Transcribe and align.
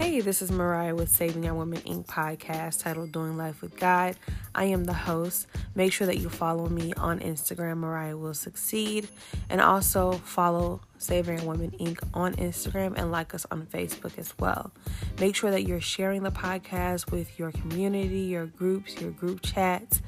Hey, 0.00 0.20
this 0.20 0.40
is 0.40 0.50
Mariah 0.50 0.94
with 0.94 1.10
Saving 1.10 1.46
Our 1.46 1.52
Women 1.52 1.82
Inc. 1.82 2.06
podcast 2.06 2.82
titled 2.82 3.12
Doing 3.12 3.36
Life 3.36 3.60
with 3.60 3.78
God. 3.78 4.16
I 4.54 4.64
am 4.64 4.84
the 4.84 4.94
host. 4.94 5.46
Make 5.74 5.92
sure 5.92 6.06
that 6.06 6.16
you 6.16 6.30
follow 6.30 6.70
me 6.70 6.94
on 6.94 7.20
Instagram, 7.20 7.76
Mariah 7.76 8.16
Will 8.16 8.32
Succeed, 8.32 9.08
and 9.50 9.60
also 9.60 10.12
follow 10.12 10.80
Saving 10.96 11.44
Women 11.44 11.72
Inc. 11.72 11.98
on 12.14 12.34
Instagram 12.36 12.94
and 12.96 13.12
like 13.12 13.34
us 13.34 13.44
on 13.50 13.66
Facebook 13.66 14.18
as 14.18 14.32
well. 14.38 14.72
Make 15.20 15.36
sure 15.36 15.50
that 15.50 15.64
you're 15.64 15.82
sharing 15.82 16.22
the 16.22 16.32
podcast 16.32 17.10
with 17.10 17.38
your 17.38 17.52
community, 17.52 18.20
your 18.20 18.46
groups, 18.46 18.98
your 19.02 19.10
group 19.10 19.42
chats, 19.42 20.00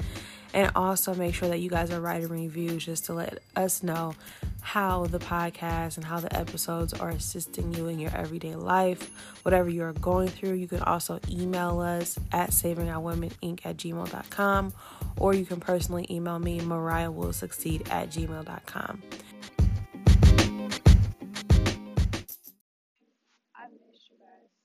and 0.54 0.72
also 0.74 1.14
make 1.14 1.34
sure 1.34 1.50
that 1.50 1.58
you 1.58 1.68
guys 1.68 1.90
are 1.90 2.00
writing 2.00 2.30
reviews 2.30 2.86
just 2.86 3.04
to 3.04 3.12
let 3.12 3.42
us 3.56 3.82
know 3.82 4.14
how 4.62 5.06
the 5.06 5.18
podcast 5.18 5.96
and 5.96 6.04
how 6.04 6.20
the 6.20 6.34
episodes 6.34 6.94
are 6.94 7.10
assisting 7.10 7.74
you 7.74 7.88
in 7.88 7.98
your 7.98 8.14
everyday 8.16 8.54
life, 8.54 9.10
whatever 9.42 9.68
you're 9.68 9.92
going 9.94 10.28
through. 10.28 10.54
You 10.54 10.68
can 10.68 10.80
also 10.80 11.20
email 11.28 11.80
us 11.80 12.18
at 12.32 12.50
savingourwomeninc 12.50 13.60
at 13.64 13.76
gmail.com 13.76 14.72
or 15.18 15.34
you 15.34 15.44
can 15.44 15.60
personally 15.60 16.06
email 16.08 16.38
me, 16.38 16.60
Mariah 16.60 17.10
will 17.10 17.32
succeed 17.32 17.86
at 17.90 18.08
gmail.com. 18.10 19.02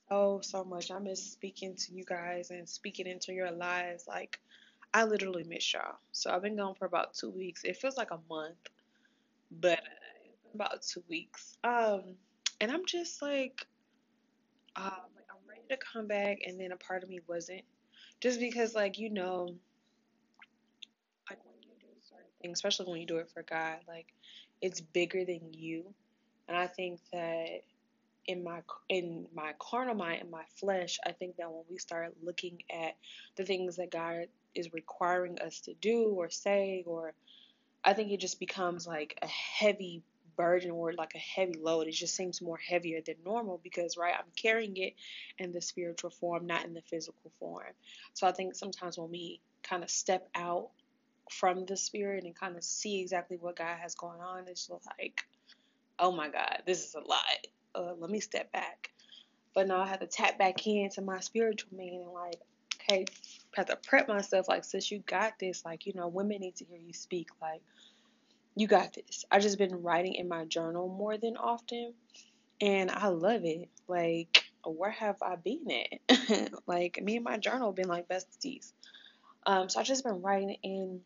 So, 0.09 0.39
so 0.41 0.63
much. 0.63 0.89
I 0.89 0.99
miss 0.99 1.31
speaking 1.31 1.75
to 1.75 1.93
you 1.93 2.05
guys 2.05 2.49
and 2.51 2.69
speaking 2.69 3.07
into 3.07 3.33
your 3.33 3.51
lives. 3.51 4.05
Like, 4.07 4.39
I 4.93 5.03
literally 5.03 5.43
miss 5.43 5.73
y'all. 5.73 5.95
So 6.13 6.31
I've 6.31 6.41
been 6.41 6.55
gone 6.55 6.75
for 6.75 6.85
about 6.85 7.13
two 7.13 7.29
weeks. 7.29 7.63
It 7.65 7.75
feels 7.75 7.97
like 7.97 8.11
a 8.11 8.19
month 8.29 8.55
but 9.51 9.79
about 10.53 10.81
two 10.81 11.03
weeks. 11.09 11.57
Um, 11.63 12.15
and 12.59 12.71
I'm 12.71 12.85
just 12.85 13.21
like, 13.21 13.65
um, 14.75 14.91
like 15.15 15.25
I'm 15.29 15.49
ready 15.49 15.61
to 15.69 15.77
come 15.77 16.07
back, 16.07 16.39
and 16.45 16.59
then 16.59 16.71
a 16.71 16.77
part 16.77 17.03
of 17.03 17.09
me 17.09 17.19
wasn't, 17.27 17.63
just 18.21 18.39
because 18.39 18.75
like 18.75 18.97
you 18.97 19.09
know, 19.09 19.47
like 21.29 21.39
when 21.45 21.55
you 21.61 21.69
do 21.79 21.87
certain 22.01 22.25
things, 22.41 22.57
especially 22.57 22.91
when 22.91 23.01
you 23.01 23.07
do 23.07 23.17
it 23.17 23.29
for 23.33 23.43
God, 23.43 23.77
like 23.87 24.13
it's 24.61 24.81
bigger 24.81 25.23
than 25.25 25.53
you, 25.53 25.93
and 26.47 26.57
I 26.57 26.67
think 26.67 26.99
that 27.11 27.61
in 28.27 28.43
my 28.43 28.61
in 28.89 29.25
my 29.33 29.53
carnal 29.59 29.95
mind 29.95 30.21
in 30.21 30.29
my 30.29 30.43
flesh 30.59 30.97
i 31.05 31.11
think 31.11 31.37
that 31.37 31.49
when 31.49 31.63
we 31.69 31.77
start 31.77 32.13
looking 32.21 32.61
at 32.69 32.95
the 33.37 33.45
things 33.45 33.77
that 33.77 33.89
god 33.89 34.25
is 34.53 34.73
requiring 34.73 35.39
us 35.39 35.61
to 35.61 35.73
do 35.75 36.09
or 36.09 36.29
say 36.29 36.83
or 36.85 37.13
I 37.87 37.93
think 37.93 38.11
it 38.11 38.19
just 38.19 38.37
becomes 38.37 38.85
like 38.85 39.17
a 39.21 39.27
heavy 39.27 40.03
burden 40.35 40.71
or 40.71 40.91
like 40.91 41.15
a 41.15 41.19
heavy 41.19 41.53
load. 41.57 41.87
It 41.87 41.93
just 41.93 42.15
seems 42.15 42.41
more 42.41 42.57
heavier 42.57 42.99
than 42.99 43.15
normal 43.23 43.61
because, 43.63 43.95
right, 43.95 44.13
I'm 44.13 44.29
carrying 44.35 44.75
it 44.75 44.93
in 45.39 45.53
the 45.53 45.61
spiritual 45.61 46.09
form, 46.09 46.45
not 46.45 46.65
in 46.65 46.73
the 46.73 46.81
physical 46.81 47.31
form. 47.39 47.71
So 48.13 48.27
I 48.27 48.33
think 48.33 48.55
sometimes 48.55 48.97
when 48.97 49.09
we 49.09 49.39
kind 49.63 49.83
of 49.83 49.89
step 49.89 50.27
out 50.35 50.67
from 51.31 51.65
the 51.65 51.77
spirit 51.77 52.25
and 52.25 52.35
kind 52.35 52.57
of 52.57 52.63
see 52.65 52.99
exactly 52.99 53.37
what 53.37 53.55
God 53.55 53.77
has 53.81 53.95
going 53.95 54.19
on, 54.19 54.49
it's 54.49 54.69
like, 54.99 55.25
oh 55.97 56.11
my 56.11 56.27
God, 56.27 56.63
this 56.65 56.85
is 56.85 56.93
a 56.93 56.99
lot. 56.99 57.47
Uh, 57.73 57.93
let 57.97 58.09
me 58.09 58.19
step 58.19 58.51
back. 58.51 58.91
But 59.55 59.69
now 59.69 59.79
I 59.79 59.87
have 59.87 60.01
to 60.01 60.07
tap 60.07 60.37
back 60.37 60.67
into 60.67 61.01
my 61.01 61.21
spiritual 61.21 61.77
man 61.77 62.01
and 62.03 62.11
like, 62.11 62.41
okay, 62.89 63.05
have 63.55 63.67
to 63.67 63.75
prep 63.75 64.07
myself 64.07 64.47
like, 64.47 64.63
since 64.63 64.91
you 64.91 64.99
got 64.99 65.39
this. 65.39 65.65
Like, 65.65 65.85
you 65.85 65.93
know, 65.93 66.07
women 66.07 66.39
need 66.39 66.55
to 66.57 66.65
hear 66.65 66.77
you 66.77 66.93
speak. 66.93 67.29
Like, 67.41 67.61
you 68.55 68.67
got 68.67 68.93
this. 68.93 69.25
I 69.31 69.39
just 69.39 69.57
been 69.57 69.83
writing 69.83 70.15
in 70.15 70.27
my 70.27 70.45
journal 70.45 70.87
more 70.87 71.17
than 71.17 71.37
often, 71.37 71.93
and 72.61 72.89
I 72.89 73.07
love 73.07 73.41
it. 73.43 73.69
Like, 73.87 74.43
where 74.65 74.91
have 74.91 75.17
I 75.21 75.35
been 75.35 75.67
at? 76.09 76.51
like, 76.67 77.01
me 77.01 77.17
and 77.17 77.25
my 77.25 77.37
journal 77.37 77.71
been 77.71 77.87
like 77.87 78.07
besties. 78.07 78.71
Um, 79.45 79.69
so 79.69 79.79
I 79.79 79.83
just 79.83 80.03
been 80.03 80.21
writing 80.21 80.57
in, 80.63 81.01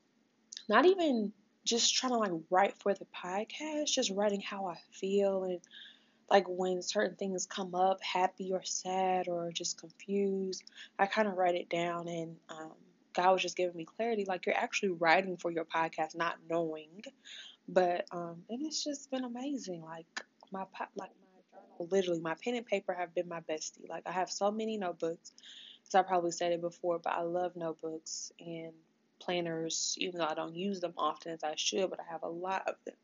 not 0.68 0.86
even 0.86 1.31
just 1.63 1.94
trying 1.94 2.13
to 2.13 2.18
like 2.18 2.31
write 2.50 2.75
for 2.78 2.94
the 2.94 3.06
podcast, 3.06 3.88
just 3.88 4.12
writing 4.12 4.42
how 4.42 4.68
I 4.68 4.78
feel 4.92 5.44
and 5.44 5.59
like 6.31 6.46
when 6.47 6.81
certain 6.81 7.16
things 7.18 7.46
come 7.46 7.75
up, 7.75 8.02
happy 8.02 8.53
or 8.53 8.64
sad 8.64 9.28
or 9.28 9.52
just 9.52 9.78
confused, 9.80 10.64
I 10.97 11.06
kind 11.06 11.28
of 11.28 11.36
write 11.36 11.56
it 11.56 11.69
down 11.69 12.08
and 12.08 12.38
um, 12.50 12.72
God 13.14 13.34
was 13.34 13.42
just 13.42 13.58
giving 13.58 13.75
me 13.75 13.86
clarity. 13.86 14.24
Like 14.25 14.46
you're 14.46 14.56
actually 14.56 14.92
writing 14.92 15.36
for 15.36 15.52
your 15.52 15.66
podcast, 15.66 16.16
not 16.16 16.38
knowing. 16.50 17.03
But 17.68 18.06
um, 18.12 18.44
and 18.50 18.66
it's 18.66 18.84
just 18.84 19.12
been 19.12 19.25
amazing. 19.25 19.84
Like 19.84 20.06
my 20.53 20.66
like 20.96 21.12
my 21.12 21.42
journal, 21.53 21.88
literally 21.92 22.22
my 22.22 22.36
pen 22.44 22.56
and 22.56 22.66
paper 22.66 22.94
have 22.94 23.13
been 23.13 23.28
my 23.28 23.42
bestie. 23.42 23.90
Like 23.90 24.03
I 24.06 24.12
have 24.12 24.31
so 24.31 24.52
many 24.52 24.78
notebooks. 24.78 25.34
As 25.88 25.96
I 25.96 26.03
probably 26.03 26.31
said 26.31 26.53
it 26.53 26.62
before, 26.62 27.00
but 27.00 27.12
I 27.12 27.24
love 27.24 27.58
notebooks 27.58 28.31
and 28.40 28.72
planners, 29.19 29.96
even 30.00 30.19
though 30.19 30.28
I 30.28 30.34
don't 30.34 30.56
use 30.56 30.80
them 30.80 30.94
often 30.98 31.34
as 31.34 31.44
I 31.44 31.56
should. 31.58 31.90
But 31.90 32.00
I 32.00 32.09
have 32.09 32.24
a 32.24 32.30
lot 32.30 32.63
of 32.68 32.75
them. 32.86 32.96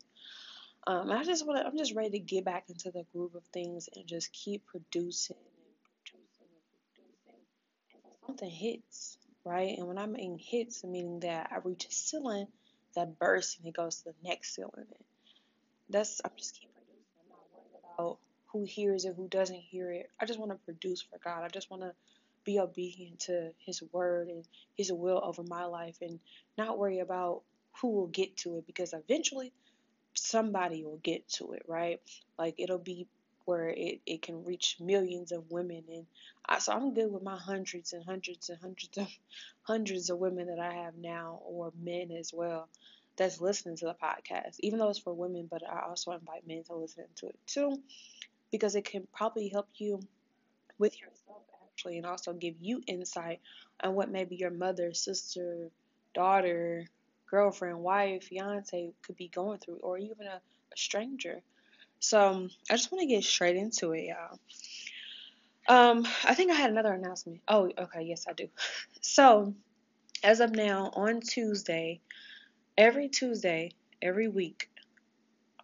Um, 0.88 1.12
I 1.12 1.22
just 1.22 1.46
want 1.46 1.60
to. 1.60 1.66
I'm 1.66 1.76
just 1.76 1.94
ready 1.94 2.12
to 2.12 2.18
get 2.18 2.46
back 2.46 2.64
into 2.70 2.90
the 2.90 3.04
groove 3.12 3.34
of 3.34 3.44
things 3.52 3.90
and 3.94 4.06
just 4.06 4.32
keep 4.32 4.64
producing 4.66 5.36
and 5.36 5.76
producing 5.84 6.48
and 6.48 7.44
producing. 8.16 8.26
Something 8.26 8.50
hits, 8.50 9.18
right? 9.44 9.76
And 9.76 9.86
when 9.86 9.98
I 9.98 10.06
mean 10.06 10.38
hits, 10.40 10.82
meaning 10.84 11.20
that 11.20 11.50
I 11.52 11.58
reach 11.62 11.84
a 11.84 11.92
ceiling 11.92 12.48
that 12.96 13.18
bursts 13.18 13.58
and 13.58 13.68
it 13.68 13.76
goes 13.76 13.98
to 13.98 14.04
the 14.06 14.14
next 14.24 14.54
ceiling. 14.54 14.86
That's 15.90 16.22
I'm 16.24 16.32
just 16.38 16.58
keep 16.58 16.70
producing. 16.74 17.04
I'm 17.20 17.28
not 17.28 17.44
worried 17.52 17.80
about 17.94 18.18
who 18.52 18.64
hears 18.64 19.04
it, 19.04 19.14
who 19.14 19.28
doesn't 19.28 19.60
hear 19.60 19.92
it. 19.92 20.10
I 20.18 20.24
just 20.24 20.38
want 20.38 20.52
to 20.52 20.58
produce 20.64 21.02
for 21.02 21.18
God. 21.22 21.44
I 21.44 21.48
just 21.48 21.70
want 21.70 21.82
to 21.82 21.92
be 22.46 22.60
obedient 22.60 23.20
to 23.20 23.52
His 23.66 23.82
word 23.92 24.28
and 24.28 24.42
His 24.74 24.90
will 24.90 25.20
over 25.22 25.42
my 25.42 25.66
life, 25.66 25.98
and 26.00 26.18
not 26.56 26.78
worry 26.78 27.00
about 27.00 27.42
who 27.82 27.90
will 27.90 28.08
get 28.08 28.38
to 28.38 28.56
it 28.56 28.66
because 28.66 28.94
eventually 28.94 29.52
somebody 30.14 30.84
will 30.84 31.00
get 31.02 31.28
to 31.28 31.52
it, 31.52 31.62
right? 31.68 32.00
Like 32.38 32.54
it'll 32.58 32.78
be 32.78 33.06
where 33.48 33.70
it, 33.70 34.00
it 34.04 34.20
can 34.20 34.44
reach 34.44 34.76
millions 34.78 35.32
of 35.32 35.50
women 35.50 35.82
and 35.88 36.06
I, 36.46 36.58
so 36.58 36.72
I'm 36.72 36.92
good 36.92 37.10
with 37.10 37.22
my 37.22 37.38
hundreds 37.38 37.94
and 37.94 38.04
hundreds 38.04 38.50
and 38.50 38.58
hundreds 38.60 38.98
of 38.98 39.08
hundreds 39.62 40.10
of 40.10 40.18
women 40.18 40.48
that 40.48 40.58
I 40.58 40.84
have 40.84 40.98
now 40.98 41.40
or 41.46 41.72
men 41.82 42.10
as 42.10 42.30
well 42.30 42.68
that's 43.16 43.40
listening 43.40 43.76
to 43.78 43.86
the 43.86 43.94
podcast 43.94 44.56
even 44.60 44.78
though 44.78 44.90
it's 44.90 44.98
for 44.98 45.14
women 45.14 45.48
but 45.50 45.62
I 45.66 45.80
also 45.88 46.12
invite 46.12 46.46
men 46.46 46.62
to 46.64 46.74
listen 46.74 47.04
to 47.16 47.28
it 47.28 47.38
too 47.46 47.80
because 48.52 48.74
it 48.74 48.84
can 48.84 49.08
probably 49.14 49.48
help 49.48 49.68
you 49.76 50.00
with 50.78 51.00
yourself 51.00 51.42
actually 51.64 51.96
and 51.96 52.04
also 52.04 52.34
give 52.34 52.56
you 52.60 52.82
insight 52.86 53.40
on 53.82 53.94
what 53.94 54.10
maybe 54.10 54.36
your 54.36 54.50
mother 54.50 54.92
sister 54.92 55.70
daughter 56.14 56.86
girlfriend 57.30 57.78
wife 57.78 58.24
fiance 58.24 58.92
could 59.02 59.16
be 59.16 59.28
going 59.28 59.58
through 59.58 59.78
or 59.82 59.98
even 59.98 60.26
a, 60.26 60.40
a 60.72 60.76
stranger 60.76 61.42
so 62.00 62.48
I 62.70 62.74
just 62.74 62.92
want 62.92 63.02
to 63.02 63.06
get 63.06 63.24
straight 63.24 63.56
into 63.56 63.92
it, 63.92 64.04
y'all. 64.08 64.38
Um, 65.68 66.06
I 66.24 66.34
think 66.34 66.50
I 66.50 66.54
had 66.54 66.70
another 66.70 66.92
announcement. 66.92 67.40
Oh, 67.48 67.70
okay, 67.76 68.02
yes, 68.02 68.26
I 68.28 68.32
do. 68.32 68.48
So, 69.00 69.54
as 70.22 70.40
of 70.40 70.50
now, 70.50 70.90
on 70.94 71.20
Tuesday, 71.20 72.00
every 72.76 73.08
Tuesday, 73.08 73.72
every 74.02 74.28
week, 74.28 74.68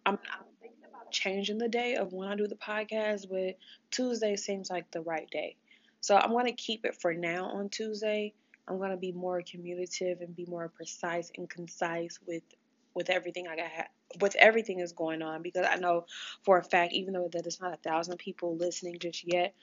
I'm, 0.05 0.15
I'm 0.15 0.45
thinking 0.61 0.83
about 0.89 1.11
changing 1.11 1.57
the 1.57 1.67
day 1.67 1.95
of 1.95 2.13
when 2.13 2.29
I 2.29 2.35
do 2.35 2.47
the 2.47 2.55
podcast, 2.55 3.29
but 3.29 3.57
Tuesday 3.91 4.35
seems 4.35 4.69
like 4.69 4.89
the 4.91 5.01
right 5.01 5.29
day. 5.29 5.57
So 6.01 6.15
I'm 6.15 6.31
going 6.31 6.45
to 6.45 6.53
keep 6.53 6.85
it 6.85 6.99
for 7.01 7.13
now 7.13 7.45
on 7.45 7.69
Tuesday. 7.69 8.33
I'm 8.67 8.79
to 8.91 8.97
be 8.97 9.11
more 9.11 9.41
communicative 9.49 10.21
and 10.21 10.35
be 10.35 10.45
more 10.45 10.69
precise 10.69 11.31
and 11.37 11.49
concise 11.49 12.19
with 12.25 12.43
with 12.93 13.09
everything 13.09 13.47
I 13.47 13.55
got 13.57 13.71
with 14.21 14.35
everything 14.35 14.77
that's 14.77 14.93
going 14.93 15.21
on 15.21 15.41
because 15.41 15.67
I 15.69 15.75
know 15.75 16.05
for 16.43 16.57
a 16.57 16.63
fact, 16.63 16.93
even 16.93 17.13
though 17.13 17.29
that 17.33 17.45
it's 17.45 17.61
not 17.61 17.73
a 17.73 17.77
thousand 17.77 18.17
people 18.17 18.55
listening 18.55 18.97
just 18.99 19.23
yet, 19.31 19.53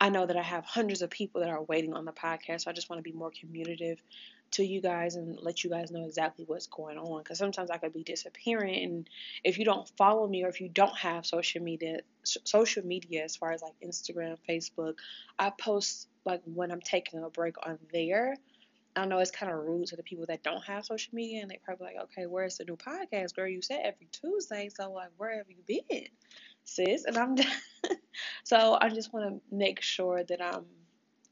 I 0.00 0.08
know 0.10 0.26
that 0.26 0.36
I 0.36 0.42
have 0.42 0.64
hundreds 0.64 1.02
of 1.02 1.10
people 1.10 1.40
that 1.40 1.50
are 1.50 1.62
waiting 1.64 1.92
on 1.94 2.04
the 2.04 2.12
podcast. 2.12 2.62
So 2.62 2.70
I 2.70 2.74
just 2.74 2.88
want 2.88 2.98
to 3.00 3.10
be 3.10 3.16
more 3.16 3.32
communicative 3.38 3.98
to 4.52 4.64
you 4.64 4.80
guys 4.80 5.16
and 5.16 5.38
let 5.40 5.64
you 5.64 5.70
guys 5.70 5.90
know 5.90 6.04
exactly 6.04 6.44
what's 6.46 6.66
going 6.66 6.98
on. 6.98 7.22
Because 7.22 7.38
sometimes 7.38 7.70
I 7.70 7.78
could 7.78 7.92
be 7.92 8.02
disappearing, 8.02 8.84
and 8.84 9.10
if 9.44 9.58
you 9.58 9.64
don't 9.64 9.88
follow 9.96 10.26
me 10.26 10.44
or 10.44 10.48
if 10.48 10.60
you 10.60 10.68
don't 10.68 10.96
have 10.96 11.26
social 11.26 11.62
media, 11.62 12.00
social 12.22 12.84
media 12.84 13.24
as 13.24 13.36
far 13.36 13.52
as 13.52 13.62
like 13.62 13.74
Instagram, 13.84 14.36
Facebook, 14.48 14.94
I 15.38 15.50
post 15.50 16.08
like 16.24 16.42
when 16.44 16.70
I'm 16.70 16.80
taking 16.80 17.22
a 17.22 17.30
break 17.30 17.54
on 17.66 17.78
there. 17.92 18.36
I 18.96 19.06
know 19.06 19.18
it's 19.18 19.30
kind 19.30 19.52
of 19.52 19.58
rude 19.58 19.86
to 19.88 19.96
the 19.96 20.02
people 20.02 20.26
that 20.26 20.42
don't 20.42 20.64
have 20.64 20.84
social 20.84 21.14
media, 21.14 21.42
and 21.42 21.50
they 21.50 21.60
probably 21.64 21.86
like, 21.86 22.02
okay, 22.04 22.26
where's 22.26 22.56
the 22.56 22.64
new 22.64 22.76
podcast, 22.76 23.36
girl? 23.36 23.46
You 23.46 23.62
said 23.62 23.80
every 23.84 24.08
Tuesday, 24.10 24.70
so 24.74 24.90
like, 24.90 25.10
where 25.16 25.36
have 25.36 25.46
you 25.48 25.62
been, 25.66 26.08
sis? 26.64 27.04
And 27.04 27.16
I'm 27.16 27.36
so 28.44 28.76
I 28.80 28.88
just 28.88 29.12
want 29.12 29.28
to 29.28 29.54
make 29.54 29.82
sure 29.82 30.24
that 30.24 30.42
I'm 30.42 30.64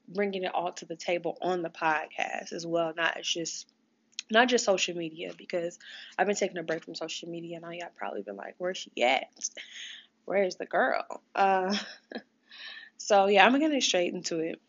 bringing 0.08 0.44
it 0.44 0.54
all 0.54 0.72
to 0.72 0.84
the 0.84 0.96
table 0.96 1.38
on 1.40 1.62
the 1.62 1.70
podcast 1.70 2.52
as 2.52 2.66
well, 2.66 2.92
not 2.96 3.22
just 3.22 3.66
not 4.30 4.48
just 4.48 4.64
social 4.64 4.96
media 4.96 5.32
because 5.36 5.78
I've 6.18 6.26
been 6.26 6.36
taking 6.36 6.58
a 6.58 6.62
break 6.62 6.84
from 6.84 6.96
social 6.96 7.28
media, 7.28 7.60
and 7.62 7.74
y'all 7.74 7.88
probably 7.96 8.22
been 8.22 8.36
like, 8.36 8.56
where's 8.58 8.78
she 8.78 9.02
at? 9.02 9.26
Where's 10.24 10.56
the 10.56 10.66
girl? 10.66 11.04
Uh, 11.34 11.76
So 12.98 13.26
yeah, 13.26 13.46
I'm 13.46 13.52
gonna 13.52 13.70
get 13.70 13.82
straight 13.82 14.12
into 14.12 14.40
it. 14.40 14.60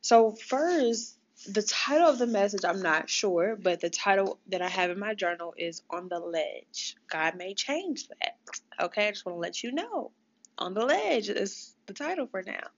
So 0.00 0.32
first, 0.32 1.18
the 1.46 1.62
title 1.62 2.08
of 2.08 2.18
the 2.18 2.26
message 2.26 2.64
I'm 2.64 2.80
not 2.80 3.10
sure, 3.10 3.56
but 3.60 3.80
the 3.80 3.90
title 3.90 4.38
that 4.48 4.62
I 4.62 4.68
have 4.68 4.90
in 4.90 4.98
my 4.98 5.14
journal 5.14 5.54
is 5.56 5.82
On 5.90 6.08
the 6.08 6.18
Ledge. 6.18 6.96
God 7.08 7.36
may 7.36 7.54
change 7.54 8.08
that. 8.08 8.36
Okay, 8.80 9.08
I 9.08 9.10
just 9.10 9.26
want 9.26 9.36
to 9.36 9.40
let 9.40 9.62
you 9.62 9.72
know. 9.72 10.12
On 10.56 10.72
the 10.72 10.84
Ledge 10.84 11.28
is 11.28 11.74
the 11.86 11.92
title 11.92 12.26
for 12.26 12.42
now. 12.42 12.68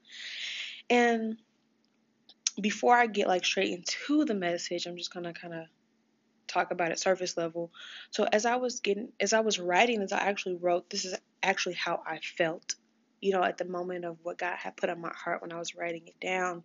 And 0.88 1.36
before 2.60 2.96
I 2.96 3.06
get 3.06 3.28
like 3.28 3.44
straight 3.44 3.72
into 3.72 4.24
the 4.24 4.34
message, 4.34 4.86
I'm 4.86 4.96
just 4.96 5.12
gonna 5.12 5.32
kind 5.32 5.54
of 5.54 5.66
talk 6.46 6.70
about 6.70 6.92
it 6.92 6.98
surface 6.98 7.36
level. 7.36 7.72
So 8.10 8.24
as 8.24 8.46
I 8.46 8.56
was 8.56 8.80
getting, 8.80 9.12
as 9.20 9.32
I 9.32 9.40
was 9.40 9.58
writing 9.58 10.00
this, 10.00 10.12
I 10.12 10.18
actually 10.18 10.56
wrote, 10.56 10.88
this 10.90 11.04
is 11.04 11.14
actually 11.42 11.74
how 11.74 12.02
I 12.06 12.18
felt, 12.18 12.76
you 13.20 13.32
know, 13.32 13.42
at 13.42 13.58
the 13.58 13.64
moment 13.64 14.04
of 14.04 14.18
what 14.22 14.38
God 14.38 14.56
had 14.56 14.76
put 14.76 14.90
on 14.90 15.00
my 15.00 15.12
heart 15.14 15.42
when 15.42 15.52
I 15.52 15.58
was 15.58 15.74
writing 15.74 16.02
it 16.06 16.20
down. 16.20 16.62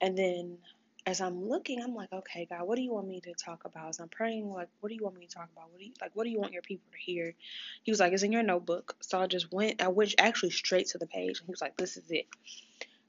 And 0.00 0.16
then 0.16 0.58
as 1.06 1.20
I'm 1.20 1.48
looking, 1.48 1.82
I'm 1.82 1.94
like, 1.94 2.12
okay, 2.12 2.46
God, 2.48 2.66
what 2.66 2.76
do 2.76 2.82
you 2.82 2.92
want 2.92 3.08
me 3.08 3.20
to 3.20 3.32
talk 3.34 3.64
about? 3.64 3.88
As 3.88 4.00
I'm 4.00 4.08
praying, 4.08 4.50
like, 4.50 4.68
what 4.80 4.90
do 4.90 4.94
you 4.94 5.02
want 5.02 5.16
me 5.16 5.26
to 5.26 5.34
talk 5.34 5.48
about? 5.52 5.70
What 5.70 5.78
do 5.78 5.84
you 5.84 5.92
like? 6.00 6.10
What 6.14 6.24
do 6.24 6.30
you 6.30 6.38
want 6.38 6.52
your 6.52 6.62
people 6.62 6.86
to 6.92 6.98
hear? 6.98 7.34
He 7.82 7.90
was 7.90 8.00
like, 8.00 8.12
it's 8.12 8.22
in 8.22 8.32
your 8.32 8.42
notebook. 8.42 8.96
So 9.00 9.18
I 9.18 9.26
just 9.26 9.52
went, 9.52 9.82
I 9.82 9.88
went 9.88 10.14
actually 10.18 10.50
straight 10.50 10.88
to 10.88 10.98
the 10.98 11.06
page, 11.06 11.38
and 11.38 11.46
he 11.46 11.50
was 11.50 11.62
like, 11.62 11.76
this 11.76 11.96
is 11.96 12.10
it. 12.10 12.26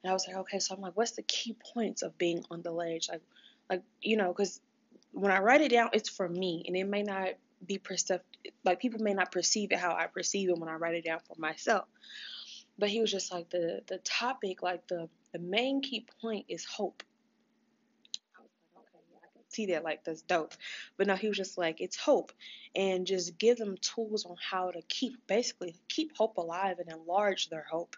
And 0.04 0.12
I 0.12 0.14
was 0.14 0.28
like, 0.28 0.38
okay. 0.38 0.60
So 0.60 0.76
I'm 0.76 0.82
like, 0.82 0.98
what's 0.98 1.12
the 1.12 1.22
key 1.24 1.56
points 1.74 2.02
of 2.02 2.18
being 2.18 2.44
on 2.50 2.62
the 2.62 2.72
ledge? 2.72 3.10
Like, 3.10 3.22
like 3.70 3.84
you 4.02 4.18
know, 4.18 4.30
because 4.30 4.60
when 5.12 5.32
I 5.32 5.40
write 5.40 5.62
it 5.62 5.72
down, 5.72 5.90
it's 5.94 6.10
for 6.10 6.28
me, 6.28 6.64
and 6.68 6.76
it 6.76 6.86
may 6.86 7.04
not 7.04 7.30
be 7.66 7.78
perceived 7.78 8.22
like 8.64 8.80
people 8.80 9.02
may 9.02 9.14
not 9.14 9.32
perceive 9.32 9.72
it 9.72 9.78
how 9.78 9.96
I 9.96 10.08
perceive 10.08 10.50
it 10.50 10.58
when 10.58 10.70
I 10.70 10.76
write 10.76 10.96
it 10.96 11.06
down 11.06 11.20
for 11.28 11.36
myself. 11.40 11.86
But 12.78 12.90
he 12.90 13.00
was 13.02 13.12
just 13.12 13.32
like 13.32 13.50
the 13.50 13.82
the 13.88 14.00
topic, 14.00 14.64
like 14.64 14.88
the 14.88 15.10
the 15.34 15.40
main 15.40 15.82
key 15.82 16.06
point 16.22 16.46
is 16.50 16.66
hope. 16.66 17.04
I 18.36 18.42
was 18.42 18.50
like, 18.76 18.84
okay, 18.84 19.06
yeah, 19.12 19.18
I 19.24 19.30
can 19.34 19.50
see 19.50 19.66
that, 19.68 19.84
like 19.84 20.04
that's 20.04 20.24
dope. 20.24 20.54
But 20.98 21.08
no, 21.08 21.16
he 21.16 21.28
was 21.28 21.38
just 21.38 21.58
like, 21.58 21.82
it's 21.82 21.98
hope, 21.98 22.32
and 22.76 23.06
just 23.06 23.38
give 23.38 23.58
them 23.58 23.76
tools 23.82 24.26
on 24.26 24.36
how 24.40 24.72
to 24.72 24.82
keep 24.88 25.28
basically 25.28 25.76
keep 25.88 26.16
hope 26.18 26.38
alive 26.38 26.80
and 26.80 26.92
enlarge 26.92 27.50
their 27.50 27.66
hope. 27.70 27.96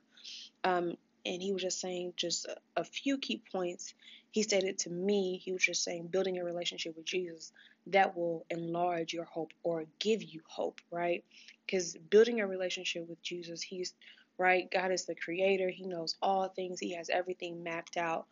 Um, 0.64 0.98
and 1.26 1.42
he 1.42 1.52
was 1.52 1.62
just 1.62 1.80
saying 1.80 2.14
just 2.18 2.48
a, 2.76 2.84
few 2.84 3.18
key 3.18 3.42
points 3.52 3.94
he 4.34 4.42
stated 4.42 4.80
to 4.80 4.90
me, 4.90 5.38
he 5.38 5.54
was 5.54 5.64
just 5.64 5.84
saying, 5.84 6.08
building 6.08 6.40
a 6.40 6.44
relationship 6.44 6.98
with 6.98 7.06
Jesus 7.06 7.52
that 7.86 8.18
will 8.18 8.48
enlarge 8.50 9.14
your 9.14 9.26
hope 9.26 9.52
or 9.62 9.86
give 10.00 10.24
you 10.24 10.42
hope, 10.48 10.82
right? 10.90 11.24
Because 11.64 11.96
building 12.10 12.42
a 12.42 12.48
relationship 12.48 13.08
with 13.08 13.22
Jesus, 13.22 13.62
he's 13.62 13.94
right. 14.40 14.72
God 14.72 14.92
is 14.92 15.06
the 15.06 15.14
creator. 15.14 15.70
He 15.70 15.86
knows 15.86 16.16
all 16.20 16.48
things. 16.48 16.80
He 16.80 16.96
has 16.96 17.12
everything 17.12 17.62
mapped 17.62 17.96
out. 17.96 18.26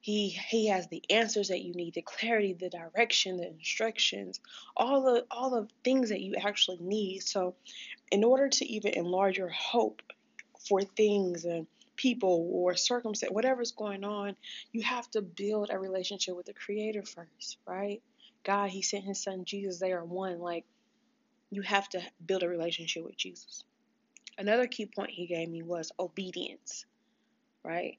He 0.00 0.30
he 0.30 0.66
has 0.66 0.88
the 0.88 1.04
answers 1.08 1.46
that 1.48 1.62
you 1.62 1.72
need, 1.72 1.94
the 1.94 2.02
clarity, 2.02 2.54
the 2.54 2.68
direction, 2.68 3.36
the 3.36 3.46
instructions, 3.46 4.40
all 4.76 5.02
the 5.02 5.24
all 5.30 5.50
the 5.50 5.68
things 5.84 6.08
that 6.08 6.20
you 6.20 6.34
actually 6.34 6.78
need. 6.80 7.22
So, 7.22 7.54
in 8.10 8.24
order 8.24 8.48
to 8.48 8.64
even 8.64 8.94
enlarge 8.94 9.38
your 9.38 9.50
hope 9.50 10.02
for 10.68 10.82
things 10.82 11.44
and 11.44 11.68
people 12.02 12.50
or 12.52 12.74
circumstance, 12.74 13.32
whatever's 13.32 13.70
going 13.70 14.02
on, 14.02 14.34
you 14.72 14.82
have 14.82 15.08
to 15.12 15.22
build 15.22 15.70
a 15.70 15.78
relationship 15.78 16.36
with 16.36 16.46
the 16.46 16.52
Creator 16.52 17.04
first, 17.04 17.58
right? 17.64 18.02
God, 18.42 18.70
He 18.70 18.82
sent 18.82 19.04
His 19.04 19.22
Son 19.22 19.44
Jesus. 19.44 19.78
They 19.78 19.92
are 19.92 20.04
one. 20.04 20.40
Like, 20.40 20.64
you 21.50 21.62
have 21.62 21.88
to 21.90 22.02
build 22.26 22.42
a 22.42 22.48
relationship 22.48 23.04
with 23.04 23.16
Jesus. 23.16 23.62
Another 24.36 24.66
key 24.66 24.86
point 24.86 25.10
He 25.10 25.26
gave 25.26 25.48
me 25.48 25.62
was 25.62 25.92
obedience, 25.96 26.86
right? 27.62 27.98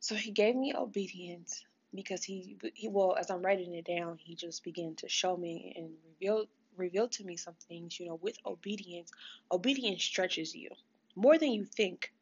So 0.00 0.14
He 0.14 0.32
gave 0.32 0.54
me 0.54 0.74
obedience 0.76 1.64
because 1.94 2.22
He, 2.22 2.58
he 2.74 2.88
well, 2.88 3.16
as 3.18 3.30
I'm 3.30 3.40
writing 3.40 3.74
it 3.74 3.86
down, 3.86 4.18
He 4.18 4.34
just 4.34 4.62
began 4.62 4.96
to 4.96 5.08
show 5.08 5.34
me 5.34 5.72
and 5.76 5.88
reveal 6.10 6.44
reveal 6.76 7.08
to 7.08 7.24
me 7.24 7.38
some 7.38 7.54
things. 7.68 7.98
You 7.98 8.08
know, 8.08 8.18
with 8.20 8.36
obedience, 8.44 9.10
obedience 9.50 10.04
stretches 10.04 10.54
you 10.54 10.68
more 11.16 11.38
than 11.38 11.52
you 11.52 11.64
think 11.64 12.12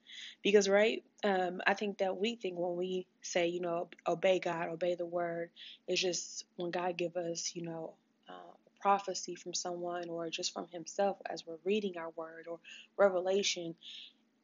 because, 0.42 0.68
right, 0.68 1.04
um, 1.24 1.60
I 1.66 1.74
think 1.74 1.98
that 1.98 2.16
we 2.16 2.36
think 2.36 2.58
when 2.58 2.76
we 2.76 3.06
say, 3.22 3.48
you 3.48 3.60
know, 3.60 3.88
obey 4.06 4.38
God, 4.40 4.68
obey 4.68 4.94
the 4.94 5.06
word, 5.06 5.50
it's 5.86 6.00
just 6.00 6.44
when 6.56 6.70
God 6.70 6.96
give 6.96 7.16
us, 7.16 7.52
you 7.54 7.62
know, 7.62 7.94
uh, 8.28 8.32
prophecy 8.80 9.34
from 9.34 9.54
someone 9.54 10.08
or 10.08 10.30
just 10.30 10.52
from 10.54 10.68
Himself 10.72 11.18
as 11.28 11.46
we're 11.46 11.58
reading 11.64 11.98
our 11.98 12.10
word 12.16 12.46
or 12.48 12.60
revelation. 12.96 13.74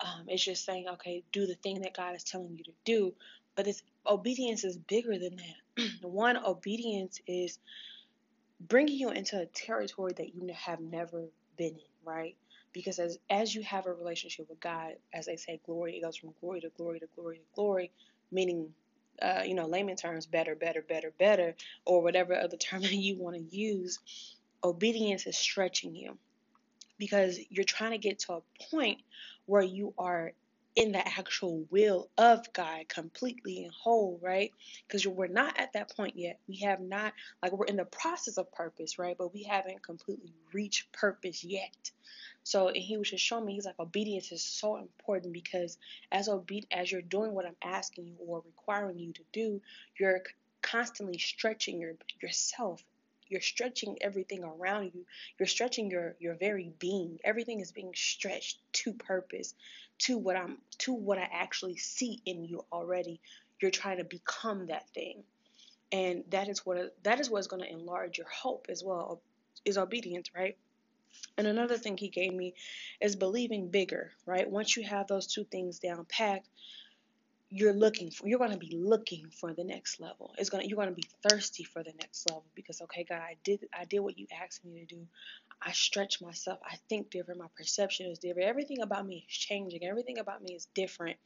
Um, 0.01 0.27
it's 0.29 0.45
just 0.45 0.65
saying, 0.65 0.89
okay, 0.95 1.23
do 1.33 1.47
the 1.47 1.55
thing 1.57 1.83
that 1.83 1.97
God 1.97 2.17
is 2.17 2.25
telling 2.25 2.57
you 2.57 2.65
to 2.65 2.73
do. 2.85 3.15
But 3.57 3.69
it's 3.69 3.83
obedience 4.07 4.65
is 4.65 4.77
bigger 4.77 5.19
than 5.19 5.37
that. 5.37 5.89
One, 6.03 6.37
obedience 6.37 7.21
is 7.27 7.59
bringing 8.61 8.99
you 8.99 9.11
into 9.11 9.41
a 9.41 9.47
territory 9.47 10.13
that 10.17 10.35
you 10.35 10.51
have 10.55 10.81
never 10.81 11.25
been 11.57 11.75
in, 11.77 11.81
right? 12.05 12.37
Because 12.75 12.99
as 12.99 13.19
as 13.31 13.55
you 13.55 13.63
have 13.63 13.87
a 13.87 13.93
relationship 13.93 14.51
with 14.51 14.61
God, 14.61 14.95
as 15.15 15.25
they 15.25 15.37
say, 15.37 15.61
glory, 15.65 15.97
it 15.97 16.03
goes 16.03 16.17
from 16.17 16.35
glory 16.41 16.61
to 16.61 16.69
glory 16.77 17.01
to 17.01 17.07
glory 17.17 17.37
to 17.39 17.45
glory, 17.55 17.91
meaning, 18.31 18.69
uh, 19.23 19.43
you 19.47 19.55
know, 19.55 19.67
layman 19.67 19.97
terms, 19.97 20.27
better, 20.27 20.55
better, 20.55 20.83
better, 20.83 21.13
better, 21.19 21.55
or 21.87 22.03
whatever 22.03 22.35
other 22.35 22.57
term 22.59 22.83
that 22.83 22.93
you 22.93 23.17
want 23.17 23.37
to 23.37 23.57
use. 23.57 24.01
Obedience 24.63 25.27
is 25.27 25.39
stretching 25.39 25.95
you 25.95 26.19
because 26.99 27.39
you're 27.49 27.65
trying 27.65 27.93
to 27.93 27.99
get 27.99 28.19
to 28.19 28.35
a 28.35 28.41
point 28.71 28.99
where 29.47 29.63
you 29.63 29.95
are 29.97 30.33
in 30.77 30.93
the 30.93 31.07
actual 31.07 31.65
will 31.71 32.09
of 32.19 32.53
God 32.53 32.89
completely 32.89 33.65
and 33.65 33.73
whole, 33.73 34.19
right? 34.23 34.53
Because 34.87 35.07
we're 35.07 35.29
not 35.29 35.59
at 35.59 35.73
that 35.75 35.95
point 35.97 36.17
yet. 36.17 36.39
We 36.49 36.57
have 36.59 36.81
not, 36.81 37.13
like, 37.43 37.53
we're 37.53 37.67
in 37.67 37.77
the 37.77 37.85
process 37.85 38.39
of 38.39 38.51
purpose, 38.53 38.99
right? 38.99 39.17
But 39.17 39.33
we 39.33 39.45
haven't 39.45 39.83
completely 39.83 40.33
reached 40.53 40.91
purpose 40.93 41.45
yet. 41.45 41.91
So 42.43 42.69
and 42.69 42.77
he 42.77 42.97
was 42.97 43.11
just 43.11 43.25
showing 43.25 43.47
me, 43.47 43.55
he's 43.55 43.65
like, 43.67 43.79
obedience 43.81 44.33
is 44.33 44.43
so 44.43 44.77
important 44.77 45.33
because 45.33 45.79
as 46.13 46.29
obe- 46.29 46.67
as 46.71 46.91
you're 46.91 47.03
doing 47.03 47.33
what 47.33 47.47
I'm 47.47 47.57
asking 47.63 48.07
you 48.09 48.17
or 48.19 48.43
requiring 48.45 48.99
you 48.99 49.13
to 49.15 49.23
do, 49.33 49.63
you're 49.99 50.23
constantly 50.63 51.19
stretching 51.19 51.81
your 51.81 51.95
yourself. 52.21 52.85
You're 53.29 53.41
stretching 53.41 53.99
everything 54.01 54.45
around 54.45 54.93
you. 54.95 55.05
You're 55.39 55.47
stretching 55.47 55.91
your 55.91 56.17
your 56.19 56.35
very 56.35 56.73
being. 56.79 57.19
Everything 57.25 57.61
is 57.61 57.73
being 57.73 57.93
stretched 57.95 58.59
to 58.75 58.93
purpose, 58.93 59.55
to 60.01 60.19
what 60.19 60.37
I'm 60.37 60.59
to 60.79 60.93
what 60.93 61.19
I 61.19 61.29
actually 61.33 61.77
see 61.77 62.21
in 62.27 62.45
you 62.45 62.65
already. 62.73 63.21
You're 63.61 63.71
trying 63.71 63.99
to 63.99 64.05
become 64.05 64.67
that 64.67 64.89
thing. 64.91 65.25
And 65.93 66.25
that 66.31 66.49
is 66.49 66.67
what 66.67 66.97
that 67.05 67.21
is 67.21 67.31
what's 67.31 67.47
going 67.47 67.63
to 67.63 67.71
enlarge 67.71 68.19
your 68.19 68.29
hope 68.29 68.67
as 68.69 68.83
well 68.83 69.21
is 69.65 69.79
obedience, 69.79 70.31
right? 70.35 70.57
And 71.37 71.47
another 71.47 71.79
thing 71.79 71.97
he 71.97 72.09
gave 72.09 72.33
me 72.33 72.55
is 73.01 73.17
believing 73.17 73.69
bigger, 73.71 74.13
right? 74.27 74.49
Once 74.49 74.77
you 74.77 74.85
have 74.85 75.07
those 75.07 75.27
two 75.27 75.45
things 75.45 75.79
down 75.79 76.05
packed, 76.07 76.49
you're 77.57 77.73
looking 77.73 78.11
for 78.11 78.27
you're 78.27 78.41
going 78.41 78.51
to 78.51 78.59
be 78.59 78.77
looking 78.77 79.31
for 79.31 79.55
the 79.55 79.63
next 79.63 80.01
level. 80.01 80.35
It's 80.39 80.51
going 80.51 80.65
to 80.65 80.69
you're 80.69 80.77
going 80.77 80.89
to 80.89 80.95
be 80.95 81.07
thirsty 81.29 81.63
for 81.63 81.85
the 81.85 81.93
next 82.01 82.29
level 82.29 82.45
because 82.57 82.83
okay, 82.83 83.07
God, 83.09 83.21
I 83.21 83.37
did 83.45 83.61
I 83.73 83.85
did 83.85 84.01
what 84.01 84.19
you 84.19 84.27
asked 84.43 84.65
me 84.65 84.81
to 84.81 84.87
do. 84.97 85.07
I 85.63 85.71
stretch 85.71 86.21
myself. 86.21 86.59
I 86.69 86.77
think 86.89 87.11
different. 87.11 87.41
My 87.41 87.47
perception 87.57 88.11
is 88.11 88.19
different. 88.19 88.49
Everything 88.49 88.83
about 88.83 89.07
me 89.07 89.25
is 89.29 89.37
changing. 89.37 89.85
Everything 89.85 90.19
about 90.19 90.43
me 90.43 90.55
is 90.55 90.67
different, 90.75 91.17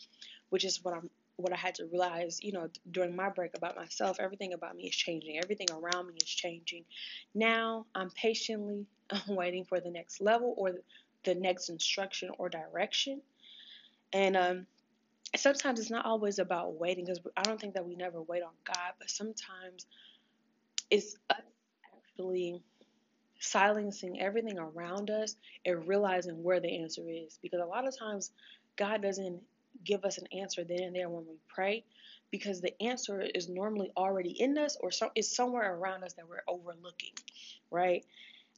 which 0.50 0.66
is 0.66 0.84
what 0.84 0.94
I'm 0.94 1.08
what 1.36 1.52
I 1.52 1.56
had 1.56 1.76
to 1.76 1.86
realize, 1.86 2.40
you 2.42 2.50
know, 2.52 2.68
during 2.90 3.14
my 3.14 3.30
break 3.30 3.56
about 3.56 3.76
myself, 3.76 4.18
everything 4.18 4.52
about 4.52 4.76
me 4.76 4.88
is 4.88 4.94
changing. 4.94 5.38
Everything 5.38 5.68
around 5.72 6.08
me 6.08 6.14
is 6.20 6.28
changing. 6.28 6.84
Now 7.34 7.86
I'm 7.94 8.10
patiently 8.10 8.86
waiting 9.28 9.64
for 9.64 9.80
the 9.80 9.90
next 9.90 10.20
level 10.20 10.52
or 10.58 10.72
the 11.24 11.34
next 11.36 11.70
instruction 11.70 12.30
or 12.38 12.48
direction. 12.50 13.22
And 14.12 14.36
um, 14.36 14.66
sometimes 15.36 15.80
it's 15.80 15.90
not 15.90 16.06
always 16.06 16.38
about 16.38 16.74
waiting 16.78 17.04
because 17.04 17.20
I 17.36 17.42
don't 17.42 17.60
think 17.60 17.74
that 17.74 17.86
we 17.86 17.96
never 17.96 18.22
wait 18.22 18.42
on 18.42 18.52
God, 18.64 18.92
but 18.98 19.10
sometimes 19.10 19.86
it's 20.90 21.16
actually 21.30 22.62
silencing 23.40 24.20
everything 24.20 24.58
around 24.58 25.10
us 25.10 25.36
and 25.64 25.86
realizing 25.86 26.42
where 26.42 26.60
the 26.60 26.82
answer 26.82 27.02
is. 27.08 27.38
Because 27.42 27.60
a 27.60 27.66
lot 27.66 27.86
of 27.86 27.96
times 27.96 28.32
God 28.76 29.02
doesn't 29.02 29.40
give 29.84 30.04
us 30.04 30.18
an 30.18 30.26
answer 30.32 30.64
then 30.64 30.82
and 30.82 30.96
there 30.96 31.08
when 31.08 31.26
we 31.26 31.36
pray 31.46 31.84
because 32.30 32.60
the 32.60 32.82
answer 32.82 33.20
is 33.20 33.48
normally 33.48 33.90
already 33.96 34.30
in 34.30 34.58
us 34.58 34.76
or 34.80 34.90
so, 34.90 35.10
is 35.14 35.34
somewhere 35.34 35.74
around 35.74 36.04
us 36.04 36.14
that 36.14 36.28
we're 36.28 36.42
overlooking, 36.46 37.12
right? 37.70 38.04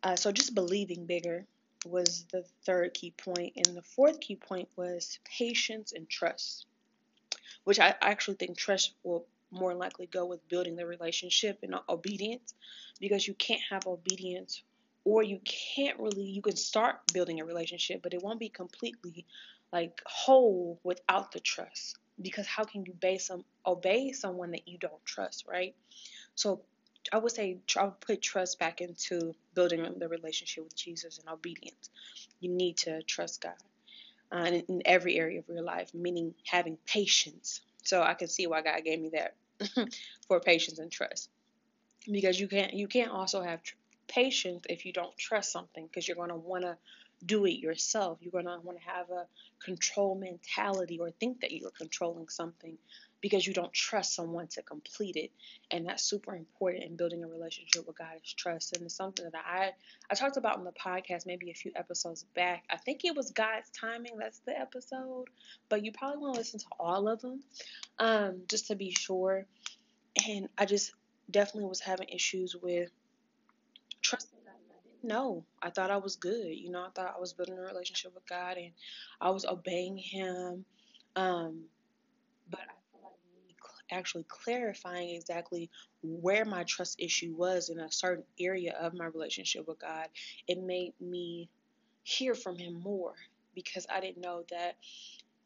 Uh, 0.02 0.16
so 0.16 0.32
just 0.32 0.54
believing 0.54 1.06
bigger 1.06 1.46
was 1.86 2.26
the 2.30 2.44
third 2.64 2.94
key 2.94 3.12
point, 3.12 3.54
and 3.56 3.76
the 3.76 3.82
fourth 3.82 4.20
key 4.20 4.36
point 4.36 4.68
was 4.76 5.18
patience 5.38 5.92
and 5.92 6.08
trust, 6.08 6.66
which 7.64 7.80
I 7.80 7.94
actually 8.00 8.36
think 8.36 8.56
trust 8.56 8.94
will 9.02 9.26
more 9.50 9.74
likely 9.74 10.06
go 10.06 10.26
with 10.26 10.48
building 10.48 10.76
the 10.76 10.86
relationship 10.86 11.58
and 11.62 11.74
obedience, 11.88 12.54
because 13.00 13.26
you 13.26 13.34
can't 13.34 13.62
have 13.70 13.86
obedience 13.86 14.62
or 15.04 15.22
you 15.22 15.40
can't 15.44 15.98
really 15.98 16.24
you 16.24 16.42
can 16.42 16.56
start 16.56 16.96
building 17.12 17.40
a 17.40 17.44
relationship, 17.44 18.02
but 18.02 18.14
it 18.14 18.22
won't 18.22 18.38
be 18.38 18.50
completely 18.50 19.24
like 19.72 20.02
whole 20.06 20.78
without 20.84 21.32
the 21.32 21.40
trust. 21.40 21.96
because 22.20 22.46
how 22.46 22.64
can 22.64 22.84
you 22.84 22.92
obey 22.92 23.18
some 23.18 23.44
obey 23.66 24.12
someone 24.12 24.50
that 24.50 24.68
you 24.68 24.78
don't 24.78 25.04
trust, 25.04 25.46
right? 25.48 25.74
So 26.34 26.60
I 27.12 27.18
would 27.18 27.32
say 27.32 27.58
I 27.76 27.84
would 27.84 28.00
put 28.00 28.22
trust 28.22 28.58
back 28.58 28.80
into 28.80 29.34
building 29.54 29.86
the 29.98 30.08
relationship 30.08 30.64
with 30.64 30.76
Jesus 30.76 31.18
and 31.18 31.28
obedience. 31.28 31.90
You 32.40 32.50
need 32.50 32.78
to 32.78 33.02
trust 33.02 33.42
God 33.42 33.54
uh, 34.32 34.44
in, 34.46 34.54
in 34.68 34.82
every 34.84 35.16
area 35.18 35.40
of 35.40 35.48
your 35.48 35.62
life, 35.62 35.92
meaning 35.94 36.34
having 36.46 36.76
patience. 36.86 37.60
So 37.84 38.02
I 38.02 38.14
can 38.14 38.28
see 38.28 38.46
why 38.46 38.62
God 38.62 38.84
gave 38.84 39.00
me 39.00 39.10
that 39.10 39.34
for 40.28 40.40
patience 40.40 40.78
and 40.78 40.90
trust, 40.90 41.30
because 42.10 42.38
you 42.38 42.48
can't 42.48 42.74
you 42.74 42.88
can't 42.88 43.10
also 43.10 43.42
have 43.42 43.62
tr- 43.62 43.74
patience 44.08 44.64
if 44.68 44.84
you 44.84 44.92
don't 44.92 45.16
trust 45.16 45.52
something, 45.52 45.86
because 45.86 46.06
you're 46.06 46.16
going 46.16 46.30
to 46.30 46.36
want 46.36 46.64
to 46.64 46.76
do 47.24 47.44
it 47.46 47.58
yourself. 47.58 48.18
You're 48.20 48.32
going 48.32 48.46
to 48.46 48.58
want 48.62 48.78
to 48.78 48.84
have 48.84 49.10
a 49.10 49.26
control 49.62 50.14
mentality 50.14 50.98
or 50.98 51.10
think 51.10 51.40
that 51.40 51.52
you're 51.52 51.70
controlling 51.70 52.28
something 52.28 52.78
because 53.20 53.46
you 53.46 53.52
don't 53.52 53.72
trust 53.72 54.14
someone 54.14 54.46
to 54.48 54.62
complete 54.62 55.16
it. 55.16 55.30
And 55.70 55.86
that's 55.86 56.02
super 56.02 56.34
important 56.34 56.84
in 56.84 56.96
building 56.96 57.22
a 57.22 57.28
relationship 57.28 57.86
with 57.86 57.98
God 57.98 58.08
is 58.24 58.32
trust. 58.32 58.74
And 58.74 58.84
it's 58.84 58.94
something 58.94 59.26
that 59.30 59.44
I, 59.46 59.72
I 60.10 60.14
talked 60.14 60.38
about 60.38 60.58
in 60.58 60.64
the 60.64 60.72
podcast 60.72 61.26
maybe 61.26 61.50
a 61.50 61.54
few 61.54 61.72
episodes 61.76 62.24
back. 62.34 62.64
I 62.70 62.76
think 62.78 63.04
it 63.04 63.14
was 63.14 63.30
God's 63.30 63.70
timing. 63.70 64.16
That's 64.18 64.38
the 64.40 64.58
episode. 64.58 65.26
But 65.68 65.84
you 65.84 65.92
probably 65.92 66.18
want 66.18 66.34
to 66.34 66.40
listen 66.40 66.60
to 66.60 66.66
all 66.78 67.08
of 67.08 67.20
them 67.20 67.42
um, 67.98 68.42
just 68.48 68.68
to 68.68 68.74
be 68.74 68.90
sure. 68.90 69.46
And 70.28 70.48
I 70.56 70.64
just 70.64 70.92
definitely 71.30 71.68
was 71.68 71.80
having 71.80 72.08
issues 72.08 72.56
with 72.56 72.90
trusting. 74.02 74.39
No, 75.02 75.44
I 75.62 75.70
thought 75.70 75.90
I 75.90 75.96
was 75.96 76.16
good. 76.16 76.48
You 76.48 76.70
know, 76.70 76.82
I 76.82 76.90
thought 76.94 77.14
I 77.16 77.20
was 77.20 77.32
building 77.32 77.58
a 77.58 77.62
relationship 77.62 78.14
with 78.14 78.26
God 78.28 78.56
and 78.58 78.72
I 79.20 79.30
was 79.30 79.44
obeying 79.44 79.96
Him. 79.96 80.64
Um, 81.16 81.62
but 82.50 82.60
I 82.60 83.96
actually 83.96 84.24
clarifying 84.28 85.10
exactly 85.10 85.70
where 86.02 86.44
my 86.44 86.64
trust 86.64 87.00
issue 87.00 87.34
was 87.36 87.70
in 87.70 87.80
a 87.80 87.90
certain 87.90 88.24
area 88.38 88.74
of 88.78 88.94
my 88.94 89.06
relationship 89.06 89.66
with 89.66 89.80
God, 89.80 90.08
it 90.46 90.58
made 90.62 90.92
me 91.00 91.48
hear 92.02 92.34
from 92.34 92.56
Him 92.56 92.80
more 92.80 93.14
because 93.54 93.86
I 93.92 94.00
didn't 94.00 94.22
know 94.22 94.44
that 94.50 94.76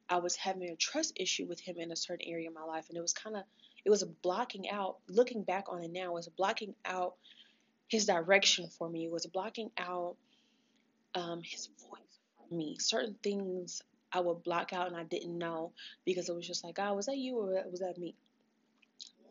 I 0.09 0.19
was 0.19 0.37
having 0.37 0.69
a 0.69 0.77
trust 0.77 1.15
issue 1.17 1.47
with 1.47 1.61
Him 1.61 1.77
in 1.79 1.93
a 1.93 1.97
certain 1.97 2.29
area 2.29 2.49
of 2.49 2.55
my 2.55 2.65
life. 2.65 2.87
And 2.89 2.99
it 2.99 3.03
was 3.03 3.13
kind 3.13 3.37
of, 3.37 3.43
it 3.85 3.91
was 3.91 4.03
a 4.03 4.07
blocking 4.07 4.69
out, 4.69 4.99
looking 5.09 5.43
back 5.43 5.67
on 5.69 5.83
it 5.83 5.93
now, 5.93 6.11
it 6.11 6.15
was 6.15 6.29
blocking 6.29 6.75
out 6.85 7.15
His 7.89 8.07
direction 8.07 8.69
for 8.79 8.89
me. 8.89 9.09
Was 9.09 9.27
blocking 9.27 9.71
out 9.79 10.17
um, 11.15 11.43
His 11.43 11.69
voice 11.89 12.19
for 12.37 12.55
me. 12.55 12.77
Certain 12.79 13.17
things 13.23 13.83
I 14.13 14.21
would 14.21 14.43
block 14.43 14.73
out 14.73 14.87
and 14.87 14.97
I 14.97 15.05
didn't 15.05 15.37
know 15.37 15.73
because 16.05 16.29
it 16.29 16.35
was 16.35 16.47
just 16.47 16.65
like, 16.65 16.77
God, 16.77 16.95
was 16.97 17.07
that 17.07 17.17
you 17.17 17.39
or 17.39 17.63
was 17.71 17.81
that 17.81 17.99
me? 17.99 18.15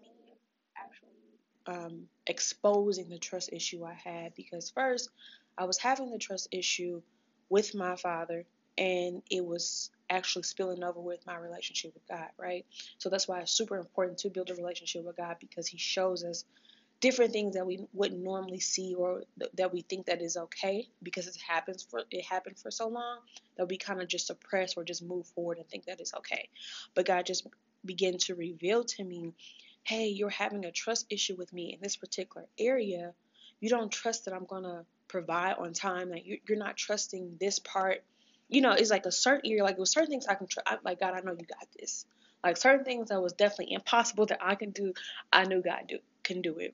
Me 0.01 0.09
actually 0.77 1.09
um, 1.65 2.07
exposing 2.27 3.09
the 3.09 3.17
trust 3.17 3.51
issue 3.53 3.83
I 3.85 3.93
had 3.93 4.33
because 4.35 4.69
first 4.69 5.09
I 5.57 5.65
was 5.65 5.77
having 5.77 6.11
the 6.11 6.17
trust 6.17 6.49
issue 6.51 7.01
with 7.49 7.75
my 7.75 7.95
father 7.95 8.45
and 8.77 9.21
it 9.29 9.45
was 9.45 9.91
actually 10.09 10.43
spilling 10.43 10.83
over 10.83 10.99
with 10.99 11.25
my 11.25 11.37
relationship 11.37 11.93
with 11.93 12.07
God, 12.07 12.29
right? 12.37 12.65
So 12.97 13.09
that's 13.09 13.27
why 13.27 13.39
it's 13.39 13.51
super 13.51 13.77
important 13.77 14.19
to 14.19 14.29
build 14.29 14.49
a 14.49 14.55
relationship 14.55 15.05
with 15.05 15.17
God 15.17 15.37
because 15.39 15.67
He 15.67 15.77
shows 15.77 16.23
us 16.23 16.45
different 17.03 17.33
things 17.33 17.55
that 17.55 17.67
we 17.67 17.85
wouldn't 17.91 18.23
normally 18.23 18.61
see 18.61 18.95
or 18.95 19.23
th- 19.37 19.51
that 19.55 19.73
we 19.73 19.81
think 19.81 20.05
that 20.05 20.21
is 20.21 20.37
okay 20.37 20.87
because 21.03 21.27
it 21.27 21.35
happens 21.45 21.83
for 21.83 22.03
it 22.09 22.23
happened 22.23 22.57
for 22.57 22.71
so 22.71 22.87
long 22.87 23.17
that 23.57 23.67
we 23.67 23.77
kind 23.77 24.01
of 24.01 24.07
just 24.07 24.27
suppress 24.27 24.75
or 24.77 24.85
just 24.85 25.03
move 25.03 25.27
forward 25.27 25.57
and 25.57 25.67
think 25.67 25.83
that 25.83 25.99
it's 25.99 26.13
okay. 26.13 26.47
But 26.95 27.05
God 27.05 27.25
just 27.25 27.45
began 27.83 28.17
to 28.19 28.35
reveal 28.35 28.85
to 28.85 29.03
me 29.03 29.33
hey, 29.85 30.07
you're 30.07 30.29
having 30.29 30.63
a 30.63 30.71
trust 30.71 31.05
issue 31.09 31.35
with 31.35 31.51
me 31.51 31.73
in 31.73 31.79
this 31.81 31.97
particular 31.97 32.47
area, 32.57 33.13
you 33.59 33.69
don't 33.69 33.91
trust 33.91 34.23
that 34.23 34.33
I'm 34.33 34.45
going 34.45 34.63
to 34.63 34.85
provide 35.09 35.55
on 35.59 35.73
time, 35.73 36.07
that 36.07 36.25
like 36.25 36.41
you're 36.47 36.57
not 36.57 36.77
trusting 36.77 37.35
this 37.37 37.59
part. 37.59 38.01
You 38.47 38.61
know, 38.61 38.71
it's 38.71 38.91
like 38.91 39.05
a 39.05 39.11
certain 39.11 39.51
area, 39.51 39.61
like 39.61 39.77
with 39.77 39.89
certain 39.89 40.09
things 40.09 40.27
I 40.27 40.35
can 40.35 40.47
trust. 40.47 40.69
Like, 40.85 41.01
God, 41.01 41.15
I 41.15 41.19
know 41.19 41.35
you 41.37 41.45
got 41.45 41.67
this. 41.77 42.05
Like 42.41 42.55
certain 42.55 42.85
things 42.85 43.09
that 43.09 43.21
was 43.21 43.33
definitely 43.33 43.73
impossible 43.73 44.25
that 44.27 44.39
I 44.41 44.55
can 44.55 44.69
do, 44.69 44.93
I 45.33 45.43
knew 45.43 45.61
God 45.61 45.81
do 45.89 45.99
can 46.23 46.41
do 46.41 46.59
it. 46.59 46.73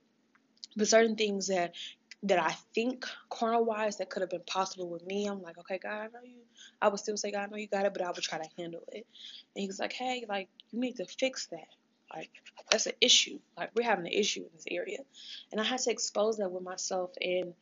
But 0.75 0.87
certain 0.87 1.15
things 1.15 1.47
that 1.47 1.75
that 2.23 2.39
I 2.39 2.51
think 2.75 3.05
carnal 3.29 3.63
wise 3.63 3.97
that 3.97 4.09
could 4.09 4.21
have 4.21 4.29
been 4.29 4.43
possible 4.45 4.89
with 4.89 5.05
me, 5.05 5.25
I'm 5.25 5.41
like, 5.41 5.57
okay, 5.59 5.79
God, 5.81 5.91
I 5.91 6.07
know 6.07 6.23
you. 6.23 6.41
I 6.81 6.89
would 6.89 6.99
still 6.99 7.15
say, 7.15 7.31
God, 7.31 7.43
I 7.43 7.45
know 7.47 7.55
you 7.55 7.67
got 7.67 7.85
it, 7.85 7.93
but 7.93 8.01
I 8.01 8.07
would 8.07 8.17
try 8.17 8.37
to 8.39 8.49
handle 8.57 8.83
it. 8.89 9.07
And 9.55 9.61
he 9.61 9.67
was 9.67 9.79
like, 9.79 9.93
hey, 9.93 10.25
like 10.27 10.49
you 10.71 10.79
need 10.79 10.97
to 10.97 11.05
fix 11.05 11.47
that. 11.47 11.67
Like 12.13 12.31
that's 12.71 12.87
an 12.87 12.93
issue. 13.01 13.39
Like 13.57 13.71
we're 13.75 13.83
having 13.83 14.05
an 14.05 14.11
issue 14.11 14.41
in 14.41 14.49
this 14.53 14.65
area. 14.69 14.99
And 15.51 15.61
I 15.61 15.63
had 15.63 15.79
to 15.81 15.91
expose 15.91 16.37
that 16.37 16.51
with 16.51 16.63
myself 16.63 17.11
and 17.21 17.53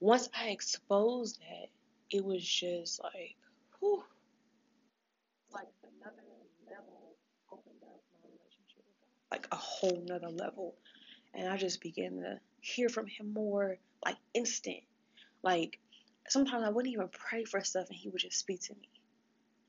once 0.00 0.28
I 0.34 0.48
exposed 0.48 1.38
that, 1.40 1.68
it 2.10 2.24
was 2.24 2.42
just 2.42 3.02
like 3.02 3.36
whew. 3.78 4.02
Like 5.52 5.68
another 5.82 6.22
level 6.66 7.16
opened 7.52 7.82
up 7.82 8.00
my 8.12 8.28
relationship 8.28 8.82
with 8.86 8.96
God. 8.98 9.30
Like 9.30 9.48
a 9.52 9.56
whole 9.56 10.02
nother 10.06 10.30
level. 10.30 10.74
And 11.34 11.48
I 11.48 11.56
just 11.56 11.80
began 11.80 12.16
to 12.16 12.40
hear 12.60 12.88
from 12.88 13.06
him 13.06 13.32
more 13.32 13.78
like 14.04 14.16
instant. 14.34 14.82
Like 15.42 15.78
sometimes 16.28 16.64
I 16.64 16.70
wouldn't 16.70 16.92
even 16.92 17.08
pray 17.08 17.44
for 17.44 17.60
stuff 17.62 17.88
and 17.88 17.96
he 17.96 18.08
would 18.08 18.20
just 18.20 18.38
speak 18.38 18.60
to 18.62 18.74
me. 18.74 18.88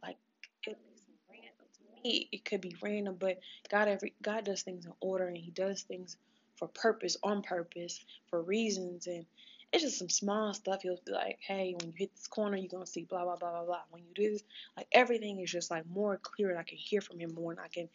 Like 0.04 0.18
it 0.66 0.78
was 0.92 1.04
random 1.30 1.52
to 1.74 2.04
me 2.04 2.30
it 2.32 2.46
could 2.46 2.62
be 2.62 2.76
random, 2.82 3.16
but 3.20 3.40
God 3.70 3.88
every 3.88 4.14
God 4.22 4.46
does 4.46 4.64
things 4.64 4.86
in 4.86 4.94
order 5.00 5.28
and 5.28 5.38
He 5.38 5.52
does 5.52 5.84
things 5.84 6.18
for 6.56 6.68
purpose, 6.68 7.18
on 7.24 7.42
purpose, 7.42 8.04
for 8.30 8.42
reasons, 8.42 9.08
and 9.08 9.26
it's 9.74 9.84
just 9.84 9.98
some 9.98 10.10
small 10.10 10.54
stuff. 10.54 10.82
He'll 10.84 11.00
be 11.06 11.12
like, 11.12 11.40
hey, 11.42 11.74
when 11.80 11.90
you 11.90 11.94
hit 11.98 12.16
this 12.16 12.28
corner, 12.28 12.58
you're 12.58 12.68
gonna 12.70 12.86
see 12.86 13.06
blah 13.06 13.24
blah 13.24 13.38
blah 13.38 13.52
blah 13.52 13.66
blah. 13.66 13.82
When 13.90 14.04
you 14.04 14.10
do 14.14 14.32
this, 14.32 14.44
like 14.78 14.88
everything 14.92 15.40
is 15.40 15.52
just 15.52 15.72
like 15.72 15.88
more 15.90 16.18
clear, 16.18 16.50
and 16.50 16.60
I 16.60 16.64
can 16.64 16.78
hear 16.78 17.02
from 17.02 17.20
Him 17.20 17.34
more, 17.34 17.52
and 17.52 17.60
I 17.60 17.68
can 17.68 17.90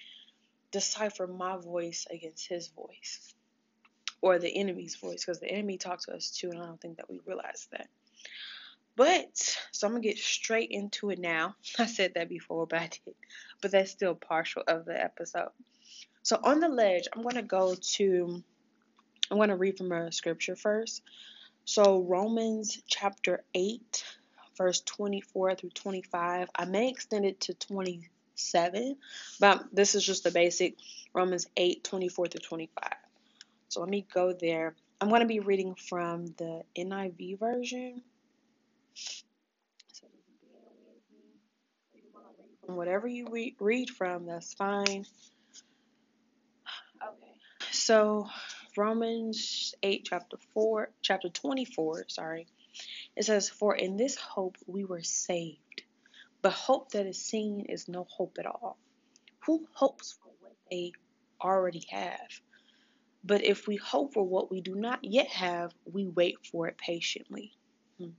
decipher 0.72 1.26
my 1.26 1.56
voice 1.56 2.06
against 2.10 2.48
His 2.48 2.68
voice 2.68 3.34
or 4.20 4.38
the 4.38 4.54
enemy's 4.54 4.96
voice, 4.96 5.24
because 5.24 5.40
the 5.40 5.50
enemy 5.50 5.78
talks 5.78 6.06
to 6.06 6.14
us 6.14 6.30
too, 6.30 6.50
and 6.50 6.60
I 6.60 6.66
don't 6.66 6.80
think 6.80 6.96
that 6.96 7.10
we 7.10 7.20
realize 7.26 7.68
that. 7.72 7.88
But 8.96 9.58
so 9.72 9.86
I'm 9.86 9.92
gonna 9.92 10.02
get 10.02 10.18
straight 10.18 10.70
into 10.70 11.10
it 11.10 11.18
now. 11.18 11.54
I 11.78 11.86
said 11.86 12.14
that 12.14 12.28
before, 12.28 12.66
but 12.66 12.80
I 12.80 12.88
did. 12.88 13.14
But 13.60 13.70
that's 13.70 13.90
still 13.90 14.14
partial 14.14 14.62
of 14.66 14.86
the 14.86 14.98
episode. 15.02 15.50
So 16.22 16.40
on 16.42 16.60
the 16.60 16.68
ledge, 16.68 17.06
I'm 17.14 17.22
gonna 17.22 17.42
go 17.42 17.74
to 17.74 18.42
I'm 19.30 19.38
gonna 19.38 19.56
read 19.56 19.76
from 19.76 19.92
a 19.92 20.10
scripture 20.10 20.56
first. 20.56 21.02
So 21.64 22.00
Romans 22.02 22.80
chapter 22.86 23.44
8, 23.54 24.04
verse 24.56 24.80
24 24.80 25.56
through 25.56 25.70
25. 25.70 26.48
I 26.54 26.64
may 26.64 26.88
extend 26.88 27.24
it 27.24 27.40
to 27.40 27.54
27, 27.54 28.96
but 29.40 29.64
this 29.72 29.94
is 29.94 30.04
just 30.04 30.24
the 30.24 30.30
basic 30.30 30.76
Romans 31.12 31.48
8, 31.56 31.82
24 31.82 32.28
through 32.28 32.40
25. 32.40 32.92
So 33.68 33.80
let 33.80 33.88
me 33.88 34.06
go 34.12 34.32
there. 34.32 34.74
I'm 35.00 35.08
going 35.08 35.20
to 35.20 35.26
be 35.26 35.40
reading 35.40 35.74
from 35.74 36.26
the 36.38 36.62
NIV 36.76 37.38
version. 37.38 38.02
whatever 42.66 43.06
you 43.06 43.28
re- 43.30 43.56
read 43.58 43.90
from, 43.90 44.26
that's 44.26 44.54
fine. 44.54 45.06
Okay. 47.02 47.32
So, 47.70 48.28
Romans 48.76 49.74
8, 49.82 50.06
chapter 50.08 50.36
4, 50.54 50.90
chapter 51.02 51.28
24, 51.28 52.06
sorry. 52.08 52.46
It 53.16 53.24
says, 53.24 53.48
For 53.48 53.74
in 53.74 53.96
this 53.96 54.16
hope 54.16 54.56
we 54.66 54.84
were 54.84 55.02
saved. 55.02 55.82
But 56.42 56.52
hope 56.52 56.92
that 56.92 57.06
is 57.06 57.20
seen 57.20 57.66
is 57.68 57.88
no 57.88 58.06
hope 58.08 58.36
at 58.38 58.46
all. 58.46 58.78
Who 59.46 59.66
hopes 59.72 60.18
for 60.22 60.30
what 60.40 60.54
they 60.70 60.92
already 61.40 61.84
have? 61.90 62.40
But 63.26 63.42
if 63.42 63.66
we 63.66 63.74
hope 63.74 64.14
for 64.14 64.22
what 64.22 64.52
we 64.52 64.60
do 64.60 64.76
not 64.76 65.02
yet 65.02 65.26
have, 65.26 65.74
we 65.84 66.06
wait 66.06 66.46
for 66.46 66.68
it 66.68 66.78
patiently. 66.78 67.56
Hmm. 67.98 68.10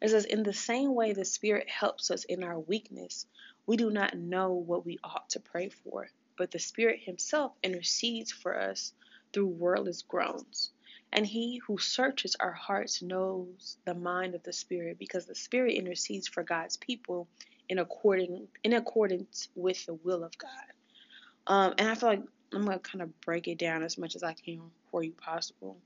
It 0.00 0.08
says, 0.08 0.24
In 0.24 0.42
the 0.42 0.54
same 0.54 0.94
way 0.94 1.12
the 1.12 1.26
Spirit 1.26 1.68
helps 1.68 2.10
us 2.10 2.24
in 2.24 2.42
our 2.42 2.58
weakness, 2.58 3.26
we 3.66 3.76
do 3.76 3.90
not 3.90 4.16
know 4.16 4.54
what 4.54 4.86
we 4.86 4.98
ought 5.04 5.28
to 5.30 5.40
pray 5.40 5.68
for, 5.68 6.08
but 6.38 6.50
the 6.50 6.58
Spirit 6.58 7.00
Himself 7.02 7.52
intercedes 7.62 8.32
for 8.32 8.58
us 8.58 8.94
through 9.34 9.48
wordless 9.48 10.00
groans. 10.00 10.72
And 11.12 11.26
He 11.26 11.58
who 11.66 11.76
searches 11.76 12.34
our 12.40 12.52
hearts 12.52 13.02
knows 13.02 13.76
the 13.84 13.94
mind 13.94 14.34
of 14.34 14.42
the 14.44 14.52
Spirit, 14.54 14.98
because 14.98 15.26
the 15.26 15.34
Spirit 15.34 15.74
intercedes 15.74 16.26
for 16.26 16.42
God's 16.42 16.78
people 16.78 17.28
in 17.68 17.78
according 17.78 18.48
in 18.64 18.72
accordance 18.72 19.50
with 19.54 19.84
the 19.84 19.94
will 19.94 20.24
of 20.24 20.38
God. 20.38 20.72
Um, 21.46 21.74
and 21.76 21.88
I 21.90 21.94
feel 21.94 22.08
like 22.08 22.22
I'm 22.54 22.64
gonna 22.64 22.78
kind 22.78 23.02
of 23.02 23.20
break 23.22 23.48
it 23.48 23.58
down 23.58 23.82
as 23.82 23.98
much 23.98 24.16
as 24.16 24.22
I 24.22 24.34
can 24.34 24.62
for 24.90 25.02
you 25.02 25.12
possible. 25.12 25.78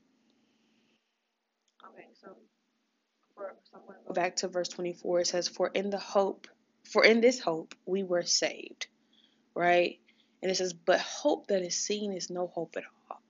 Okay, 1.89 2.07
so 2.21 2.29
for, 3.35 3.55
so 3.71 3.79
go 4.07 4.13
back 4.13 4.37
to 4.37 4.47
verse 4.47 4.69
24. 4.69 5.21
It 5.21 5.27
says, 5.27 5.47
"For 5.47 5.69
in 5.69 5.89
the 5.89 5.99
hope 5.99 6.47
for 6.85 7.03
in 7.05 7.21
this 7.21 7.39
hope 7.39 7.75
we 7.85 8.03
were 8.03 8.23
saved. 8.23 8.87
right? 9.55 9.99
And 10.41 10.51
it 10.51 10.55
says, 10.55 10.73
But 10.73 10.99
hope 11.01 11.47
that 11.47 11.63
is 11.63 11.75
seen 11.75 12.13
is 12.13 12.29
no 12.29 12.47
hope 12.47 12.75
at 12.77 12.83
all. 13.09 13.21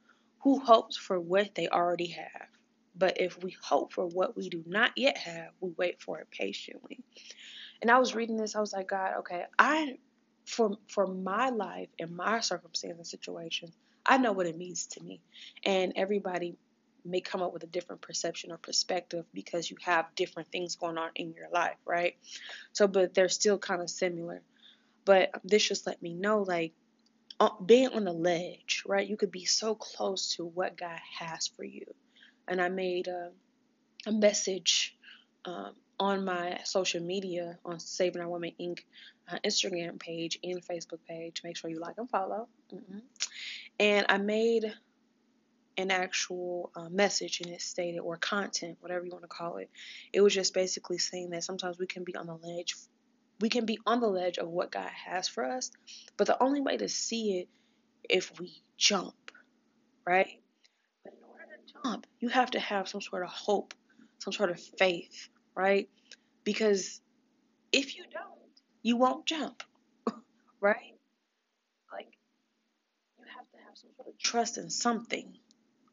Who 0.42 0.60
hopes 0.60 0.98
for 0.98 1.20
what 1.20 1.56
they 1.56 1.68
already 1.70 2.08
have? 2.08 2.48
But 2.96 3.20
if 3.22 3.42
we 3.44 3.56
hope 3.64 3.94
for 3.94 4.06
what 4.08 4.38
we 4.38 4.50
do 4.50 4.64
not 4.68 4.92
yet 4.98 5.18
have, 5.18 5.50
we 5.62 5.72
wait 5.78 6.02
for 6.02 6.20
it 6.20 6.28
patiently. 6.32 7.00
And 7.82 7.92
I 7.92 8.00
was 8.00 8.16
reading 8.16 8.38
this, 8.38 8.56
I 8.56 8.60
was 8.62 8.74
like, 8.74 8.90
God, 8.90 9.16
okay, 9.20 9.46
I 9.60 9.98
for 10.46 10.78
for 10.88 11.08
my 11.08 11.50
life 11.50 11.90
and 12.00 12.16
my 12.16 12.40
circumstance 12.42 12.98
and 12.98 13.08
situation, 13.08 13.72
I 14.06 14.18
know 14.18 14.34
what 14.34 14.46
it 14.46 14.58
means 14.58 14.88
to 14.88 15.04
me. 15.04 15.22
And 15.66 15.94
everybody 15.96 16.56
may 17.06 17.22
come 17.22 17.42
up 17.42 17.54
with 17.54 17.64
a 17.64 17.68
different 17.68 18.02
perception 18.02 18.52
or 18.52 18.58
perspective 18.58 19.26
because 19.34 19.70
you 19.70 19.78
have 19.82 20.06
different 20.16 20.50
things 20.52 20.76
going 20.76 20.98
on 20.98 21.10
in 21.16 21.34
your 21.34 21.50
life, 21.52 21.78
right? 21.86 22.16
So, 22.72 22.88
but 22.88 23.14
they're 23.14 23.30
still 23.30 23.58
kind 23.58 23.82
of 23.82 23.90
similar. 23.90 24.42
But 25.06 25.32
this 25.44 25.68
just 25.68 25.86
let 25.86 26.02
me 26.02 26.14
know, 26.14 26.44
like, 26.44 26.74
being 27.66 27.90
on 27.90 28.06
the 28.06 28.14
ledge, 28.14 28.84
right? 28.86 29.08
You 29.08 29.18
could 29.18 29.32
be 29.32 29.46
so 29.46 29.76
close 29.76 30.36
to 30.36 30.46
what 30.46 30.78
God 30.78 31.00
has 31.20 31.48
for 31.48 31.66
you. 31.66 31.86
And 32.48 32.62
I 32.62 32.70
made 32.70 33.08
a, 33.08 33.32
a 34.06 34.12
message 34.12 34.96
um, 35.46 35.74
on 36.00 36.24
my 36.24 36.60
social 36.64 37.02
media 37.02 37.58
on 37.66 37.80
Saving 37.80 38.22
Our 38.22 38.30
Women 38.30 38.54
Inc. 38.62 38.80
Uh, 39.32 39.38
Instagram 39.46 39.98
page 39.98 40.38
and 40.44 40.62
Facebook 40.62 41.00
page. 41.08 41.42
Make 41.46 41.56
sure 41.56 41.70
you 41.70 41.80
like 41.80 41.98
and 41.98 42.10
follow. 42.10 42.50
Mm-hmm. 42.74 43.00
And 43.80 44.06
I 44.10 44.18
made 44.18 44.74
an 45.78 45.92
actual 45.92 46.72
uh, 46.76 46.90
message 46.90 47.42
and 47.42 47.50
it 47.50 47.62
stated, 47.62 48.00
or 48.00 48.18
content, 48.18 48.78
whatever 48.82 49.06
you 49.06 49.12
want 49.12 49.24
to 49.24 49.30
call 49.30 49.58
it. 49.58 49.70
It 50.12 50.22
was 50.22 50.34
just 50.34 50.54
basically 50.54 50.98
saying 50.98 51.30
that 51.32 51.44
sometimes 51.44 51.80
we 51.80 51.88
can 51.88 52.04
be 52.04 52.16
on 52.16 52.28
the 52.28 52.36
ledge. 52.36 52.76
We 53.40 53.50
can 53.50 53.66
be 53.66 53.80
on 53.86 54.00
the 54.00 54.08
ledge 54.08 54.38
of 54.38 54.50
what 54.50 54.72
God 54.72 54.90
has 54.90 55.28
for 55.28 55.46
us, 55.46 55.72
but 56.18 56.28
the 56.28 56.42
only 56.42 56.62
way 56.62 56.78
to 56.78 56.88
see 56.88 57.40
it 57.40 57.50
if 58.10 58.38
we 58.40 58.62
jump, 58.78 59.32
right? 60.06 60.40
But 61.04 61.14
in 61.14 61.30
order 61.30 61.46
to 61.46 61.74
jump, 61.84 62.08
you 62.20 62.30
have 62.30 62.52
to 62.52 62.60
have 62.60 62.88
some 62.88 63.02
sort 63.02 63.24
of 63.24 63.30
hope, 63.30 63.74
some 64.20 64.34
sort 64.34 64.52
of 64.52 64.60
faith, 64.60 65.30
right? 65.56 65.90
Because 66.44 67.02
if 67.72 67.96
you 67.98 68.04
don't, 68.12 68.43
you 68.84 68.98
won't 68.98 69.26
jump, 69.26 69.64
right? 70.62 70.96
Like, 71.92 72.10
you 73.18 73.26
have 73.36 73.50
to 73.52 73.58
have 73.66 73.78
some 73.78 73.90
sort 73.96 74.10
of 74.10 74.18
trust 74.20 74.58
in 74.58 74.70
something, 74.70 75.34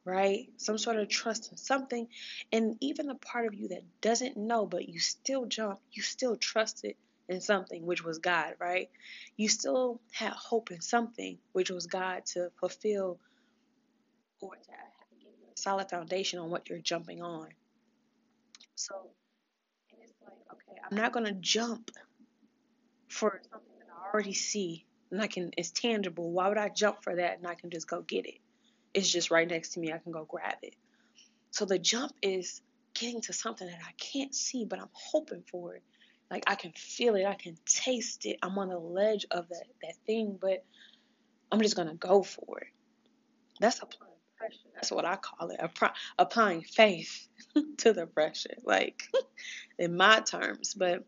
right? 0.04 0.49
Some 0.56 0.76
sort 0.76 0.97
of 0.97 1.09
trust 1.09 1.50
in 1.52 1.56
something. 1.56 2.09
And 2.52 2.76
even 2.80 3.06
the 3.06 3.14
part 3.14 3.47
of 3.47 3.54
you 3.54 3.68
that 3.68 3.85
doesn't 4.02 4.37
know, 4.37 4.66
but 4.66 4.88
you 4.88 4.99
still 4.99 5.47
jump, 5.47 5.78
you 5.92 6.02
still 6.02 6.37
trusted 6.37 6.97
in 7.28 7.40
something, 7.40 7.87
which 7.87 8.04
was 8.04 8.18
God, 8.18 8.54
right? 8.59 8.90
You 9.37 9.49
still 9.49 10.00
had 10.12 10.32
hope 10.32 10.73
in 10.73 10.80
something, 10.80 11.38
which 11.52 11.70
was 11.70 11.87
God 11.87 12.26
to 12.35 12.50
fulfill 12.59 13.20
or 14.40 14.54
to 14.56 14.61
give 15.20 15.28
you 15.38 15.47
a 15.54 15.61
solid 15.61 15.88
foundation 15.90 16.40
on 16.40 16.50
what 16.50 16.68
you're 16.68 16.78
jumping 16.80 17.23
on. 17.23 17.49
So, 18.75 18.94
it's 20.02 20.12
like, 20.25 20.32
okay, 20.52 20.80
I'm 20.90 20.97
not 20.97 21.12
going 21.12 21.26
to 21.26 21.35
jump 21.35 21.90
for 23.11 23.40
something 23.50 23.73
that 23.79 23.88
I 23.93 24.12
already 24.12 24.33
see 24.33 24.87
and 25.11 25.21
I 25.21 25.26
can, 25.26 25.50
it's 25.57 25.71
tangible. 25.71 26.31
Why 26.31 26.49
would 26.49 26.59
I 26.59 26.69
jump 26.69 27.02
for 27.02 27.17
that 27.17 27.38
and 27.38 27.47
I 27.47 27.55
can 27.55 27.71
just 27.71 27.88
go 27.88 28.00
get 28.02 28.26
it? 28.26 28.38
It's 28.95 29.11
just 29.11 29.31
right 29.31 29.49
next 29.49 29.71
to 29.71 29.81
me. 29.81 29.93
I 29.93 29.99
can 29.99 30.12
go 30.12 30.25
grab 30.25 30.57
it. 30.62 30.75
So 31.50 31.64
the 31.64 31.79
jump 31.79 32.12
is 32.23 32.62
getting 32.95 33.21
to 33.23 33.33
something 33.33 33.67
that 33.67 33.81
I 33.87 33.93
can't 33.99 34.35
see, 34.35 34.64
but 34.64 34.81
I'm 34.81 34.90
hoping 34.93 35.43
for 35.50 35.75
it. 35.75 35.83
Like 36.31 36.45
I 36.47 36.55
can 36.55 36.73
feel 36.73 37.17
it, 37.17 37.26
I 37.26 37.35
can 37.35 37.57
taste 37.67 38.25
it. 38.25 38.38
I'm 38.43 38.57
on 38.59 38.69
the 38.69 38.79
ledge 38.79 39.26
of 39.33 39.49
that, 39.49 39.64
that 39.83 39.94
thing, 40.07 40.38
but 40.40 40.64
I'm 41.51 41.61
just 41.61 41.77
gonna 41.77 41.94
go 41.94 42.23
for 42.23 42.61
it. 42.61 42.68
That's 43.59 43.81
applying 43.83 44.12
pressure. 44.38 44.68
That's 44.75 44.92
what 44.92 45.05
I 45.05 45.16
call 45.16 45.51
it. 45.51 45.61
applying 46.18 46.62
faith 46.62 47.29
to 47.79 47.92
the 47.92 48.07
pressure, 48.07 48.55
like 48.64 49.03
in 49.79 49.96
my 49.96 50.20
terms. 50.20 50.75
But 50.75 51.05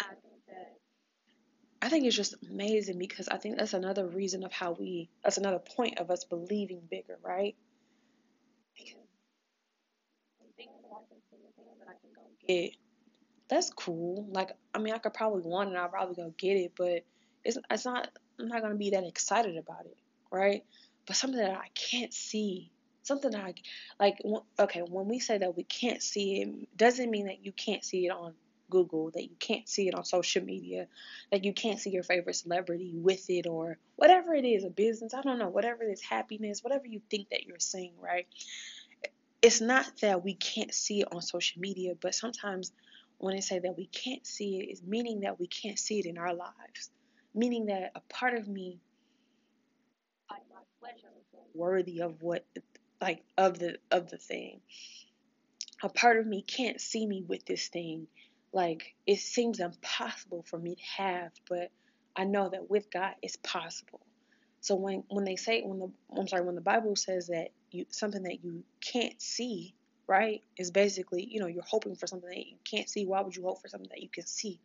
I 0.00 0.06
I 1.86 1.88
think 1.88 2.04
it's 2.04 2.16
just 2.16 2.34
amazing 2.50 2.98
because 2.98 3.28
I 3.28 3.36
think 3.36 3.58
that's 3.58 3.72
another 3.72 4.08
reason 4.08 4.42
of 4.42 4.50
how 4.52 4.72
we, 4.72 5.08
that's 5.22 5.38
another 5.38 5.60
point 5.60 6.00
of 6.00 6.10
us 6.10 6.24
believing 6.24 6.80
bigger, 6.90 7.16
right? 7.22 7.54
Because 12.44 12.70
that's 13.48 13.70
cool. 13.70 14.26
Like, 14.32 14.50
I 14.74 14.78
mean, 14.78 14.94
I 14.94 14.98
could 14.98 15.14
probably 15.14 15.42
want 15.42 15.70
it, 15.70 15.76
I'll 15.76 15.88
probably 15.88 16.16
go 16.16 16.34
get 16.36 16.56
it, 16.56 16.72
but 16.76 17.04
it's, 17.44 17.56
it's 17.70 17.84
not, 17.84 18.08
I'm 18.40 18.48
not 18.48 18.62
going 18.62 18.72
to 18.72 18.78
be 18.78 18.90
that 18.90 19.04
excited 19.04 19.56
about 19.56 19.86
it, 19.86 19.96
right? 20.32 20.64
But 21.06 21.14
something 21.14 21.38
that 21.38 21.52
I 21.56 21.68
can't 21.76 22.12
see, 22.12 22.72
something 23.04 23.30
that 23.30 23.44
I, 23.44 23.54
like, 24.00 24.18
okay, 24.58 24.80
when 24.80 25.06
we 25.06 25.20
say 25.20 25.38
that 25.38 25.56
we 25.56 25.62
can't 25.62 26.02
see 26.02 26.42
it, 26.42 26.76
doesn't 26.76 27.12
mean 27.12 27.26
that 27.26 27.46
you 27.46 27.52
can't 27.52 27.84
see 27.84 28.06
it 28.06 28.10
on 28.10 28.34
Google, 28.70 29.10
that 29.12 29.22
you 29.22 29.36
can't 29.38 29.68
see 29.68 29.88
it 29.88 29.94
on 29.94 30.04
social 30.04 30.42
media, 30.44 30.86
that 31.30 31.44
you 31.44 31.52
can't 31.52 31.78
see 31.78 31.90
your 31.90 32.02
favorite 32.02 32.36
celebrity 32.36 32.92
with 32.94 33.28
it, 33.28 33.46
or 33.46 33.78
whatever 33.96 34.34
it 34.34 34.44
is, 34.44 34.64
a 34.64 34.70
business, 34.70 35.14
I 35.14 35.22
don't 35.22 35.38
know, 35.38 35.48
whatever 35.48 35.82
it 35.82 35.92
is, 35.92 36.02
happiness, 36.02 36.62
whatever 36.62 36.86
you 36.86 37.00
think 37.10 37.30
that 37.30 37.44
you're 37.44 37.58
seeing, 37.58 37.94
right? 38.00 38.26
It's 39.42 39.60
not 39.60 39.86
that 40.00 40.24
we 40.24 40.34
can't 40.34 40.74
see 40.74 41.00
it 41.00 41.08
on 41.12 41.22
social 41.22 41.60
media, 41.60 41.94
but 42.00 42.14
sometimes 42.14 42.72
when 43.18 43.34
I 43.36 43.40
say 43.40 43.58
that 43.58 43.76
we 43.76 43.86
can't 43.86 44.26
see 44.26 44.58
it, 44.58 44.72
is 44.72 44.82
meaning 44.82 45.20
that 45.20 45.38
we 45.40 45.46
can't 45.46 45.78
see 45.78 45.98
it 45.98 46.06
in 46.06 46.18
our 46.18 46.34
lives. 46.34 46.90
Meaning 47.34 47.66
that 47.66 47.92
a 47.94 48.00
part 48.12 48.34
of 48.34 48.48
me, 48.48 48.80
worthy 51.54 52.00
of 52.00 52.22
what, 52.22 52.44
like 53.00 53.22
of 53.36 53.58
the 53.58 53.78
of 53.90 54.10
the 54.10 54.18
thing. 54.18 54.60
A 55.82 55.88
part 55.88 56.18
of 56.18 56.26
me 56.26 56.42
can't 56.42 56.80
see 56.80 57.06
me 57.06 57.22
with 57.26 57.44
this 57.44 57.68
thing 57.68 58.06
like 58.52 58.94
it 59.06 59.18
seems 59.18 59.60
impossible 59.60 60.44
for 60.48 60.58
me 60.58 60.74
to 60.76 61.02
have, 61.02 61.32
but 61.48 61.70
I 62.16 62.24
know 62.24 62.48
that 62.48 62.70
with 62.70 62.90
God 62.90 63.14
it's 63.22 63.36
possible. 63.36 64.00
So 64.60 64.74
when 64.74 65.04
when 65.08 65.24
they 65.24 65.36
say 65.36 65.62
when 65.62 65.78
the 65.78 65.90
I'm 66.16 66.28
sorry 66.28 66.44
when 66.44 66.54
the 66.54 66.60
Bible 66.60 66.96
says 66.96 67.28
that 67.28 67.48
you 67.70 67.86
something 67.90 68.22
that 68.24 68.42
you 68.42 68.64
can't 68.80 69.20
see, 69.20 69.74
right, 70.06 70.42
is 70.56 70.70
basically 70.70 71.26
you 71.30 71.40
know 71.40 71.46
you're 71.46 71.62
hoping 71.66 71.96
for 71.96 72.06
something 72.06 72.28
that 72.28 72.46
you 72.46 72.56
can't 72.64 72.88
see. 72.88 73.06
Why 73.06 73.20
would 73.20 73.36
you 73.36 73.44
hope 73.44 73.60
for 73.60 73.68
something 73.68 73.90
that 73.90 74.02
you 74.02 74.08
can 74.08 74.26
see, 74.26 74.60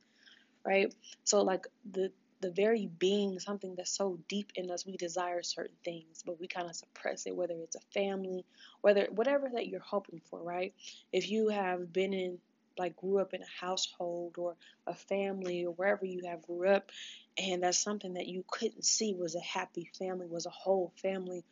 right? 0.66 0.94
So 1.24 1.42
like 1.44 1.68
the 1.92 2.12
the 2.42 2.52
very 2.52 2.90
being 2.98 3.40
something 3.40 3.76
that's 3.76 3.96
so 3.96 4.20
deep 4.28 4.52
in 4.56 4.72
us 4.72 4.86
we 4.86 4.98
desire 4.98 5.44
certain 5.44 5.76
things 5.86 6.24
but 6.26 6.40
we 6.40 6.48
kind 6.48 6.68
of 6.68 6.76
suppress 6.76 7.28
it 7.28 7.36
whether 7.36 7.54
it's 7.54 7.76
a 7.76 7.94
family 7.94 8.44
whether 8.82 9.08
whatever 9.12 9.48
that 9.54 9.68
you're 9.68 9.80
hoping 9.80 10.20
for 10.30 10.42
right 10.42 10.74
if 11.14 11.30
you 11.30 11.50
have 11.50 11.94
been 11.94 12.14
in 12.14 12.40
like 12.78 12.96
grew 12.96 13.20
up 13.20 13.34
in 13.34 13.42
a 13.42 13.66
household 13.66 14.36
or 14.38 14.56
a 14.88 14.94
family 14.94 15.66
or 15.66 15.74
wherever 15.74 16.06
you 16.06 16.22
have 16.26 16.42
grew 16.44 16.68
up 16.68 16.92
and 17.38 17.64
that's 17.64 17.82
something 17.82 18.14
that 18.14 18.28
you 18.28 18.44
couldn't 18.50 18.86
see 18.86 19.14
was 19.14 19.36
a 19.36 19.42
happy 19.42 19.90
family 19.98 20.28
was 20.28 20.46
a 20.46 20.52
whole 20.52 20.92
family. 21.02 21.44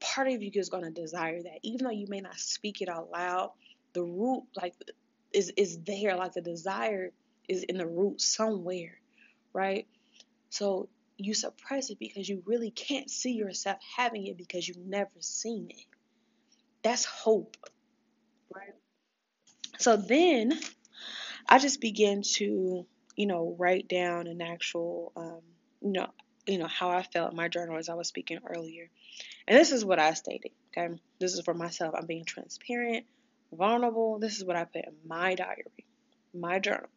Part 0.00 0.28
of 0.28 0.42
you 0.42 0.50
is 0.54 0.68
going 0.68 0.84
to 0.84 0.90
desire 0.90 1.42
that. 1.42 1.58
Even 1.62 1.84
though 1.84 1.90
you 1.90 2.06
may 2.08 2.20
not 2.20 2.38
speak 2.38 2.80
it 2.82 2.88
out 2.88 3.10
loud 3.10 3.52
the 3.92 4.02
root 4.02 4.44
like 4.56 4.74
is 5.32 5.52
is 5.56 5.78
there. 5.86 6.16
Like 6.16 6.32
the 6.32 6.40
desire 6.40 7.10
is 7.48 7.62
in 7.64 7.78
the 7.78 7.86
root 7.86 8.20
somewhere 8.20 8.98
right? 9.52 9.86
So 10.50 10.88
you 11.16 11.34
suppress 11.34 11.90
it 11.90 11.98
because 11.98 12.28
you 12.28 12.42
really 12.46 12.70
can't 12.70 13.10
see 13.10 13.32
yourself 13.32 13.78
having 13.96 14.26
it 14.26 14.36
because 14.36 14.66
you've 14.66 14.78
never 14.78 15.10
seen 15.20 15.68
it. 15.70 15.86
That's 16.82 17.04
hope 17.04 17.56
right 18.54 18.74
so 19.78 19.96
then 19.96 20.58
I 21.48 21.58
just 21.58 21.80
began 21.80 22.22
to, 22.36 22.86
you 23.16 23.26
know, 23.26 23.56
write 23.58 23.88
down 23.88 24.26
an 24.26 24.40
actual, 24.40 25.12
um, 25.16 25.40
you 25.80 25.92
know, 25.92 26.08
you 26.46 26.58
know 26.58 26.66
how 26.66 26.90
I 26.90 27.02
felt 27.02 27.30
in 27.30 27.36
my 27.36 27.48
journal 27.48 27.78
as 27.78 27.88
I 27.88 27.94
was 27.94 28.08
speaking 28.08 28.38
earlier. 28.46 28.88
And 29.46 29.58
this 29.58 29.72
is 29.72 29.84
what 29.84 29.98
I 29.98 30.14
stated. 30.14 30.52
Okay, 30.76 30.94
this 31.20 31.34
is 31.34 31.40
for 31.40 31.54
myself. 31.54 31.94
I'm 31.96 32.06
being 32.06 32.24
transparent, 32.24 33.06
vulnerable. 33.52 34.18
This 34.18 34.38
is 34.38 34.44
what 34.44 34.56
I 34.56 34.64
put 34.64 34.84
in 34.86 34.94
my 35.06 35.34
diary, 35.34 35.64
my 36.34 36.58
journal. 36.58 36.88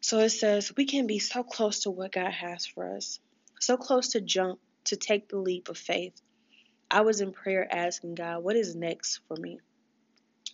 So 0.00 0.18
it 0.18 0.30
says 0.30 0.72
we 0.76 0.84
can 0.84 1.06
be 1.06 1.18
so 1.18 1.42
close 1.44 1.80
to 1.80 1.90
what 1.90 2.12
God 2.12 2.32
has 2.32 2.66
for 2.66 2.96
us, 2.96 3.20
so 3.60 3.76
close 3.76 4.08
to 4.08 4.20
jump 4.20 4.58
to 4.86 4.96
take 4.96 5.28
the 5.28 5.38
leap 5.38 5.68
of 5.68 5.78
faith. 5.78 6.20
I 6.90 7.02
was 7.02 7.20
in 7.20 7.32
prayer 7.32 7.66
asking 7.70 8.16
God, 8.16 8.42
what 8.42 8.56
is 8.56 8.74
next 8.74 9.20
for 9.28 9.36
me? 9.36 9.60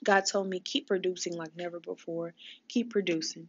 God 0.04 0.26
told 0.26 0.48
me, 0.48 0.60
keep 0.60 0.86
producing 0.86 1.36
like 1.36 1.56
never 1.56 1.80
before. 1.80 2.34
Keep 2.68 2.90
producing. 2.90 3.48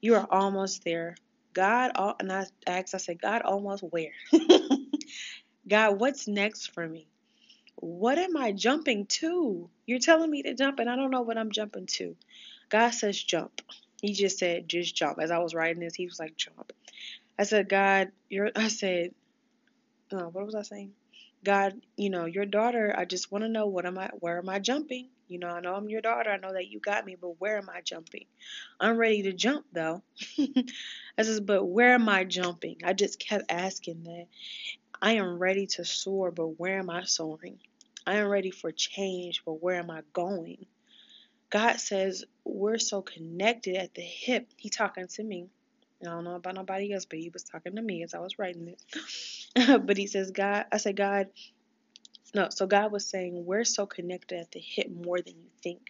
You 0.00 0.14
are 0.14 0.26
almost 0.30 0.84
there. 0.84 1.16
God, 1.52 1.92
and 2.20 2.32
I 2.32 2.46
asked, 2.66 2.94
I 2.94 2.98
said, 2.98 3.20
God, 3.20 3.42
almost 3.42 3.82
where? 3.82 4.12
God, 5.68 6.00
what's 6.00 6.28
next 6.28 6.68
for 6.68 6.86
me? 6.86 7.06
What 7.76 8.18
am 8.18 8.36
I 8.36 8.52
jumping 8.52 9.06
to? 9.06 9.68
You're 9.86 9.98
telling 9.98 10.30
me 10.30 10.42
to 10.42 10.54
jump, 10.54 10.78
and 10.78 10.88
I 10.88 10.96
don't 10.96 11.10
know 11.10 11.22
what 11.22 11.38
I'm 11.38 11.50
jumping 11.50 11.86
to. 11.86 12.16
God 12.68 12.90
says 12.90 13.20
jump. 13.20 13.62
He 14.00 14.12
just 14.12 14.38
said, 14.38 14.68
just 14.68 14.94
jump. 14.94 15.18
As 15.20 15.30
I 15.30 15.38
was 15.38 15.54
writing 15.54 15.80
this, 15.80 15.94
he 15.94 16.06
was 16.06 16.18
like, 16.18 16.36
jump. 16.36 16.72
I 17.38 17.44
said, 17.44 17.68
God, 17.68 18.12
you're, 18.28 18.50
I 18.54 18.68
said, 18.68 19.12
no, 20.12 20.28
what 20.28 20.46
was 20.46 20.54
I 20.54 20.62
saying? 20.62 20.92
God, 21.44 21.80
you 21.96 22.10
know, 22.10 22.26
your 22.26 22.46
daughter, 22.46 22.94
I 22.96 23.04
just 23.06 23.32
want 23.32 23.44
to 23.44 23.48
know 23.48 23.66
what 23.66 23.86
am 23.86 23.98
I, 23.98 24.10
where 24.20 24.38
am 24.38 24.48
I 24.48 24.58
jumping? 24.58 25.08
You 25.30 25.38
know, 25.38 25.48
I 25.48 25.60
know 25.60 25.74
I'm 25.74 25.88
your 25.88 26.00
daughter. 26.00 26.30
I 26.30 26.38
know 26.38 26.52
that 26.52 26.68
you 26.68 26.80
got 26.80 27.06
me, 27.06 27.16
but 27.18 27.40
where 27.40 27.56
am 27.56 27.70
I 27.70 27.82
jumping? 27.82 28.26
I'm 28.80 28.96
ready 28.96 29.22
to 29.22 29.32
jump 29.32 29.64
though. 29.72 30.02
I 30.38 31.22
says, 31.22 31.40
but 31.40 31.64
where 31.64 31.94
am 31.94 32.08
I 32.08 32.24
jumping? 32.24 32.78
I 32.84 32.94
just 32.94 33.20
kept 33.20 33.44
asking 33.48 34.02
that. 34.04 34.26
I 35.00 35.12
am 35.12 35.38
ready 35.38 35.68
to 35.68 35.84
soar, 35.84 36.32
but 36.32 36.58
where 36.58 36.80
am 36.80 36.90
I 36.90 37.04
soaring? 37.04 37.58
I 38.06 38.16
am 38.16 38.26
ready 38.26 38.50
for 38.50 38.72
change, 38.72 39.44
but 39.44 39.62
where 39.62 39.76
am 39.76 39.90
I 39.90 40.02
going? 40.12 40.66
God 41.48 41.78
says 41.78 42.24
we're 42.44 42.78
so 42.78 43.00
connected 43.00 43.76
at 43.76 43.94
the 43.94 44.02
hip. 44.02 44.48
He 44.56 44.68
talking 44.68 45.06
to 45.06 45.22
me. 45.22 45.48
I 46.02 46.06
don't 46.06 46.24
know 46.24 46.34
about 46.34 46.56
nobody 46.56 46.92
else, 46.92 47.04
but 47.04 47.20
he 47.20 47.30
was 47.30 47.44
talking 47.44 47.76
to 47.76 47.82
me 47.82 48.02
as 48.02 48.14
I 48.14 48.18
was 48.18 48.38
writing 48.38 48.68
it. 48.68 49.86
but 49.86 49.96
he 49.96 50.06
says, 50.06 50.32
God, 50.32 50.66
I 50.72 50.78
said, 50.78 50.96
God, 50.96 51.28
no. 52.34 52.48
So 52.50 52.66
God 52.66 52.92
was 52.92 53.06
saying 53.06 53.44
we're 53.44 53.64
so 53.64 53.86
connected 53.86 54.38
at 54.38 54.50
the 54.52 54.60
hip 54.60 54.88
more 54.90 55.20
than 55.20 55.34
you 55.40 55.50
think. 55.62 55.80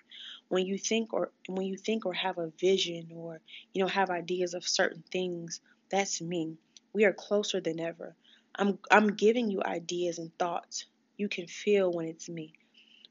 When 0.49 0.67
you 0.67 0.79
think 0.79 1.13
or 1.13 1.31
when 1.49 1.67
you 1.67 1.77
think 1.77 2.07
or 2.07 2.13
have 2.13 2.39
a 2.39 2.53
vision 2.59 3.11
or 3.15 3.41
you 3.73 3.83
know 3.83 3.89
have 3.89 4.11
ideas 4.11 4.55
of 4.55 4.67
certain 4.67 5.05
things, 5.13 5.61
that's 5.91 6.21
me. 6.21 6.57
We 6.93 7.05
are 7.05 7.13
closer 7.13 7.61
than 7.61 7.81
ever. 7.81 8.17
I'm 8.55 8.79
I'm 8.91 9.09
giving 9.09 9.51
you 9.51 9.63
ideas 9.65 10.19
and 10.19 10.37
thoughts. 10.39 10.87
You 11.17 11.29
can 11.29 11.47
feel 11.47 11.93
when 11.93 12.09
it's 12.09 12.29
me. 12.29 12.53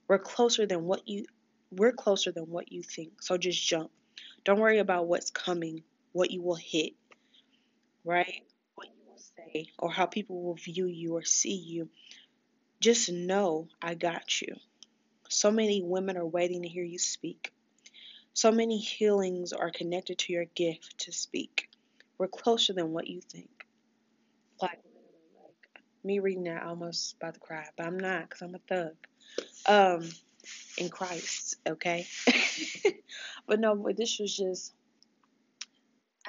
We're 0.08 0.20
closer 0.20 0.66
than 0.66 0.86
what 0.86 1.08
you 1.08 1.26
we're 1.72 1.92
closer 1.92 2.32
than 2.32 2.46
what 2.46 2.72
you 2.72 2.84
think. 2.84 3.22
So 3.22 3.38
just 3.38 3.66
jump. 3.66 3.92
Don't 4.44 4.60
worry 4.60 4.80
about 4.80 5.08
what's 5.08 5.32
coming, 5.32 5.84
what 6.12 6.32
you 6.32 6.42
will 6.42 6.56
hit, 6.56 6.94
right? 8.04 8.44
What 8.76 8.88
you 8.88 9.04
will 9.08 9.20
say, 9.20 9.68
or 9.78 9.92
how 9.92 10.06
people 10.06 10.42
will 10.42 10.56
view 10.56 10.88
you 10.88 11.16
or 11.16 11.24
see 11.24 11.56
you. 11.56 11.90
Just 12.80 13.12
know 13.12 13.68
I 13.82 13.94
got 13.96 14.42
you. 14.42 14.56
So 15.30 15.52
many 15.52 15.82
women 15.84 16.18
are 16.18 16.26
waiting 16.26 16.64
to 16.64 16.68
hear 16.68 16.84
you 16.84 16.98
speak. 16.98 17.52
So 18.34 18.52
many 18.52 18.78
healings 18.78 19.54
are 19.54 19.70
connected 19.70 20.18
to 20.20 20.34
your 20.34 20.46
gift 20.46 21.00
to 21.00 21.12
speak. 21.12 21.70
We're 22.18 22.28
closer 22.28 22.74
than 22.74 22.92
what 22.92 23.08
you 23.08 23.22
think. 23.22 23.66
Like, 24.62 24.80
like 25.44 25.82
me 26.04 26.20
reading 26.20 26.44
that, 26.46 26.64
I 26.64 26.68
almost 26.68 27.16
about 27.18 27.34
to 27.34 27.40
cry, 27.40 27.66
but 27.78 27.86
I'm 27.86 28.00
not 28.00 28.30
because 28.30 28.42
I'm 28.42 28.56
a 28.56 28.60
thug. 28.60 28.96
Um, 29.66 30.10
in 30.78 30.90
Christ, 30.90 31.58
okay? 31.68 32.08
but 33.48 33.60
no, 33.60 33.76
but 33.76 33.98
this 33.98 34.20
was 34.20 34.36
just 34.36 34.74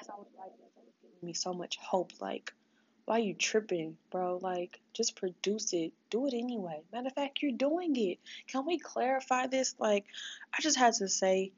as 0.00 0.08
I 0.08 0.14
was 0.16 0.26
writing 0.38 0.58
it 0.60 0.70
was 0.76 0.94
giving 1.02 1.26
me 1.26 1.32
so 1.32 1.52
much 1.52 1.78
hope. 1.78 2.12
Like, 2.20 2.52
why 3.11 3.18
you 3.18 3.35
tripping, 3.35 3.96
bro? 4.12 4.38
Like, 4.40 4.79
just 4.92 5.16
produce 5.16 5.73
it. 5.73 5.92
Do 6.11 6.29
it 6.29 6.33
anyway. 6.33 6.81
Matter 6.92 7.09
of 7.09 7.12
fact, 7.14 7.42
you're 7.42 7.51
doing 7.51 7.96
it. 7.96 8.20
Can 8.46 8.64
we 8.64 8.79
clarify 8.79 9.49
this? 9.49 9.75
Like, 9.81 10.05
I 10.57 10.62
just 10.62 10.79
had 10.79 10.94
to 10.94 11.09
say, 11.09 11.51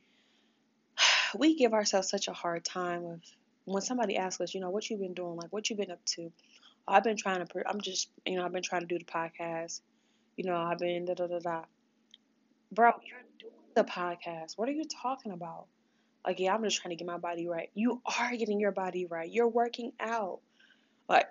we 1.36 1.54
give 1.54 1.74
ourselves 1.74 2.08
such 2.08 2.28
a 2.28 2.32
hard 2.32 2.64
time 2.64 3.04
of 3.04 3.20
when 3.66 3.82
somebody 3.82 4.16
asks 4.16 4.40
us, 4.40 4.54
you 4.54 4.62
know, 4.62 4.70
what 4.70 4.88
you've 4.88 5.00
been 5.00 5.12
doing, 5.12 5.36
like 5.36 5.52
what 5.52 5.68
you've 5.68 5.78
been 5.78 5.90
up 5.90 6.02
to. 6.06 6.32
I've 6.88 7.04
been 7.04 7.18
trying 7.18 7.46
to, 7.46 7.68
I'm 7.68 7.82
just, 7.82 8.08
you 8.24 8.36
know, 8.36 8.46
I've 8.46 8.52
been 8.52 8.62
trying 8.62 8.80
to 8.80 8.86
do 8.86 8.98
the 8.98 9.04
podcast. 9.04 9.82
You 10.38 10.44
know, 10.44 10.56
I've 10.56 10.78
been 10.78 11.04
da 11.04 11.12
da 11.12 11.26
da 11.26 11.38
da. 11.38 11.64
Bro, 12.72 12.92
you're 13.06 13.18
doing 13.38 13.52
the 13.76 13.84
podcast. 13.84 14.56
What 14.56 14.70
are 14.70 14.72
you 14.72 14.84
talking 15.02 15.32
about? 15.32 15.66
Like, 16.26 16.40
yeah, 16.40 16.54
I'm 16.54 16.64
just 16.64 16.80
trying 16.80 16.96
to 16.96 16.96
get 16.96 17.06
my 17.06 17.18
body 17.18 17.46
right. 17.46 17.68
You 17.74 18.00
are 18.18 18.34
getting 18.36 18.58
your 18.58 18.72
body 18.72 19.04
right. 19.04 19.30
You're 19.30 19.48
working 19.48 19.92
out. 20.00 20.40
Like, 21.10 21.26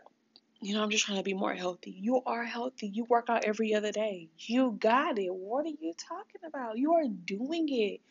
you 0.62 0.76
know, 0.76 0.84
I'm 0.84 0.92
just 0.92 1.06
trying 1.06 1.18
to 1.18 1.24
be 1.24 1.34
more 1.34 1.54
healthy. 1.54 1.90
You 1.90 2.22
are 2.26 2.44
healthy. 2.44 2.88
You 2.88 3.06
work 3.06 3.26
out 3.30 3.46
every 3.46 3.74
other 3.74 3.92
day. 3.92 4.30
You 4.38 4.78
got 4.80 5.18
it. 5.18 5.34
What 5.34 5.66
are 5.66 5.70
you 5.70 5.94
talking 5.98 6.42
about? 6.48 6.78
You 6.78 6.94
are 6.94 7.08
doing 7.08 7.68
it. 7.70 8.02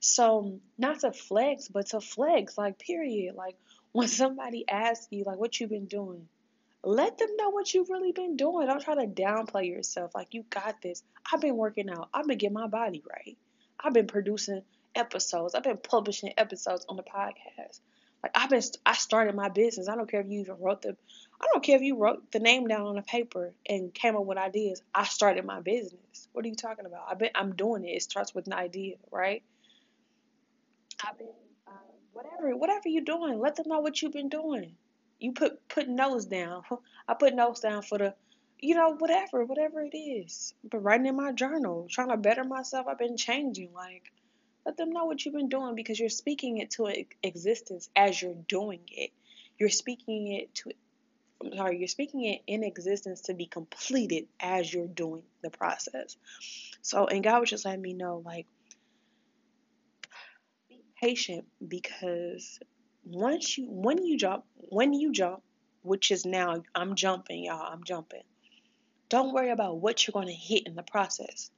So, 0.00 0.60
not 0.76 1.00
to 1.00 1.12
flex, 1.12 1.68
but 1.68 1.86
to 1.88 2.00
flex, 2.02 2.58
like, 2.58 2.78
period. 2.78 3.34
Like, 3.36 3.56
when 3.92 4.08
somebody 4.08 4.68
asks 4.68 5.08
you, 5.10 5.24
like, 5.24 5.38
what 5.38 5.58
you've 5.58 5.70
been 5.70 5.86
doing, 5.86 6.28
let 6.82 7.16
them 7.16 7.30
know 7.38 7.48
what 7.48 7.72
you've 7.72 7.88
really 7.88 8.12
been 8.12 8.36
doing. 8.36 8.66
Don't 8.66 8.82
try 8.82 8.96
to 8.96 9.06
downplay 9.06 9.66
yourself. 9.66 10.14
Like, 10.14 10.34
you 10.34 10.44
got 10.50 10.82
this. 10.82 11.02
I've 11.32 11.40
been 11.40 11.56
working 11.56 11.88
out. 11.88 12.10
I've 12.12 12.26
been 12.26 12.36
getting 12.36 12.52
my 12.52 12.66
body 12.66 13.02
right. 13.10 13.38
I've 13.82 13.94
been 13.94 14.06
producing 14.06 14.60
episodes. 14.94 15.54
I've 15.54 15.62
been 15.62 15.78
publishing 15.78 16.34
episodes 16.36 16.84
on 16.86 16.96
the 16.96 17.02
podcast. 17.02 17.80
Like 18.24 18.30
I've 18.34 18.48
been, 18.48 18.62
I 18.86 18.94
started 18.94 19.34
my 19.34 19.50
business. 19.50 19.86
I 19.86 19.96
don't 19.96 20.10
care 20.10 20.22
if 20.22 20.30
you 20.30 20.40
even 20.40 20.56
wrote 20.58 20.80
the, 20.80 20.96
I 21.38 21.46
don't 21.52 21.62
care 21.62 21.76
if 21.76 21.82
you 21.82 21.98
wrote 21.98 22.32
the 22.32 22.38
name 22.38 22.66
down 22.66 22.86
on 22.86 22.96
a 22.96 23.02
paper 23.02 23.52
and 23.68 23.92
came 23.92 24.16
up 24.16 24.24
with 24.24 24.38
ideas. 24.38 24.82
I 24.94 25.04
started 25.04 25.44
my 25.44 25.60
business. 25.60 26.26
What 26.32 26.46
are 26.46 26.48
you 26.48 26.54
talking 26.54 26.86
about? 26.86 27.04
I've 27.10 27.18
been, 27.18 27.32
I'm 27.34 27.54
doing 27.54 27.84
it. 27.84 27.88
It 27.88 28.02
starts 28.02 28.34
with 28.34 28.46
an 28.46 28.54
idea, 28.54 28.94
right? 29.12 29.42
I've 31.06 31.18
been, 31.18 31.28
uh, 31.68 31.72
whatever, 32.14 32.56
whatever 32.56 32.88
you're 32.88 33.04
doing, 33.04 33.38
let 33.38 33.56
them 33.56 33.66
know 33.68 33.80
what 33.80 34.00
you've 34.00 34.14
been 34.14 34.30
doing. 34.30 34.74
You 35.18 35.32
put 35.32 35.68
put 35.68 35.86
notes 35.86 36.24
down. 36.24 36.62
I 37.08 37.12
put 37.12 37.34
notes 37.34 37.60
down 37.60 37.82
for 37.82 37.98
the, 37.98 38.14
you 38.58 38.74
know, 38.74 38.96
whatever, 38.96 39.44
whatever 39.44 39.82
it 39.82 39.94
is. 39.94 40.54
Been 40.70 40.82
writing 40.82 41.04
in 41.08 41.16
my 41.16 41.32
journal, 41.32 41.88
trying 41.90 42.08
to 42.08 42.16
better 42.16 42.44
myself. 42.44 42.86
I've 42.88 42.98
been 42.98 43.18
changing, 43.18 43.74
like 43.74 44.10
let 44.64 44.76
them 44.76 44.90
know 44.90 45.04
what 45.04 45.24
you've 45.24 45.34
been 45.34 45.48
doing 45.48 45.74
because 45.74 46.00
you're 46.00 46.08
speaking 46.08 46.58
it 46.58 46.70
to 46.72 46.92
existence 47.22 47.90
as 47.94 48.20
you're 48.20 48.36
doing 48.48 48.80
it. 48.90 49.10
You're 49.58 49.68
speaking 49.68 50.32
it 50.32 50.54
to 50.56 50.72
I'm 51.44 51.56
sorry, 51.56 51.78
you're 51.78 51.88
speaking 51.88 52.24
it 52.24 52.42
in 52.46 52.64
existence 52.64 53.22
to 53.22 53.34
be 53.34 53.46
completed 53.46 54.26
as 54.40 54.72
you're 54.72 54.86
doing 54.86 55.22
the 55.42 55.50
process. 55.50 56.16
So, 56.80 57.06
and 57.06 57.22
God 57.22 57.40
was 57.40 57.50
just 57.50 57.64
letting 57.64 57.82
me 57.82 57.92
know, 57.92 58.22
like, 58.24 58.46
be 60.68 60.82
patient 61.00 61.44
because 61.66 62.58
once 63.04 63.58
you, 63.58 63.66
when 63.68 64.04
you 64.04 64.16
jump, 64.16 64.44
when 64.56 64.92
you 64.92 65.12
jump, 65.12 65.42
which 65.82 66.10
is 66.10 66.24
now, 66.24 66.62
I'm 66.74 66.94
jumping, 66.94 67.44
y'all, 67.44 67.72
I'm 67.72 67.84
jumping. 67.84 68.22
Don't 69.10 69.34
worry 69.34 69.50
about 69.50 69.78
what 69.78 70.06
you're 70.06 70.12
going 70.12 70.28
to 70.28 70.32
hit 70.32 70.66
in 70.66 70.74
the 70.74 70.82
process 70.82 71.50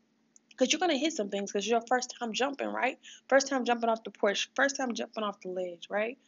because 0.57 0.73
you're 0.73 0.81
gonna 0.81 0.97
hit 0.97 1.12
some 1.12 1.29
things 1.29 1.53
because 1.53 1.69
you're 1.69 1.79
your 1.79 1.87
first 1.87 2.14
time 2.19 2.33
jumping, 2.33 2.69
right? 2.69 2.99
First 3.29 3.49
time 3.49 3.64
jumping 3.64 3.90
off 3.90 4.05
the 4.05 4.11
porch, 4.11 4.51
first 4.55 4.77
time 4.77 4.95
jumping 4.95 5.23
off 5.23 5.40
the 5.40 5.49
ledge, 5.49 5.88
right? 5.90 6.19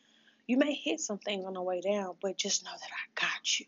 You 0.47 0.59
may 0.59 0.75
hit 0.75 1.01
some 1.01 1.19
things 1.19 1.45
on 1.47 1.55
the 1.55 1.63
way 1.63 1.81
down, 1.81 2.15
but 2.21 2.37
just 2.37 2.65
know 2.65 2.71
that 2.73 2.91
I 2.91 3.21
got 3.27 3.61
you. 3.61 3.67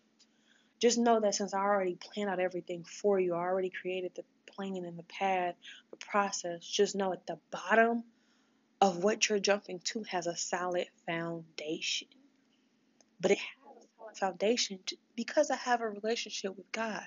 Just 0.79 0.99
know 0.99 1.20
that 1.20 1.35
since 1.35 1.53
I 1.55 1.61
already 1.61 1.96
planned 1.96 2.31
out 2.31 2.40
everything 2.40 2.85
for 2.85 3.18
you, 3.20 3.35
I 3.35 3.38
already 3.38 3.70
created 3.70 4.12
the 4.14 4.25
plan 4.46 4.85
and 4.85 4.99
the 4.99 5.05
path, 5.05 5.55
the 5.90 5.96
process. 5.99 6.64
Just 6.64 6.96
know 6.96 7.12
at 7.12 7.27
the 7.27 7.38
bottom 7.51 8.05
of 8.81 9.03
what 9.05 9.29
you're 9.29 9.38
jumping 9.38 9.81
to 9.85 10.03
has 10.05 10.27
a 10.27 10.37
solid 10.37 10.87
foundation. 11.07 12.09
But 13.20 13.33
it 13.33 13.38
has 13.38 13.77
a 13.77 13.87
solid 13.99 14.16
foundation 14.16 14.79
because 15.14 15.51
I 15.51 15.57
have 15.57 15.83
a 15.83 15.88
relationship 15.88 16.57
with 16.57 16.70
God 16.73 17.07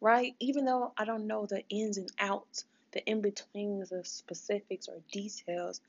right? 0.00 0.34
Even 0.40 0.64
though 0.64 0.92
I 0.96 1.04
don't 1.04 1.26
know 1.26 1.46
the 1.46 1.62
ins 1.68 1.98
and 1.98 2.10
outs, 2.18 2.64
the 2.92 3.04
in 3.08 3.20
betweens 3.20 3.92
of 3.92 4.06
specifics 4.06 4.88
or 4.88 5.00
details, 5.12 5.80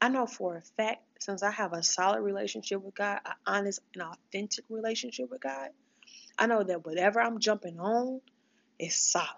I 0.00 0.08
know 0.08 0.26
for 0.26 0.56
a 0.56 0.62
fact, 0.76 1.02
since 1.20 1.42
I 1.42 1.50
have 1.52 1.72
a 1.72 1.82
solid 1.82 2.22
relationship 2.22 2.82
with 2.82 2.96
God, 2.96 3.20
an 3.24 3.34
honest 3.46 3.80
and 3.94 4.02
authentic 4.02 4.64
relationship 4.68 5.30
with 5.30 5.40
God, 5.40 5.68
I 6.38 6.46
know 6.46 6.62
that 6.62 6.84
whatever 6.84 7.20
I'm 7.20 7.38
jumping 7.38 7.78
on 7.78 8.20
is 8.78 8.96
solid. 8.96 9.28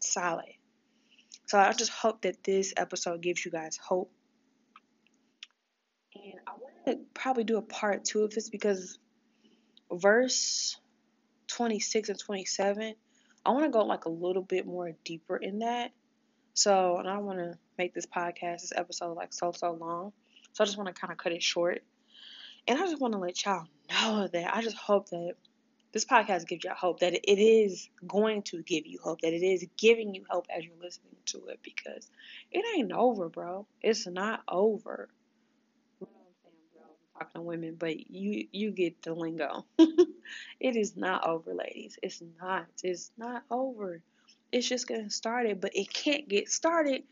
Solid. 0.00 0.54
So 1.46 1.58
I 1.58 1.72
just 1.72 1.92
hope 1.92 2.22
that 2.22 2.42
this 2.42 2.74
episode 2.76 3.22
gives 3.22 3.44
you 3.44 3.52
guys 3.52 3.76
hope. 3.76 4.10
And 6.16 6.40
I 6.46 6.52
want 6.52 6.86
to 6.86 6.98
probably 7.14 7.44
do 7.44 7.58
a 7.58 7.62
part 7.62 8.04
two 8.04 8.24
of 8.24 8.32
this 8.32 8.50
because 8.50 8.98
verse 9.92 10.76
26 11.48 12.08
and 12.08 12.18
27, 12.18 12.94
I 13.44 13.50
want 13.50 13.64
to 13.64 13.70
go 13.70 13.84
like 13.84 14.04
a 14.04 14.10
little 14.10 14.42
bit 14.42 14.66
more 14.66 14.92
deeper 15.04 15.36
in 15.36 15.60
that. 15.60 15.92
So, 16.54 16.98
and 16.98 17.08
I 17.08 17.18
want 17.18 17.38
to 17.38 17.54
make 17.78 17.94
this 17.94 18.06
podcast, 18.06 18.62
this 18.62 18.72
episode, 18.74 19.14
like 19.14 19.32
so, 19.32 19.52
so 19.52 19.72
long. 19.72 20.12
So 20.52 20.64
I 20.64 20.66
just 20.66 20.78
want 20.78 20.94
to 20.94 20.98
kind 21.00 21.12
of 21.12 21.18
cut 21.18 21.32
it 21.32 21.42
short. 21.42 21.82
And 22.66 22.78
I 22.78 22.82
just 22.86 23.00
want 23.00 23.12
to 23.12 23.18
let 23.18 23.44
y'all 23.44 23.66
know 23.90 24.28
that 24.32 24.56
I 24.56 24.62
just 24.62 24.76
hope 24.76 25.10
that 25.10 25.34
this 25.92 26.04
podcast 26.04 26.46
gives 26.46 26.64
y'all 26.64 26.74
hope 26.74 27.00
that 27.00 27.14
it 27.14 27.40
is 27.40 27.88
going 28.06 28.42
to 28.42 28.62
give 28.62 28.86
you 28.86 28.98
hope, 29.02 29.20
that 29.20 29.32
it 29.32 29.42
is 29.42 29.66
giving 29.76 30.14
you 30.14 30.24
hope 30.28 30.46
as 30.54 30.64
you're 30.64 30.74
listening 30.80 31.16
to 31.26 31.46
it 31.46 31.60
because 31.62 32.10
it 32.50 32.64
ain't 32.76 32.92
over, 32.92 33.28
bro. 33.28 33.66
It's 33.82 34.06
not 34.06 34.42
over 34.48 35.08
talking 37.18 37.40
to 37.40 37.42
women, 37.42 37.76
but 37.78 38.10
you 38.10 38.46
you 38.52 38.70
get 38.70 39.02
the 39.02 39.14
lingo. 39.14 39.64
it 39.78 40.76
is 40.76 40.96
not 40.96 41.26
over, 41.26 41.54
ladies. 41.54 41.98
It's 42.02 42.22
not. 42.40 42.66
It's 42.82 43.10
not 43.16 43.42
over. 43.50 44.02
It's 44.52 44.68
just 44.68 44.88
getting 44.88 45.10
started, 45.10 45.60
but 45.60 45.72
it 45.74 45.92
can't 45.92 46.28
get 46.28 46.50
started 46.50 47.02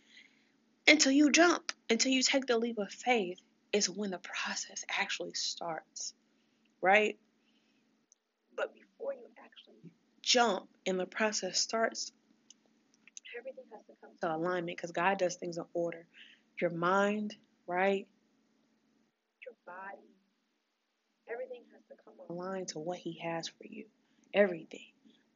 until 0.87 1.13
you 1.13 1.31
jump, 1.31 1.73
until 1.91 2.13
you 2.13 2.23
take 2.23 2.47
the 2.47 2.59
leap 2.59 2.79
of 2.79 2.91
faith. 2.91 3.39
Is 3.73 3.91
when 3.91 4.11
the 4.13 4.19
process 4.19 4.85
actually 4.89 5.35
starts, 5.35 6.15
right? 6.81 7.19
But 8.57 8.73
before 8.73 9.15
you 9.15 9.27
actually 9.45 9.91
jump 10.23 10.69
and 10.87 10.99
the 10.99 11.07
process 11.07 11.59
starts, 11.59 12.13
everything 13.37 13.65
has 13.73 13.85
to 13.87 13.93
come 14.01 14.11
to 14.21 14.37
alignment 14.37 14.77
because 14.77 14.93
God 14.93 15.19
does 15.19 15.35
things 15.35 15.59
in 15.59 15.65
order. 15.75 16.07
Your 16.61 16.71
mind, 16.71 17.35
right? 17.67 18.07
Body, 19.67 20.09
everything 21.31 21.63
has 21.73 21.83
to 21.89 21.95
come 22.05 22.15
aligned 22.29 22.69
to 22.69 22.79
what 22.79 22.99
He 22.99 23.19
has 23.23 23.49
for 23.49 23.67
you. 23.69 23.85
Everything. 24.33 24.87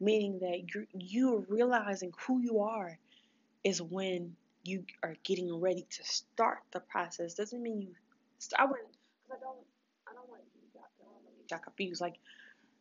Meaning 0.01 0.38
that 0.41 0.75
you're, 0.75 0.87
you're 0.95 1.45
realizing 1.49 2.12
who 2.27 2.41
you 2.41 2.61
are 2.61 2.99
is 3.64 3.83
when 3.83 4.37
you 4.64 4.85
are 5.03 5.17
getting 5.25 5.53
ready 5.61 5.87
to 5.91 6.05
start 6.05 6.59
the 6.73 6.81
process. 6.81 7.35
Doesn't 7.35 7.62
mean 7.62 7.83
you. 7.83 7.95
I 8.57 8.64
wouldn't, 8.64 8.88
because 9.27 9.41
I 9.43 9.45
don't, 9.45 9.59
I 10.09 10.14
don't 10.14 10.29
want 10.29 10.43
you 10.55 10.61
to 10.61 11.47
get 11.49 11.62
confused. 11.62 12.01
Like 12.01 12.17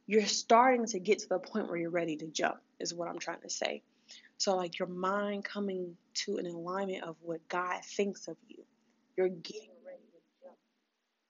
you're 0.05 0.25
starting 0.25 0.85
to 0.87 0.99
get 0.99 1.19
to 1.19 1.29
the 1.29 1.39
point 1.39 1.67
where 1.67 1.77
you're 1.77 1.89
ready 1.89 2.15
to 2.17 2.27
jump. 2.27 2.57
Is 2.79 2.93
what 2.93 3.07
I'm 3.07 3.19
trying 3.19 3.41
to 3.41 3.49
say. 3.49 3.81
So 4.37 4.55
like 4.55 4.77
your 4.77 4.87
mind 4.87 5.43
coming 5.45 5.97
to 6.25 6.37
an 6.37 6.45
alignment 6.45 7.03
of 7.03 7.15
what 7.21 7.47
God 7.47 7.83
thinks 7.83 8.27
of 8.27 8.37
you. 8.47 8.63
You're 9.17 9.29
getting 9.29 9.71
ready 9.85 10.03
to 10.13 10.19
jump. 10.43 10.57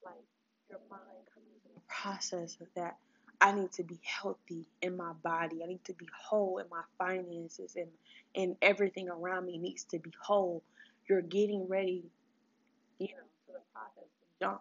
Like 0.04 0.24
your 0.68 0.80
mind 0.90 1.02
coming 1.32 1.48
to 1.62 1.68
the 1.74 1.80
process 1.88 2.56
of 2.60 2.66
that. 2.76 2.96
I 3.40 3.52
need 3.52 3.72
to 3.72 3.84
be 3.84 4.00
healthy 4.02 4.66
in 4.82 4.96
my 4.96 5.12
body. 5.22 5.62
I 5.62 5.66
need 5.66 5.84
to 5.84 5.94
be 5.94 6.08
whole 6.28 6.58
in 6.58 6.66
my 6.70 6.82
finances 6.98 7.76
and 7.76 7.88
and 8.34 8.56
everything 8.60 9.08
around 9.08 9.46
me 9.46 9.58
needs 9.58 9.84
to 9.84 9.98
be 9.98 10.10
whole. 10.20 10.62
You're 11.08 11.22
getting 11.22 11.66
ready, 11.68 12.10
you 12.98 13.08
know, 13.08 13.22
for 13.46 13.52
the 13.52 13.60
process 13.72 14.04
to 14.04 14.44
jump. 14.44 14.60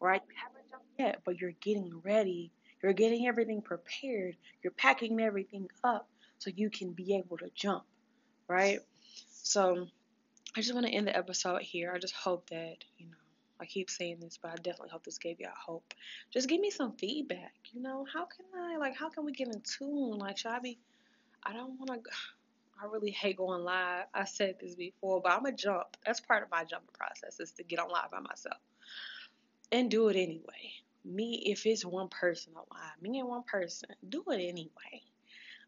Right? 0.00 0.22
You 0.28 0.34
haven't 0.42 0.70
jumped 0.70 0.86
yet, 0.98 1.20
but 1.24 1.40
you're 1.40 1.52
getting 1.60 2.00
ready. 2.04 2.52
You're 2.82 2.92
getting 2.92 3.26
everything 3.26 3.62
prepared. 3.62 4.36
You're 4.62 4.72
packing 4.72 5.20
everything 5.20 5.68
up 5.82 6.08
so 6.38 6.50
you 6.54 6.70
can 6.70 6.92
be 6.92 7.16
able 7.16 7.36
to 7.38 7.50
jump, 7.54 7.82
right? 8.46 8.78
So 9.42 9.88
I 10.56 10.60
just 10.60 10.72
want 10.72 10.86
to 10.86 10.92
end 10.92 11.08
the 11.08 11.16
episode 11.16 11.62
here. 11.62 11.92
I 11.92 11.98
just 11.98 12.14
hope 12.14 12.48
that, 12.50 12.76
you 12.96 13.06
know, 13.06 13.16
I 13.60 13.66
keep 13.66 13.90
saying 13.90 14.18
this, 14.20 14.38
but 14.40 14.52
I 14.52 14.54
definitely 14.56 14.90
hope 14.90 15.04
this 15.04 15.18
gave 15.18 15.40
y'all 15.40 15.50
hope. 15.54 15.94
Just 16.30 16.48
give 16.48 16.60
me 16.60 16.70
some 16.70 16.92
feedback. 16.92 17.54
You 17.72 17.82
know, 17.82 18.06
how 18.12 18.26
can 18.26 18.46
I, 18.56 18.76
like, 18.76 18.96
how 18.96 19.08
can 19.08 19.24
we 19.24 19.32
get 19.32 19.48
in 19.48 19.60
tune? 19.62 20.18
Like, 20.18 20.38
should 20.38 20.52
I 20.52 20.60
be, 20.60 20.78
I 21.44 21.52
don't 21.52 21.78
want 21.78 22.04
to, 22.04 22.10
I 22.82 22.86
really 22.86 23.10
hate 23.10 23.36
going 23.36 23.64
live. 23.64 24.04
I 24.14 24.24
said 24.24 24.56
this 24.60 24.76
before, 24.76 25.20
but 25.20 25.32
I'm 25.32 25.44
a 25.46 25.52
jump. 25.52 25.96
That's 26.06 26.20
part 26.20 26.44
of 26.44 26.50
my 26.50 26.64
jumping 26.64 26.94
process 26.94 27.40
is 27.40 27.52
to 27.52 27.64
get 27.64 27.80
on 27.80 27.90
live 27.90 28.10
by 28.12 28.20
myself 28.20 28.58
and 29.72 29.90
do 29.90 30.08
it 30.08 30.16
anyway. 30.16 30.72
Me, 31.04 31.42
if 31.46 31.66
it's 31.66 31.84
one 31.84 32.08
person 32.08 32.52
on 32.56 32.64
live, 32.70 33.02
me 33.02 33.18
and 33.18 33.28
one 33.28 33.42
person, 33.42 33.88
do 34.08 34.22
it 34.28 34.40
anyway. 34.40 35.02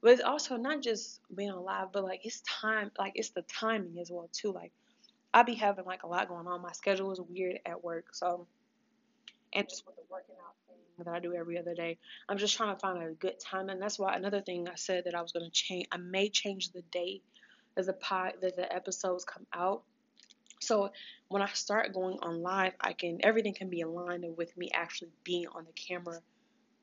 But 0.03 0.12
it's 0.12 0.22
also 0.22 0.57
not 0.57 0.83
just 0.83 1.20
being 1.35 1.50
alive, 1.50 1.88
but 1.92 2.05
like 2.05 2.24
it's 2.24 2.42
time, 2.42 2.90
like 2.98 3.12
it's 3.16 3.31
the 3.31 3.42
timing 3.42 3.98
as 4.00 4.11
well 4.11 4.29
too. 4.33 4.53
Like 4.53 4.72
I 5.33 5.43
be 5.43 5.55
having 5.55 5.85
like 5.85 6.03
a 6.03 6.07
lot 6.07 6.29
going 6.29 6.47
on. 6.47 6.62
My 6.62 6.73
schedule 6.73 7.12
is 7.12 7.21
weird 7.21 7.61
at 7.66 7.83
work, 7.83 8.07
so 8.12 8.47
and 9.53 9.69
just 9.69 9.87
with 9.87 9.97
the 9.97 10.03
working 10.11 10.37
out 10.47 10.55
thing 10.69 10.77
that 10.99 11.09
I 11.09 11.19
do 11.21 11.35
every 11.35 11.59
other 11.59 11.75
day, 11.75 11.99
I'm 12.29 12.38
just 12.38 12.57
trying 12.57 12.75
to 12.75 12.81
find 12.81 13.03
a 13.03 13.11
good 13.12 13.38
time. 13.40 13.69
And 13.69 13.81
that's 13.81 13.99
why 13.99 14.14
another 14.14 14.40
thing 14.40 14.69
I 14.69 14.77
said 14.77 15.05
that 15.05 15.14
I 15.14 15.23
was 15.23 15.33
gonna 15.33 15.51
change. 15.51 15.87
I 15.93 15.97
may 15.97 16.29
change 16.29 16.71
the 16.71 16.83
date 16.90 17.23
as 17.77 17.87
the 17.87 17.93
pod 17.93 18.35
that 18.43 18.57
the 18.57 18.73
episodes 18.73 19.25
come 19.25 19.47
out. 19.53 19.83
So 20.61 20.90
when 21.29 21.43
I 21.43 21.49
start 21.49 21.95
going 21.95 22.19
on 22.21 22.43
live, 22.43 22.75
I 22.81 22.93
can 22.93 23.19
everything 23.23 23.55
can 23.55 23.71
be 23.71 23.81
aligned 23.81 24.25
with 24.37 24.57
me 24.57 24.71
actually 24.75 25.11
being 25.25 25.47
on 25.49 25.64
the 25.64 25.73
camera 25.73 26.21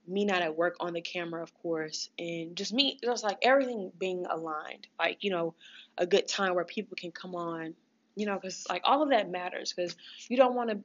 me 0.08 0.26
not 0.26 0.42
at 0.42 0.56
work 0.56 0.78
on 0.80 0.94
the 0.94 1.02
camera, 1.02 1.44
of 1.44 1.54
course, 1.62 2.10
and 2.18 2.56
just 2.56 2.74
me, 2.74 2.98
just 3.04 3.24
like 3.24 3.38
everything 3.42 3.92
being 4.00 4.26
aligned. 4.26 4.88
Like, 4.98 5.24
you 5.24 5.32
know, 5.32 5.54
a 5.98 6.06
good 6.06 6.28
time 6.28 6.56
where 6.56 6.64
people 6.64 6.96
can 6.96 7.12
come 7.12 7.36
on, 7.36 7.76
you 8.18 8.26
know, 8.26 8.36
because 8.36 8.66
like 8.68 8.82
all 8.84 9.04
of 9.04 9.10
that 9.12 9.30
matters 9.30 9.74
because 9.74 9.96
you 10.28 10.38
don't 10.38 10.56
want 10.56 10.72
to 10.72 10.80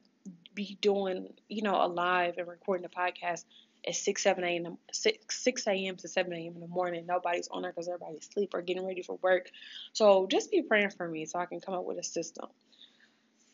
be 0.53 0.77
doing, 0.81 1.33
you 1.49 1.63
know, 1.63 1.83
a 1.83 1.87
live 1.87 2.37
and 2.37 2.47
recording 2.47 2.85
a 2.85 2.89
podcast 2.89 3.43
at 3.87 3.95
6, 3.95 4.21
7 4.21 4.43
a.m. 4.43 4.77
6, 4.91 5.43
6 5.43 5.67
a.m. 5.67 5.95
to 5.97 6.07
7 6.07 6.31
a.m. 6.31 6.53
in 6.53 6.61
the 6.61 6.67
morning. 6.67 7.05
Nobody's 7.07 7.47
on 7.49 7.63
there 7.63 7.71
because 7.71 7.87
everybody's 7.87 8.27
asleep 8.29 8.51
or 8.53 8.61
getting 8.61 8.85
ready 8.85 9.01
for 9.01 9.17
work. 9.23 9.49
So 9.93 10.27
just 10.27 10.51
be 10.51 10.61
praying 10.61 10.91
for 10.91 11.07
me 11.07 11.25
so 11.25 11.39
I 11.39 11.47
can 11.47 11.59
come 11.59 11.73
up 11.73 11.85
with 11.85 11.97
a 11.97 12.03
system. 12.03 12.45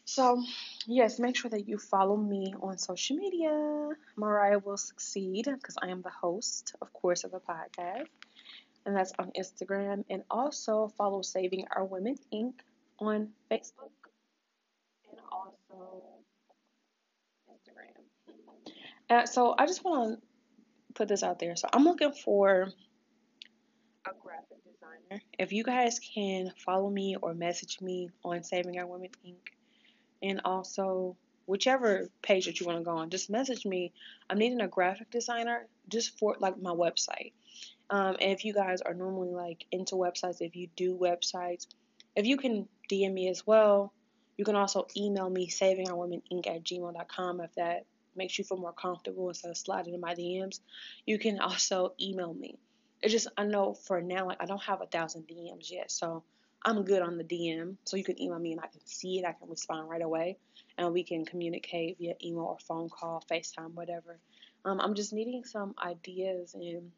So, 0.04 0.44
yes, 0.88 1.20
make 1.20 1.38
sure 1.38 1.52
that 1.52 1.68
you 1.68 1.78
follow 1.78 2.18
me 2.18 2.54
on 2.62 2.78
social 2.80 3.16
media. 3.16 3.92
Mariah 4.18 4.60
will 4.60 4.78
succeed 4.78 5.46
because 5.46 5.76
I 5.82 5.88
am 5.88 6.02
the 6.02 6.10
host, 6.10 6.76
of 6.82 6.92
course, 6.92 7.24
of 7.24 7.32
the 7.32 7.40
podcast, 7.40 8.08
and 8.86 8.96
that's 8.96 9.14
on 9.20 9.32
Instagram. 9.40 10.04
And 10.10 10.24
also 10.30 10.92
follow 10.98 11.22
Saving 11.22 11.66
Our 11.74 11.86
Women 11.86 12.18
Inc. 12.34 12.56
on 13.00 13.30
Facebook 13.52 13.92
and 15.10 15.20
also 15.32 16.04
Instagram. 17.50 18.36
Uh, 19.10 19.26
so, 19.26 19.56
I 19.58 19.66
just 19.66 19.84
want 19.84 20.20
to 20.20 20.28
put 20.94 21.08
this 21.08 21.24
out 21.24 21.40
there. 21.40 21.56
So, 21.56 21.68
I'm 21.72 21.84
looking 21.84 22.12
for 22.12 22.72
a 24.06 24.12
graphic 24.22 24.58
designer. 24.64 25.22
If 25.38 25.52
you 25.52 25.64
guys 25.64 26.00
can 26.00 26.52
follow 26.58 26.90
me 26.90 27.16
or 27.22 27.34
message 27.34 27.82
me 27.82 28.10
on 28.24 28.44
Saving 28.44 28.80
Our 28.80 28.88
Women 28.88 29.10
Inc 29.26 29.36
and 30.22 30.42
also 30.46 31.16
whichever 31.46 32.10
page 32.22 32.46
that 32.46 32.60
you 32.60 32.66
want 32.66 32.78
to 32.78 32.84
go 32.84 32.92
on, 32.92 33.10
just 33.10 33.30
message 33.30 33.66
me. 33.66 33.92
I'm 34.30 34.38
needing 34.38 34.62
a 34.62 34.68
graphic 34.68 35.10
designer 35.10 35.68
just 35.88 36.18
for 36.20 36.36
like 36.40 36.62
my 36.62 36.72
website. 36.72 37.34
Um, 37.90 38.18
and 38.22 38.32
if 38.32 38.46
you 38.46 38.54
guys 38.54 38.82
are 38.82 38.94
normally 38.94 39.32
like 39.32 39.66
into 39.72 39.96
websites, 39.96 40.42
if 40.42 40.56
you 40.56 40.68
do 40.76 40.96
websites, 40.96 41.66
if 42.16 42.26
you 42.26 42.38
can 42.38 42.68
DM 42.90 43.14
me 43.14 43.30
as 43.30 43.46
well, 43.46 43.94
you 44.38 44.46
can 44.46 44.56
also 44.56 44.88
email 44.96 45.30
me 45.30 45.48
savingourwomeninc 45.50 46.48
at 46.48 46.64
gmail.com 46.64 47.42
if 47.42 47.54
that 47.56 47.86
makes 48.16 48.38
you 48.38 48.44
feel 48.44 48.58
more 48.58 48.74
comfortable 48.74 49.30
instead 49.30 49.52
of 49.52 49.58
sliding 49.58 49.94
in 49.94 50.02
my 50.02 50.16
DMs. 50.16 50.60
You 51.06 51.20
can 51.20 51.40
also 51.40 51.94
email 52.00 52.34
me. 52.34 52.58
It's 53.02 53.14
just 53.14 53.28
I 53.38 53.46
know 53.46 53.74
for 53.74 54.02
now 54.02 54.28
like 54.28 54.42
I 54.42 54.46
don't 54.46 54.64
have 54.64 54.82
a 54.82 54.86
thousand 54.86 55.28
DMs 55.28 55.72
yet, 55.72 55.92
so 55.92 56.24
I'm 56.64 56.84
good 56.84 57.02
on 57.02 57.18
the 57.18 57.24
DM, 57.24 57.78
so 57.86 57.96
you 57.96 58.04
can 58.04 58.22
email 58.22 58.40
me 58.40 58.52
and 58.52 58.62
I 58.62 58.68
can 58.68 58.86
see 58.86 59.20
it. 59.20 59.26
I 59.26 59.32
can 59.32 59.50
respond 59.50 59.90
right 59.90 60.02
away, 60.02 60.38
and 60.78 60.94
we 60.94 61.04
can 61.04 61.24
communicate 61.26 61.98
via 61.98 62.16
email 62.24 62.44
or 62.44 62.58
phone 62.68 62.90
call, 62.90 63.24
FaceTime, 63.32 63.74
whatever. 63.74 64.20
Um, 64.66 64.82
I'm 64.82 64.94
just 64.94 65.14
needing 65.14 65.46
some 65.46 65.74
ideas, 65.82 66.54
and 66.54 66.92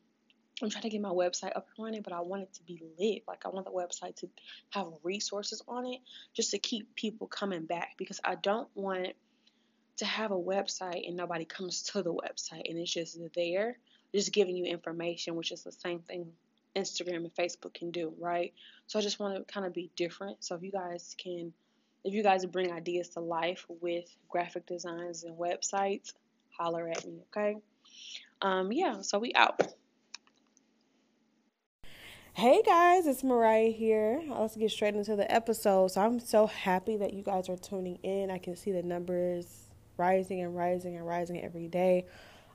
I'm 0.62 0.69
trying 0.69 0.84
to 0.84 0.89
get 0.89 1.02
my 1.02 1.10
website 1.10 1.56
up 1.56 1.67
and 1.76 1.86
running, 1.86 2.02
but 2.02 2.13
I 2.13 2.21
want 2.21 2.43
it 2.43 2.54
to 2.54 2.63
be 2.63 2.82
lit. 3.00 3.24
Like 3.28 3.45
I 3.45 3.50
want 3.50 3.65
the 3.65 3.71
website 3.71 4.15
to 4.17 4.30
have 4.71 4.88
resources 5.04 5.62
on 5.67 5.86
it, 5.86 6.00
just 6.34 6.52
to 6.52 6.60
keep 6.60 6.95
people 6.95 7.28
coming 7.28 7.65
back, 7.65 7.95
because 7.97 8.19
I 8.24 8.36
don't 8.36 8.67
want 8.76 9.10
to 9.97 10.06
have 10.06 10.32
a 10.32 10.38
website 10.38 11.08
and 11.08 11.15
nobody 11.15 11.45
comes 11.45 11.84
to 11.84 12.02
the 12.02 12.13
website 12.13 12.69
and 12.69 12.78
it's 12.78 12.91
just 12.91 13.19
there, 13.36 13.78
just 14.13 14.32
giving 14.32 14.56
you 14.56 14.65
information, 14.65 15.36
which 15.36 15.52
is 15.52 15.63
the 15.63 15.71
same 15.71 16.00
thing 16.00 16.28
Instagram 16.76 17.17
and 17.17 17.36
Facebook 17.36 17.74
can 17.74 17.91
do, 17.91 18.13
right? 18.19 18.54
So 18.88 18.97
I 18.97 19.02
just 19.02 19.19
want 19.19 19.36
to 19.36 19.54
kind 19.54 19.65
of 19.65 19.74
be 19.74 19.91
different. 19.95 20.43
So 20.43 20.56
if 20.56 20.63
you 20.63 20.71
guys 20.71 21.15
can, 21.17 21.54
if 22.04 22.13
you 22.13 22.24
guys 22.24 22.45
bring 22.45 22.71
ideas 22.71 23.10
to 23.10 23.19
life 23.19 23.65
with 23.82 24.06
graphic 24.30 24.65
designs 24.65 25.24
and 25.24 25.38
websites, 25.38 26.13
holler 26.58 26.89
at 26.89 27.06
me, 27.06 27.19
okay? 27.30 27.58
Um, 28.41 28.71
yeah, 28.71 29.02
so 29.02 29.19
we 29.19 29.34
out. 29.34 29.62
Hey 32.33 32.61
guys, 32.65 33.07
it's 33.07 33.25
Mariah 33.25 33.71
here. 33.71 34.23
Let's 34.25 34.55
get 34.55 34.71
straight 34.71 34.95
into 34.95 35.17
the 35.17 35.29
episode. 35.29 35.91
So 35.91 36.01
I'm 36.01 36.17
so 36.21 36.47
happy 36.47 36.95
that 36.95 37.13
you 37.13 37.23
guys 37.23 37.49
are 37.49 37.57
tuning 37.57 37.99
in. 38.03 38.31
I 38.31 38.37
can 38.37 38.55
see 38.55 38.71
the 38.71 38.81
numbers 38.81 39.67
rising 39.97 40.41
and 40.41 40.55
rising 40.55 40.95
and 40.95 41.05
rising 41.05 41.43
every 41.43 41.67
day. 41.67 42.05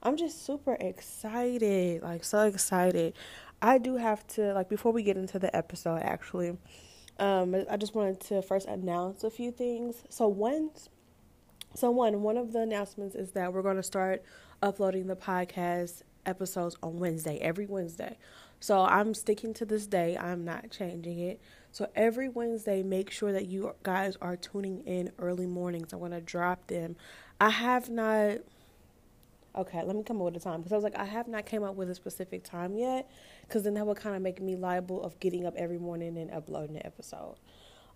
I'm 0.02 0.16
just 0.16 0.46
super 0.46 0.78
excited, 0.80 2.02
like 2.02 2.24
so 2.24 2.46
excited. 2.46 3.12
I 3.60 3.76
do 3.76 3.96
have 3.96 4.26
to 4.28 4.54
like 4.54 4.70
before 4.70 4.92
we 4.92 5.02
get 5.02 5.18
into 5.18 5.38
the 5.38 5.54
episode 5.54 6.00
actually. 6.02 6.56
Um, 7.18 7.54
I 7.70 7.76
just 7.76 7.94
wanted 7.94 8.20
to 8.22 8.40
first 8.40 8.66
announce 8.66 9.24
a 9.24 9.30
few 9.30 9.52
things. 9.52 10.04
So 10.08 10.26
one, 10.26 10.70
so 11.74 11.90
one, 11.90 12.22
one 12.22 12.38
of 12.38 12.54
the 12.54 12.60
announcements 12.60 13.14
is 13.14 13.32
that 13.32 13.52
we're 13.52 13.62
going 13.62 13.76
to 13.76 13.82
start 13.82 14.22
uploading 14.62 15.06
the 15.06 15.16
podcast 15.16 16.00
episodes 16.24 16.76
on 16.82 16.98
Wednesday, 16.98 17.38
every 17.38 17.66
Wednesday. 17.66 18.16
So 18.61 18.85
I'm 18.85 19.14
sticking 19.14 19.55
to 19.55 19.64
this 19.64 19.87
day. 19.87 20.16
I'm 20.16 20.45
not 20.45 20.71
changing 20.71 21.19
it. 21.19 21.40
So 21.71 21.88
every 21.95 22.29
Wednesday, 22.29 22.83
make 22.83 23.11
sure 23.11 23.33
that 23.33 23.47
you 23.47 23.75
guys 23.83 24.16
are 24.21 24.37
tuning 24.37 24.81
in 24.87 25.12
early 25.19 25.47
mornings. 25.47 25.92
I'm 25.92 25.99
going 25.99 26.12
to 26.12 26.21
drop 26.21 26.66
them. 26.69 26.97
I 27.40 27.51
have 27.51 27.90
not 27.90 28.38
okay, 29.57 29.83
let 29.83 29.97
me 29.97 30.03
come 30.03 30.19
up 30.19 30.25
with 30.25 30.37
a 30.37 30.40
time 30.40 30.61
because 30.61 30.73
I 30.73 30.75
was 30.75 30.85
like, 30.85 30.99
I 30.99 31.05
have 31.05 31.29
not 31.29 31.47
came 31.47 31.62
up 31.62 31.77
with 31.77 31.88
a 31.88 31.95
specific 31.95 32.45
time 32.45 32.77
yet 32.77 33.11
because 33.49 33.62
then 33.62 33.75
that 33.75 33.87
would 33.87 33.97
kind 33.97 34.14
of 34.14 34.23
make 34.23 34.40
me 34.40 34.55
liable 34.55 35.03
of 35.03 35.19
getting 35.19 35.47
up 35.47 35.55
every 35.57 35.79
morning 35.79 36.19
and 36.19 36.31
uploading 36.31 36.77
an 36.77 36.85
episode. 36.85 37.37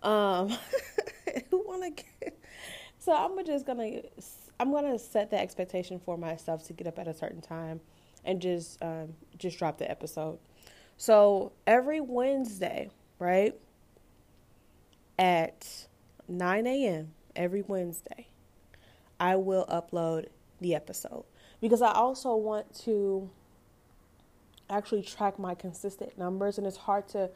Um, 0.02 0.48
who 1.50 1.58
want 1.66 1.98
to? 1.98 2.32
So 2.98 3.14
I'm 3.14 3.44
just 3.44 3.66
gonna 3.66 4.02
I'm 4.58 4.72
gonna 4.72 4.98
set 4.98 5.30
the 5.30 5.40
expectation 5.40 5.98
for 5.98 6.16
myself 6.16 6.66
to 6.66 6.72
get 6.72 6.86
up 6.86 6.98
at 6.98 7.08
a 7.08 7.14
certain 7.14 7.40
time, 7.40 7.80
and 8.24 8.40
just 8.40 8.82
um, 8.82 9.14
just 9.38 9.58
drop 9.58 9.78
the 9.78 9.90
episode. 9.90 10.38
So 11.00 11.52
every 11.66 12.02
Wednesday, 12.02 12.90
right 13.18 13.54
at 15.18 15.86
9 16.28 16.66
a.m. 16.66 17.12
every 17.34 17.62
Wednesday, 17.62 18.26
I 19.18 19.36
will 19.36 19.64
upload 19.64 20.26
the 20.60 20.74
episode 20.74 21.24
because 21.58 21.80
I 21.80 21.92
also 21.92 22.36
want 22.36 22.74
to 22.80 23.30
actually 24.68 25.00
track 25.00 25.38
my 25.38 25.54
consistent 25.54 26.18
numbers, 26.18 26.58
and 26.58 26.66
it's 26.66 26.76
hard 26.76 27.08
to 27.08 27.30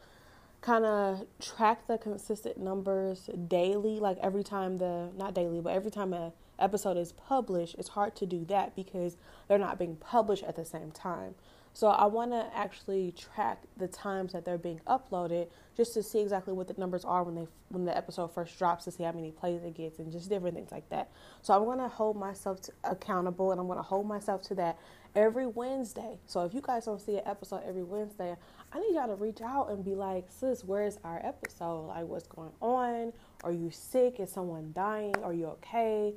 kind 0.61 0.85
of 0.85 1.25
track 1.41 1.87
the 1.87 1.97
consistent 1.97 2.59
numbers 2.59 3.31
daily, 3.47 3.99
like 3.99 4.19
every 4.21 4.43
time 4.43 4.77
the, 4.77 5.09
not 5.17 5.33
daily, 5.33 5.59
but 5.59 5.73
every 5.73 5.89
time 5.89 6.13
a 6.13 6.33
episode 6.59 6.97
is 6.97 7.13
published, 7.13 7.73
it's 7.79 7.89
hard 7.89 8.15
to 8.17 8.27
do 8.27 8.45
that 8.45 8.75
because 8.75 9.17
they're 9.47 9.57
not 9.57 9.79
being 9.79 9.95
published 9.95 10.43
at 10.43 10.55
the 10.55 10.65
same 10.65 10.91
time. 10.91 11.33
So 11.75 11.87
I 11.87 12.05
want 12.05 12.31
to 12.31 12.49
actually 12.55 13.11
track 13.11 13.61
the 13.75 13.89
times 13.89 14.31
that 14.31 14.45
they're 14.45 14.57
being 14.57 14.79
uploaded 14.87 15.49
just 15.75 15.93
to 15.95 16.03
see 16.03 16.21
exactly 16.21 16.53
what 16.53 16.69
the 16.69 16.75
numbers 16.77 17.03
are 17.03 17.21
when 17.21 17.35
they 17.35 17.47
when 17.67 17.83
the 17.83 17.95
episode 17.95 18.33
first 18.33 18.57
drops 18.57 18.85
to 18.85 18.91
see 18.91 19.03
how 19.03 19.11
many 19.11 19.31
plays 19.31 19.61
it 19.61 19.73
gets 19.73 19.99
and 19.99 20.09
just 20.09 20.29
different 20.29 20.55
things 20.55 20.71
like 20.71 20.87
that. 20.87 21.11
So 21.41 21.53
I'm 21.53 21.65
going 21.65 21.79
to 21.79 21.89
hold 21.89 22.15
myself 22.15 22.61
to, 22.61 22.71
accountable 22.85 23.51
and 23.51 23.59
I'm 23.59 23.67
going 23.67 23.77
to 23.77 23.83
hold 23.83 24.07
myself 24.07 24.41
to 24.43 24.55
that 24.55 24.79
every 25.17 25.47
Wednesday. 25.47 26.17
So 26.27 26.45
if 26.45 26.53
you 26.53 26.61
guys 26.61 26.85
don't 26.85 27.01
see 27.01 27.17
an 27.17 27.23
episode 27.25 27.63
every 27.67 27.83
Wednesday, 27.83 28.37
I 28.71 28.79
need 28.79 28.95
y'all 28.95 29.09
to 29.09 29.15
reach 29.15 29.41
out 29.41 29.69
and 29.69 29.83
be 29.83 29.95
like, 29.95 30.27
"Sis, 30.29 30.63
where's 30.63 30.97
our 31.03 31.19
episode? 31.25 31.87
Like 31.87 32.05
what's 32.05 32.27
going 32.27 32.53
on? 32.61 33.11
Are 33.43 33.51
you 33.51 33.69
sick? 33.69 34.21
Is 34.21 34.31
someone 34.31 34.71
dying? 34.73 35.15
Are 35.23 35.33
you 35.33 35.47
okay?" 35.47 36.13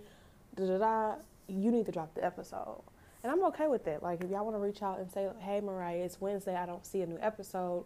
Da 0.55 0.66
da 0.68 0.79
da. 0.79 1.14
You 1.49 1.73
need 1.73 1.87
to 1.87 1.92
drop 1.92 2.14
the 2.14 2.25
episode. 2.25 2.81
And 3.22 3.33
I'm 3.33 3.42
okay 3.46 3.66
with 3.66 3.87
it. 3.87 4.02
Like, 4.02 4.22
if 4.22 4.31
y'all 4.31 4.44
want 4.44 4.57
to 4.57 4.61
reach 4.61 4.83
out 4.83 5.00
and 5.00 5.11
say, 5.11 5.28
hey, 5.40 5.61
Mariah, 5.61 6.04
it's 6.04 6.20
Wednesday, 6.20 6.54
I 6.54 6.66
don't 6.66 6.87
see 6.87 7.02
a 7.02 7.07
new 7.07 7.18
episode, 7.20 7.85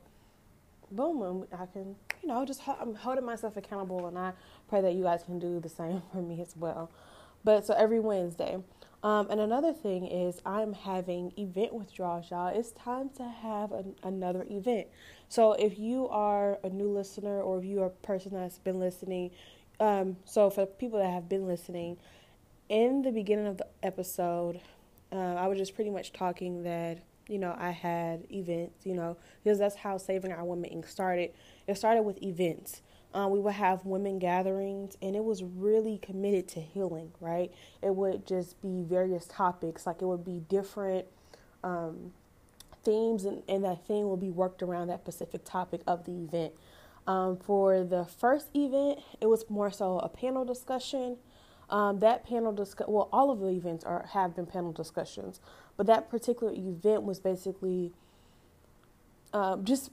boom, 0.90 1.46
I 1.52 1.66
can, 1.66 1.96
you 2.22 2.28
know, 2.28 2.44
just 2.44 2.60
I'm 2.68 2.94
holding 2.94 3.24
myself 3.24 3.56
accountable, 3.56 4.06
and 4.06 4.18
I 4.18 4.32
pray 4.68 4.82
that 4.82 4.92
you 4.92 5.02
guys 5.02 5.22
can 5.24 5.38
do 5.38 5.58
the 5.58 5.68
same 5.68 6.02
for 6.12 6.22
me 6.22 6.40
as 6.40 6.54
well. 6.56 6.90
But 7.44 7.66
so 7.66 7.74
every 7.74 8.00
Wednesday. 8.00 8.62
Um, 9.04 9.28
and 9.30 9.40
another 9.40 9.72
thing 9.72 10.06
is, 10.06 10.40
I'm 10.46 10.74
having 10.74 11.32
event 11.36 11.74
withdrawals, 11.74 12.30
y'all. 12.30 12.56
It's 12.56 12.70
time 12.70 13.10
to 13.16 13.24
have 13.24 13.72
an, 13.72 13.96
another 14.04 14.46
event. 14.48 14.86
So 15.28 15.54
if 15.54 15.76
you 15.76 16.08
are 16.08 16.60
a 16.62 16.68
new 16.68 16.88
listener 16.88 17.40
or 17.40 17.58
if 17.58 17.64
you 17.64 17.82
are 17.82 17.86
a 17.86 17.90
person 17.90 18.32
that's 18.32 18.58
been 18.58 18.78
listening, 18.78 19.32
um, 19.80 20.18
so 20.24 20.50
for 20.50 20.66
people 20.66 21.00
that 21.00 21.10
have 21.10 21.28
been 21.28 21.48
listening, 21.48 21.96
in 22.68 23.02
the 23.02 23.10
beginning 23.10 23.48
of 23.48 23.58
the 23.58 23.66
episode, 23.82 24.60
uh, 25.12 25.34
I 25.34 25.46
was 25.46 25.58
just 25.58 25.74
pretty 25.74 25.90
much 25.90 26.12
talking 26.12 26.62
that 26.62 26.98
you 27.28 27.38
know 27.38 27.54
I 27.58 27.70
had 27.70 28.24
events, 28.32 28.86
you 28.86 28.94
know, 28.94 29.16
because 29.42 29.58
that's 29.58 29.76
how 29.76 29.98
Saving 29.98 30.32
Our 30.32 30.44
Women 30.44 30.70
Inc. 30.70 30.88
started. 30.88 31.32
It 31.66 31.76
started 31.76 32.02
with 32.02 32.22
events. 32.22 32.82
Um, 33.14 33.30
we 33.30 33.40
would 33.40 33.52
have 33.54 33.84
women 33.84 34.18
gatherings, 34.18 34.96
and 35.02 35.14
it 35.14 35.22
was 35.22 35.42
really 35.42 35.98
committed 35.98 36.48
to 36.48 36.60
healing. 36.60 37.12
Right? 37.20 37.52
It 37.82 37.94
would 37.94 38.26
just 38.26 38.60
be 38.62 38.82
various 38.82 39.26
topics, 39.26 39.86
like 39.86 40.00
it 40.00 40.06
would 40.06 40.24
be 40.24 40.40
different 40.48 41.06
um, 41.62 42.12
themes, 42.84 43.24
and, 43.24 43.42
and 43.48 43.64
that 43.64 43.86
theme 43.86 44.06
will 44.06 44.16
be 44.16 44.30
worked 44.30 44.62
around 44.62 44.88
that 44.88 45.00
specific 45.00 45.44
topic 45.44 45.82
of 45.86 46.04
the 46.04 46.12
event. 46.12 46.54
Um, 47.06 47.36
for 47.36 47.82
the 47.82 48.04
first 48.04 48.48
event, 48.54 49.00
it 49.20 49.26
was 49.26 49.44
more 49.50 49.70
so 49.70 49.98
a 49.98 50.08
panel 50.08 50.44
discussion. 50.44 51.16
Um, 51.72 52.00
that 52.00 52.26
panel 52.26 52.52
discuss 52.52 52.86
well, 52.86 53.08
all 53.12 53.30
of 53.30 53.40
the 53.40 53.48
events 53.48 53.82
are 53.82 54.06
have 54.12 54.36
been 54.36 54.44
panel 54.44 54.72
discussions, 54.72 55.40
but 55.78 55.86
that 55.86 56.10
particular 56.10 56.52
event 56.52 57.02
was 57.02 57.18
basically 57.18 57.92
um, 59.32 59.64
just 59.64 59.90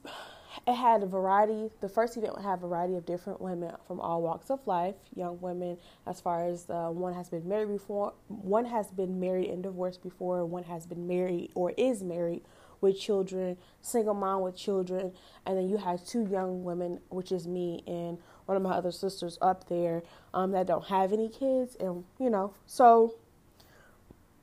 it 0.67 0.73
had 0.73 1.03
a 1.03 1.05
variety. 1.05 1.69
The 1.79 1.87
first 1.87 2.17
event 2.17 2.41
have 2.41 2.63
a 2.63 2.67
variety 2.67 2.95
of 2.95 3.05
different 3.05 3.39
women 3.39 3.73
from 3.87 4.01
all 4.01 4.21
walks 4.21 4.49
of 4.49 4.59
life, 4.67 4.95
young 5.15 5.39
women. 5.39 5.77
As 6.05 6.19
far 6.19 6.45
as 6.45 6.69
uh, 6.69 6.89
one 6.89 7.13
has 7.13 7.29
been 7.29 7.47
married 7.47 7.69
before, 7.69 8.13
one 8.27 8.65
has 8.65 8.87
been 8.91 9.17
married 9.19 9.49
and 9.49 9.63
divorced 9.63 10.03
before, 10.03 10.45
one 10.45 10.63
has 10.63 10.85
been 10.85 11.07
married 11.07 11.51
or 11.55 11.71
is 11.77 12.03
married 12.03 12.41
with 12.81 12.99
children, 12.99 13.57
single 13.81 14.13
mom 14.13 14.41
with 14.41 14.55
children, 14.55 15.13
and 15.45 15.57
then 15.57 15.69
you 15.69 15.77
had 15.77 16.05
two 16.05 16.27
young 16.29 16.63
women, 16.63 16.99
which 17.09 17.31
is 17.31 17.47
me 17.47 17.83
and 17.87 18.17
one 18.49 18.57
of 18.57 18.63
my 18.63 18.71
other 18.71 18.91
sisters 18.91 19.37
up 19.43 19.69
there 19.69 20.01
um, 20.33 20.49
that 20.51 20.65
don't 20.65 20.85
have 20.85 21.13
any 21.13 21.29
kids, 21.29 21.77
and 21.79 22.03
you 22.19 22.31
know, 22.31 22.51
so 22.65 23.13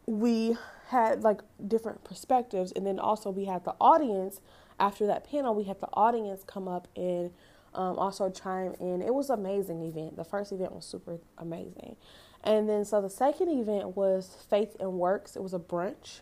we 0.07 0.57
had 0.91 1.25
like 1.25 1.41
different 1.67 2.05
perspectives, 2.05 2.71
and 2.71 2.87
then 2.87 3.01
also 3.01 3.31
we 3.31 3.47
had 3.47 3.65
the 3.65 3.75
audience 3.81 4.41
after 4.79 5.09
that 5.09 5.29
panel. 5.29 5.57
We 5.57 5.65
had 5.65 5.81
the 5.81 5.89
audience 5.93 6.45
come 6.47 6.69
up 6.69 6.87
and 6.95 7.33
um, 7.75 7.99
also 7.99 8.31
chime 8.31 8.77
in. 8.79 9.03
It 9.03 9.13
was 9.13 9.29
an 9.29 9.41
amazing 9.41 9.83
event. 9.83 10.17
The 10.17 10.25
first 10.25 10.53
event 10.53 10.73
was 10.73 10.85
super 10.85 11.19
amazing, 11.37 11.97
and 12.45 12.69
then 12.69 12.85
so 12.85 13.03
the 13.03 13.11
second 13.11 13.49
event 13.49 13.97
was 13.97 14.37
Faith 14.49 14.77
and 14.79 14.93
Works. 14.93 15.35
It 15.35 15.43
was 15.43 15.53
a 15.53 15.59
brunch. 15.59 16.21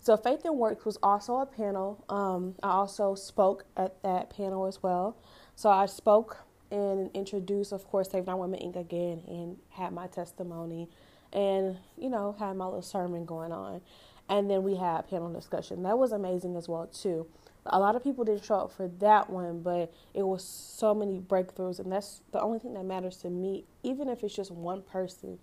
So 0.00 0.16
Faith 0.16 0.46
and 0.46 0.56
Works 0.56 0.86
was 0.86 0.96
also 1.02 1.36
a 1.36 1.46
panel. 1.46 2.02
Um, 2.08 2.54
I 2.62 2.70
also 2.70 3.14
spoke 3.14 3.66
at 3.76 4.02
that 4.04 4.30
panel 4.30 4.64
as 4.64 4.82
well. 4.82 5.18
So 5.54 5.68
I 5.68 5.84
spoke 5.84 6.45
and 6.70 7.10
introduce, 7.14 7.72
of 7.72 7.86
course, 7.86 8.10
Save 8.10 8.28
Our 8.28 8.36
Women 8.36 8.60
Inc. 8.60 8.76
again 8.76 9.22
and 9.26 9.56
had 9.70 9.92
my 9.92 10.06
testimony 10.06 10.88
and, 11.32 11.76
you 11.96 12.08
know, 12.08 12.34
had 12.38 12.56
my 12.56 12.64
little 12.64 12.82
sermon 12.82 13.24
going 13.24 13.52
on. 13.52 13.80
And 14.28 14.50
then 14.50 14.62
we 14.62 14.76
had 14.76 15.08
panel 15.08 15.32
discussion. 15.32 15.82
That 15.84 15.98
was 15.98 16.12
amazing 16.12 16.56
as 16.56 16.68
well, 16.68 16.86
too. 16.88 17.26
A 17.66 17.78
lot 17.78 17.96
of 17.96 18.02
people 18.02 18.24
didn't 18.24 18.44
show 18.44 18.56
up 18.56 18.72
for 18.72 18.88
that 18.98 19.30
one, 19.30 19.60
but 19.60 19.92
it 20.14 20.22
was 20.22 20.44
so 20.44 20.94
many 20.94 21.20
breakthroughs. 21.20 21.78
And 21.78 21.92
that's 21.92 22.22
the 22.32 22.40
only 22.40 22.58
thing 22.58 22.74
that 22.74 22.84
matters 22.84 23.18
to 23.18 23.30
me, 23.30 23.64
even 23.82 24.08
if 24.08 24.22
it's 24.24 24.34
just 24.34 24.50
one 24.50 24.82
person. 24.82 25.38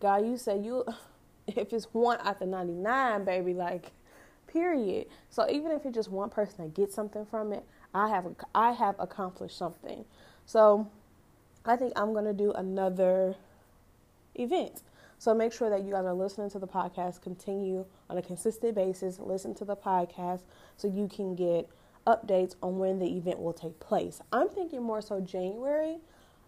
God, 0.00 0.26
you 0.26 0.36
say 0.36 0.58
you, 0.58 0.84
if 1.46 1.72
it's 1.72 1.86
one 1.92 2.18
out 2.22 2.40
of 2.40 2.48
99, 2.48 3.24
baby, 3.24 3.54
like, 3.54 3.92
period. 4.48 5.06
So 5.30 5.48
even 5.48 5.70
if 5.72 5.84
it's 5.86 5.94
just 5.94 6.10
one 6.10 6.30
person 6.30 6.64
that 6.64 6.74
gets 6.74 6.94
something 6.94 7.24
from 7.26 7.52
it, 7.52 7.64
I 7.94 8.08
have 8.08 8.26
I 8.54 8.72
have 8.72 8.96
accomplished 8.98 9.56
something. 9.56 10.04
So 10.48 10.88
I 11.66 11.76
think 11.76 11.92
I'm 11.94 12.14
going 12.14 12.24
to 12.24 12.32
do 12.32 12.52
another 12.52 13.36
event. 14.34 14.80
So 15.18 15.34
make 15.34 15.52
sure 15.52 15.68
that 15.68 15.82
you 15.82 15.92
guys 15.92 16.06
are 16.06 16.14
listening 16.14 16.48
to 16.52 16.58
the 16.58 16.66
podcast, 16.66 17.20
continue 17.20 17.84
on 18.08 18.16
a 18.16 18.22
consistent 18.22 18.74
basis, 18.74 19.18
listen 19.18 19.54
to 19.56 19.66
the 19.66 19.76
podcast 19.76 20.40
so 20.78 20.88
you 20.88 21.06
can 21.06 21.34
get 21.34 21.68
updates 22.06 22.54
on 22.62 22.78
when 22.78 22.98
the 22.98 23.04
event 23.04 23.38
will 23.40 23.52
take 23.52 23.78
place. 23.78 24.22
I'm 24.32 24.48
thinking 24.48 24.82
more 24.82 25.02
so 25.02 25.20
January. 25.20 25.98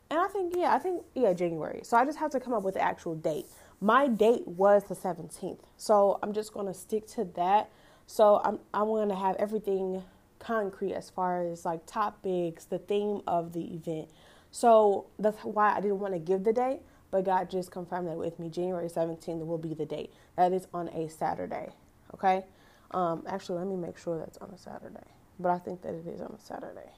And 0.08 0.18
I 0.18 0.28
think, 0.28 0.54
yeah, 0.56 0.74
I 0.74 0.78
think, 0.78 1.02
yeah, 1.14 1.34
January. 1.34 1.80
So 1.82 1.98
I 1.98 2.06
just 2.06 2.18
have 2.20 2.30
to 2.30 2.40
come 2.40 2.54
up 2.54 2.62
with 2.62 2.76
the 2.76 2.82
actual 2.82 3.14
date. 3.14 3.44
My 3.82 4.08
date 4.08 4.48
was 4.48 4.84
the 4.84 4.94
17th. 4.94 5.60
So 5.76 6.18
I'm 6.22 6.32
just 6.32 6.54
going 6.54 6.66
to 6.66 6.74
stick 6.74 7.06
to 7.08 7.26
that. 7.36 7.68
So 8.06 8.40
I'm, 8.42 8.60
I'm 8.72 8.86
going 8.86 9.10
to 9.10 9.14
have 9.14 9.36
everything 9.36 10.02
concrete 10.40 10.94
as 10.94 11.11
far 11.11 11.46
as 11.46 11.64
like 11.64 11.87
topics, 11.87 12.64
the 12.64 12.79
theme 12.79 13.22
of 13.26 13.53
the 13.53 13.74
event. 13.74 14.11
So 14.50 15.07
that's 15.18 15.38
why 15.44 15.76
I 15.76 15.81
didn't 15.81 16.00
want 16.00 16.14
to 16.14 16.18
give 16.18 16.44
the 16.44 16.53
date, 16.53 16.81
but 17.12 17.24
God 17.24 17.50
just 17.50 17.70
confirmed 17.70 18.09
that 18.09 18.16
with 18.16 18.40
me. 18.40 18.48
January 18.48 18.88
17th 18.88 19.46
will 19.46 19.59
be 19.59 19.74
the 19.74 19.87
date. 19.87 20.12
That 20.37 20.53
is 20.53 20.66
on 20.74 20.88
a 20.88 21.09
Saturday. 21.09 21.70
Okay. 22.14 22.44
Um, 22.90 23.22
actually, 23.29 23.59
let 23.59 23.68
me 23.68 23.76
make 23.76 23.96
sure 23.98 24.18
that's 24.18 24.38
on 24.38 24.50
a 24.50 24.59
Saturday, 24.59 25.07
but 25.38 25.50
I 25.50 25.59
think 25.61 25.83
that 25.83 25.94
it 25.94 26.07
is 26.09 26.20
on 26.20 26.37
a 26.37 26.44
Saturday. 26.44 26.91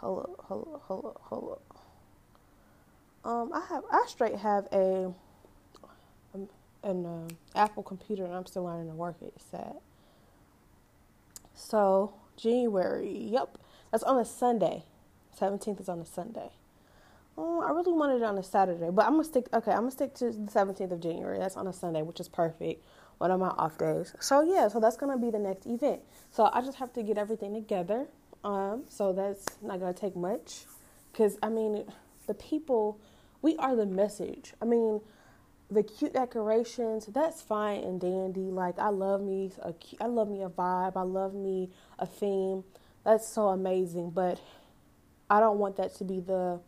Hold 0.00 0.20
up, 0.20 1.22
hold 1.22 1.52
up. 1.52 1.76
Um, 3.24 3.52
I 3.52 3.60
have 3.68 3.84
I 3.90 4.04
straight 4.08 4.36
have 4.36 4.68
a 4.72 5.12
um, 6.34 6.48
an 6.84 7.06
uh, 7.06 7.28
Apple 7.58 7.82
computer, 7.82 8.24
and 8.24 8.34
I'm 8.34 8.46
still 8.46 8.64
learning 8.64 8.88
to 8.88 8.94
work 8.94 9.16
it. 9.20 9.32
It's 9.36 9.44
sad. 9.50 9.74
So 11.56 12.14
January, 12.36 13.10
yep, 13.18 13.58
that's 13.90 14.04
on 14.04 14.18
a 14.18 14.24
Sunday. 14.24 14.84
Seventeenth 15.36 15.80
is 15.80 15.88
on 15.88 15.98
a 15.98 16.06
Sunday. 16.06 16.50
Oh, 17.36 17.60
I 17.60 17.70
really 17.70 17.92
wanted 17.92 18.16
it 18.16 18.22
on 18.22 18.38
a 18.38 18.42
Saturday, 18.42 18.90
but 18.90 19.04
I'm 19.04 19.12
gonna 19.12 19.24
stick. 19.24 19.48
Okay, 19.52 19.72
I'm 19.72 19.80
gonna 19.80 19.90
stick 19.90 20.14
to 20.14 20.30
the 20.30 20.50
seventeenth 20.50 20.92
of 20.92 21.00
January. 21.00 21.38
That's 21.38 21.56
on 21.56 21.66
a 21.66 21.72
Sunday, 21.72 22.02
which 22.02 22.20
is 22.20 22.28
perfect. 22.28 22.84
One 23.18 23.30
of 23.30 23.40
my 23.40 23.48
off 23.48 23.78
days. 23.78 24.14
So 24.20 24.42
yeah, 24.42 24.68
so 24.68 24.78
that's 24.78 24.96
gonna 24.96 25.18
be 25.18 25.30
the 25.30 25.38
next 25.38 25.66
event. 25.66 26.02
So 26.30 26.50
I 26.52 26.60
just 26.60 26.78
have 26.78 26.92
to 26.92 27.02
get 27.02 27.18
everything 27.18 27.54
together. 27.54 28.06
Um, 28.44 28.84
so 28.88 29.12
that's 29.12 29.44
not 29.62 29.80
gonna 29.80 29.94
take 29.94 30.14
much, 30.14 30.66
because 31.10 31.38
I 31.42 31.48
mean, 31.48 31.84
the 32.26 32.34
people, 32.34 33.00
we 33.42 33.56
are 33.56 33.74
the 33.74 33.86
message. 33.86 34.52
I 34.60 34.66
mean, 34.66 35.00
the 35.70 35.82
cute 35.82 36.12
decorations 36.12 37.06
that's 37.06 37.42
fine 37.42 37.80
and 37.80 38.00
dandy. 38.00 38.50
Like 38.50 38.78
i 38.78 38.88
love 38.88 39.22
me 39.22 39.50
a 39.62 39.72
cute, 39.72 40.00
I 40.00 40.06
love 40.06 40.28
me 40.28 40.42
a 40.42 40.48
vibe. 40.48 40.96
I 40.96 41.02
love 41.02 41.34
me 41.34 41.70
a 41.98 42.06
theme. 42.06 42.64
That's 43.04 43.26
so 43.26 43.48
amazing. 43.48 44.10
But 44.10 44.40
i 45.28 45.40
don't 45.40 45.58
want 45.58 45.76
that 45.76 45.94
to 45.96 46.04
be 46.04 46.20
the 46.20 46.60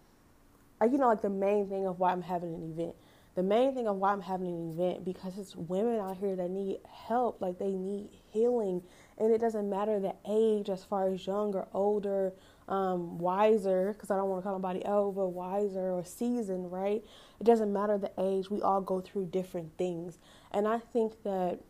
uh, 0.80 0.84
you 0.84 0.98
know 0.98 1.06
like 1.08 1.22
the 1.22 1.30
main 1.30 1.68
thing 1.68 1.86
of 1.86 2.00
why 2.00 2.12
i'm 2.12 2.22
having 2.22 2.54
an 2.54 2.72
event. 2.72 2.94
The 3.38 3.44
main 3.44 3.72
thing 3.72 3.86
of 3.86 3.98
why 3.98 4.10
I'm 4.10 4.22
having 4.22 4.48
an 4.48 4.70
event 4.72 5.04
because 5.04 5.38
it's 5.38 5.54
women 5.54 6.00
out 6.00 6.16
here 6.16 6.34
that 6.34 6.50
need 6.50 6.80
help, 7.06 7.40
like 7.40 7.60
they 7.60 7.70
need 7.70 8.08
healing, 8.32 8.82
and 9.16 9.32
it 9.32 9.40
doesn't 9.40 9.70
matter 9.70 10.00
the 10.00 10.16
age 10.28 10.68
as 10.68 10.82
far 10.82 11.06
as 11.08 11.24
young 11.24 11.54
or 11.54 11.68
older, 11.72 12.32
um, 12.68 13.18
wiser, 13.18 13.92
because 13.92 14.10
I 14.10 14.16
don't 14.16 14.28
want 14.28 14.42
to 14.42 14.44
call 14.44 14.58
nobody 14.58 14.82
over, 14.84 15.26
wiser 15.26 15.92
or 15.92 16.04
seasoned, 16.04 16.70
right? 16.70 17.04
It 17.40 17.44
doesn't 17.44 17.72
matter 17.72 17.98
the 17.98 18.12
age. 18.18 18.50
We 18.50 18.60
all 18.62 18.80
go 18.80 19.00
through 19.00 19.26
different 19.26 19.76
things, 19.78 20.18
and 20.52 20.68
I 20.68 20.78
think 20.78 21.22
that 21.24 21.60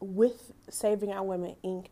with 0.00 0.52
Saving 0.68 1.12
Our 1.12 1.24
Women 1.24 1.56
Inc., 1.64 1.86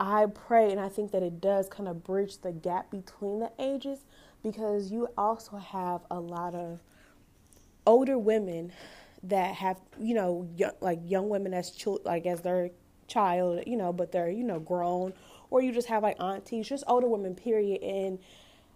I 0.00 0.26
pray 0.26 0.70
and 0.72 0.80
I 0.80 0.88
think 0.88 1.12
that 1.12 1.22
it 1.22 1.40
does 1.40 1.68
kind 1.68 1.88
of 1.88 2.02
bridge 2.02 2.38
the 2.38 2.50
gap 2.50 2.90
between 2.90 3.38
the 3.38 3.52
ages 3.58 4.00
because 4.42 4.90
you 4.90 5.08
also 5.16 5.58
have 5.58 6.00
a 6.10 6.18
lot 6.18 6.54
of 6.54 6.80
older 7.86 8.18
women 8.18 8.72
that 9.22 9.54
have 9.54 9.80
you 10.00 10.14
know 10.14 10.48
young, 10.56 10.72
like 10.80 10.98
young 11.04 11.28
women 11.28 11.54
as 11.54 11.70
child 11.70 12.00
like 12.04 12.26
as 12.26 12.40
their 12.40 12.70
child 13.06 13.62
you 13.66 13.76
know 13.76 13.92
but 13.92 14.10
they're 14.10 14.30
you 14.30 14.42
know 14.42 14.58
grown 14.58 15.12
or 15.52 15.60
you 15.60 15.70
just 15.70 15.88
have 15.88 16.02
like 16.02 16.18
aunties 16.20 16.66
just 16.68 16.82
older 16.86 17.06
women 17.06 17.34
period. 17.34 17.82
And 17.82 18.18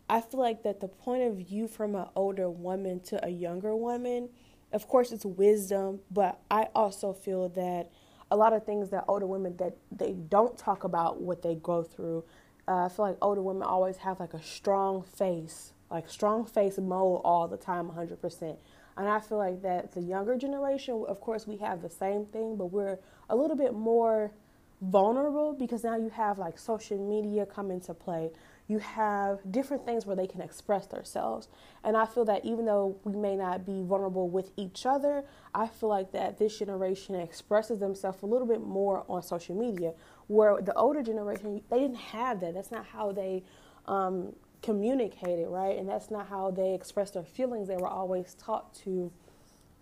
i 0.08 0.20
feel 0.20 0.40
like 0.40 0.62
that 0.62 0.80
the 0.80 0.88
point 0.88 1.22
of 1.22 1.36
view 1.36 1.66
from 1.66 1.94
an 1.94 2.06
older 2.14 2.48
woman 2.48 3.00
to 3.00 3.24
a 3.24 3.28
younger 3.28 3.74
woman 3.74 4.28
of 4.72 4.86
course 4.86 5.10
it's 5.10 5.24
wisdom 5.24 5.98
but 6.12 6.38
i 6.48 6.68
also 6.74 7.12
feel 7.12 7.48
that 7.48 7.90
a 8.30 8.36
lot 8.36 8.52
of 8.52 8.64
things 8.64 8.90
that 8.90 9.04
older 9.08 9.26
women 9.26 9.56
that 9.56 9.76
they 9.90 10.12
don't 10.12 10.56
talk 10.56 10.84
about 10.84 11.20
what 11.20 11.42
they 11.42 11.56
go 11.56 11.82
through 11.82 12.22
uh, 12.68 12.84
i 12.84 12.88
feel 12.88 13.04
like 13.04 13.16
older 13.20 13.42
women 13.42 13.64
always 13.64 13.96
have 13.96 14.20
like 14.20 14.32
a 14.32 14.42
strong 14.42 15.02
face 15.02 15.72
like 15.90 16.08
strong 16.08 16.44
face 16.44 16.78
mode 16.78 17.20
all 17.24 17.48
the 17.48 17.56
time 17.56 17.88
100% 17.88 18.56
and 18.98 19.08
I 19.08 19.20
feel 19.20 19.36
like 19.38 19.60
that 19.62 19.92
the 19.92 20.00
younger 20.00 20.36
generation, 20.38 21.04
of 21.06 21.20
course, 21.20 21.46
we 21.46 21.58
have 21.58 21.82
the 21.82 21.90
same 21.90 22.24
thing, 22.24 22.56
but 22.56 22.72
we're 22.72 22.98
a 23.28 23.36
little 23.36 23.56
bit 23.56 23.74
more 23.74 24.32
vulnerable 24.80 25.54
because 25.54 25.84
now 25.84 25.96
you 25.96 26.10
have 26.10 26.38
like 26.38 26.58
social 26.58 26.98
media 26.98 27.46
come 27.46 27.70
into 27.70 27.94
play. 27.94 28.30
You 28.68 28.78
have 28.78 29.40
different 29.50 29.86
things 29.86 30.06
where 30.06 30.16
they 30.16 30.26
can 30.26 30.40
express 30.40 30.86
themselves. 30.86 31.48
And 31.84 31.96
I 31.96 32.04
feel 32.04 32.24
that 32.26 32.44
even 32.44 32.66
though 32.66 32.98
we 33.04 33.14
may 33.16 33.36
not 33.36 33.64
be 33.64 33.82
vulnerable 33.82 34.28
with 34.28 34.50
each 34.56 34.84
other, 34.84 35.24
I 35.54 35.68
feel 35.68 35.88
like 35.88 36.12
that 36.12 36.38
this 36.38 36.58
generation 36.58 37.14
expresses 37.14 37.78
themselves 37.78 38.22
a 38.22 38.26
little 38.26 38.46
bit 38.46 38.60
more 38.60 39.04
on 39.08 39.22
social 39.22 39.56
media, 39.56 39.92
where 40.26 40.60
the 40.60 40.74
older 40.74 41.02
generation, 41.02 41.62
they 41.70 41.78
didn't 41.78 41.96
have 41.96 42.40
that. 42.40 42.54
That's 42.54 42.72
not 42.72 42.84
how 42.86 43.12
they 43.12 43.44
um, 43.86 44.34
communicated, 44.62 45.48
right? 45.48 45.78
And 45.78 45.88
that's 45.88 46.10
not 46.10 46.26
how 46.26 46.50
they 46.50 46.74
expressed 46.74 47.14
their 47.14 47.24
feelings. 47.24 47.68
They 47.68 47.76
were 47.76 47.88
always 47.88 48.34
taught 48.34 48.74
to 48.84 49.12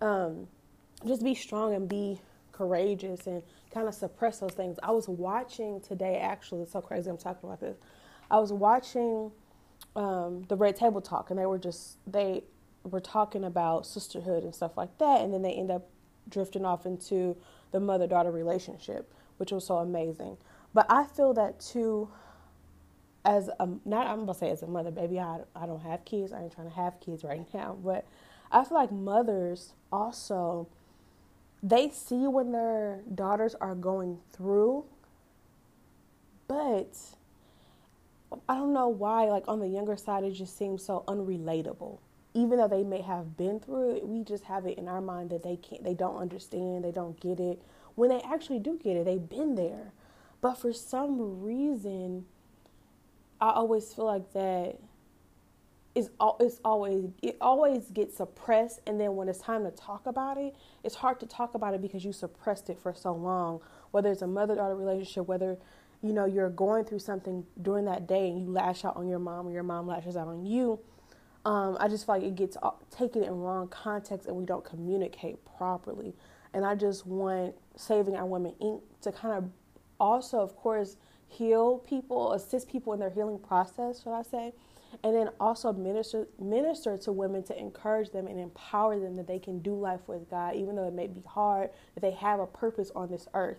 um, 0.03 0.47
just 1.07 1.25
be 1.25 1.35
strong 1.35 1.75
and 1.75 1.89
be 1.89 2.21
courageous 2.57 3.27
and 3.27 3.43
kind 3.73 3.89
of 3.89 3.95
suppress 3.95 4.39
those 4.39 4.53
things. 4.53 4.79
I 4.83 4.91
was 4.93 5.09
watching 5.09 5.81
today, 5.81 6.19
actually, 6.19 6.63
it's 6.63 6.73
so 6.73 6.81
crazy 6.81 7.11
I'm 7.11 7.19
talking 7.19 7.49
about 7.49 7.61
this. 7.61 7.77
I 8.31 8.39
was 8.39 8.53
watching 8.53 9.33
um, 9.97 10.45
the 10.49 10.57
Red 10.57 10.77
Table 10.77 11.01
Talk, 11.01 11.31
and 11.31 11.39
they 11.39 11.47
were 11.47 11.59
just, 11.59 11.99
they 12.07 12.45
were 12.85 13.01
talking 13.01 13.45
about 13.45 13.87
sisterhood 13.87 14.45
and 14.45 14.55
stuff 14.55 14.77
like 14.77 14.97
that. 14.99 15.21
And 15.21 15.33
then 15.33 15.43
they 15.43 15.53
end 15.53 15.71
up 15.71 15.89
drifting 16.29 16.65
off 16.65 16.87
into 16.87 17.37
the 17.73 17.81
mother 17.81 18.07
daughter 18.07 18.31
relationship, 18.31 19.13
which 19.39 19.53
was 19.53 19.67
so 19.67 19.79
amazing. 19.79 20.37
But 20.73 20.87
I 20.89 21.05
feel 21.05 21.35
that 21.35 21.61
too 21.61 22.09
as 23.25 23.49
a 23.59 23.69
not 23.85 24.07
I'm 24.07 24.21
gonna 24.21 24.35
say 24.35 24.51
as 24.51 24.63
a 24.63 24.67
mother, 24.67 24.91
baby, 24.91 25.19
I 25.19 25.39
I 25.57 25.67
don't 25.67 25.81
have 25.81 26.05
kids. 26.05 26.33
I 26.33 26.43
ain't 26.43 26.53
trying 26.53 26.69
to 26.69 26.75
have 26.75 27.01
kids 27.01 27.25
right 27.25 27.47
now, 27.55 27.77
but 27.83 28.05
I 28.53 28.65
feel 28.65 28.77
like 28.77 28.93
mothers 28.93 29.73
also 29.91 30.69
they 31.65 31.89
see 31.89 32.27
when 32.27 32.53
their 32.53 33.01
daughters 33.15 33.55
are 33.55 33.75
going 33.75 34.19
through, 34.33 34.85
but 36.47 36.95
I 38.47 38.55
don't 38.55 38.75
know 38.75 38.89
why. 38.89 39.25
Like 39.25 39.45
on 39.49 39.61
the 39.61 39.67
younger 39.67 39.97
side, 39.97 40.25
it 40.25 40.33
just 40.33 40.59
seems 40.59 40.85
so 40.85 41.05
unrelatable. 41.09 42.01
Even 42.35 42.59
though 42.59 42.69
they 42.69 42.83
may 42.83 43.01
have 43.01 43.39
been 43.39 43.61
through 43.61 43.97
it, 43.97 44.07
we 44.07 44.25
just 44.25 44.45
have 44.45 44.67
it 44.67 44.77
in 44.77 44.89
our 44.89 45.01
mind 45.01 45.31
that 45.31 45.43
they 45.43 45.57
can't, 45.57 45.83
they 45.83 45.95
don't 45.95 46.19
understand, 46.19 46.85
they 46.85 46.93
don't 46.93 47.19
get 47.19 47.41
it. 47.41 47.63
When 47.95 48.11
they 48.11 48.21
actually 48.21 48.59
do 48.59 48.79
get 48.83 48.99
it, 48.99 49.07
they've 49.07 49.29
been 49.29 49.55
there. 49.55 49.93
But 50.43 50.59
for 50.59 50.75
some 50.75 51.43
reason, 51.43 52.27
I 53.41 53.53
always 53.53 53.95
feel 53.95 54.05
like 54.05 54.35
that 54.35 54.79
is 55.95 56.11
it's 56.41 56.61
always 56.65 57.09
it 57.23 57.37
always 57.41 57.85
gets 57.91 58.17
suppressed 58.17 58.81
and 58.87 59.01
then 59.01 59.15
when 59.15 59.29
it's 59.29 59.39
time 59.39 59.65
to 59.65 59.71
talk 59.71 60.07
about 60.07 60.37
it 60.37 60.55
it's 60.85 60.97
hard 60.97 61.19
to 61.21 61.27
talk 61.27 61.55
about 61.55 61.75
it 61.75 61.83
because 61.83 62.05
you 62.05 62.13
suppressed 62.13 62.71
it 62.71 62.79
for 62.79 62.95
so 62.95 63.13
long 63.13 63.61
whether 63.91 64.11
it's 64.11 64.23
a 64.23 64.27
mother 64.27 64.55
daughter 64.55 64.77
relationship 64.77 65.27
whether 65.27 65.57
you 66.03 66.13
know 66.13 66.27
you're 66.27 66.51
going 66.51 66.85
through 66.85 66.99
something 66.99 67.45
during 67.63 67.87
that 67.87 68.07
day 68.07 68.29
and 68.29 68.41
you 68.41 68.51
lash 68.51 68.85
out 68.85 68.97
on 68.97 69.09
your 69.09 69.19
mom 69.19 69.49
or 69.49 69.53
your 69.53 69.63
mom 69.63 69.87
lashes 69.87 70.17
out 70.17 70.29
on 70.29 70.45
you. 70.45 70.79
Um, 71.47 71.77
i 71.79 71.89
just 71.89 72.07
feel 72.07 72.17
like 72.17 72.25
it 72.25 72.37
gets 72.37 72.57
taken 72.91 73.23
in 73.23 73.33
wrong 73.33 73.69
context 73.69 74.27
and 74.27 74.37
we 74.37 74.45
don't 74.45 74.65
communicate 74.65 75.39
properly. 75.57 76.15
And 76.53 76.65
i 76.65 76.75
just 76.75 77.07
want 77.07 77.55
saving 77.77 78.17
our 78.17 78.27
women 78.27 78.55
inc. 78.61 78.83
to 79.03 79.13
kind 79.13 79.35
of 79.35 79.51
also 79.99 80.41
of 80.41 80.55
course 80.57 80.97
heal 81.29 81.79
people, 81.79 82.33
assist 82.33 82.69
people 82.69 82.93
in 82.93 83.01
their 83.01 83.11
healing 83.11 83.39
process, 83.39 84.03
should 84.03 84.13
I 84.13 84.23
say, 84.23 84.53
and 85.03 85.15
then 85.15 85.31
also 85.41 85.73
minister 85.73 86.27
minister 86.41 86.97
to 86.99 87.13
women 87.13 87.43
to 87.45 87.59
encourage 87.59 88.11
them 88.11 88.27
and 88.27 88.39
empower 88.39 88.99
them 88.99 89.17
that 89.17 89.27
they 89.27 89.39
can 89.39 89.61
do 89.61 89.75
life 89.75 90.01
with 90.07 90.29
God, 90.31 90.55
even 90.55 90.77
though 90.77 90.87
it 90.87 90.95
may 90.95 91.07
be 91.07 91.23
hard, 91.27 91.71
that 91.95 92.01
they 92.01 92.13
have 92.13 92.41
a 92.41 92.47
purpose 92.47 92.91
on 92.95 93.11
this 93.11 93.27
earth. 93.35 93.59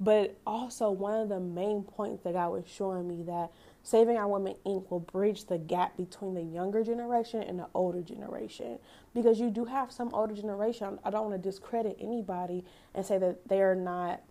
But 0.00 0.38
also 0.46 0.90
one 0.90 1.20
of 1.20 1.28
the 1.28 1.40
main 1.40 1.82
points 1.82 2.22
that 2.22 2.34
God 2.34 2.52
was 2.52 2.64
showing 2.68 3.08
me 3.08 3.24
that 3.24 3.50
Saving 3.82 4.16
Our 4.16 4.28
Women 4.28 4.54
Inc. 4.64 4.90
will 4.90 5.00
bridge 5.00 5.46
the 5.46 5.58
gap 5.58 5.96
between 5.96 6.34
the 6.34 6.42
younger 6.42 6.84
generation 6.84 7.42
and 7.42 7.58
the 7.58 7.66
older 7.74 8.02
generation. 8.02 8.78
Because 9.12 9.40
you 9.40 9.50
do 9.50 9.64
have 9.64 9.90
some 9.90 10.14
older 10.14 10.34
generation. 10.34 11.00
I 11.04 11.10
don't 11.10 11.30
want 11.30 11.42
to 11.42 11.50
discredit 11.50 11.96
anybody 12.00 12.64
and 12.94 13.04
say 13.04 13.18
that 13.18 13.48
they 13.48 13.60
are 13.60 13.74
not 13.74 14.22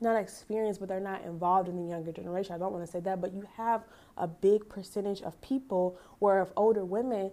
not 0.00 0.16
experienced, 0.16 0.80
but 0.80 0.88
they're 0.88 1.00
not 1.00 1.24
involved 1.24 1.68
in 1.68 1.76
the 1.76 1.88
younger 1.88 2.12
generation. 2.12 2.54
I 2.54 2.58
don't 2.58 2.72
want 2.72 2.84
to 2.84 2.90
say 2.90 3.00
that, 3.00 3.20
but 3.20 3.32
you 3.32 3.44
have 3.56 3.84
a 4.16 4.26
big 4.26 4.68
percentage 4.68 5.22
of 5.22 5.40
people, 5.40 5.98
where 6.18 6.40
of 6.40 6.52
older 6.56 6.84
women, 6.84 7.30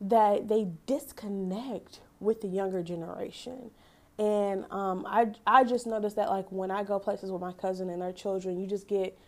that 0.00 0.48
they 0.48 0.68
disconnect 0.86 2.00
with 2.20 2.40
the 2.40 2.48
younger 2.48 2.82
generation. 2.82 3.70
And 4.18 4.64
um, 4.70 5.06
I 5.06 5.28
I 5.46 5.64
just 5.64 5.86
noticed 5.86 6.16
that 6.16 6.30
like 6.30 6.50
when 6.50 6.70
I 6.70 6.84
go 6.84 6.98
places 6.98 7.30
with 7.30 7.40
my 7.40 7.52
cousin 7.52 7.90
and 7.90 8.00
their 8.00 8.12
children, 8.12 8.58
you 8.58 8.66
just 8.66 8.88
get 8.88 9.18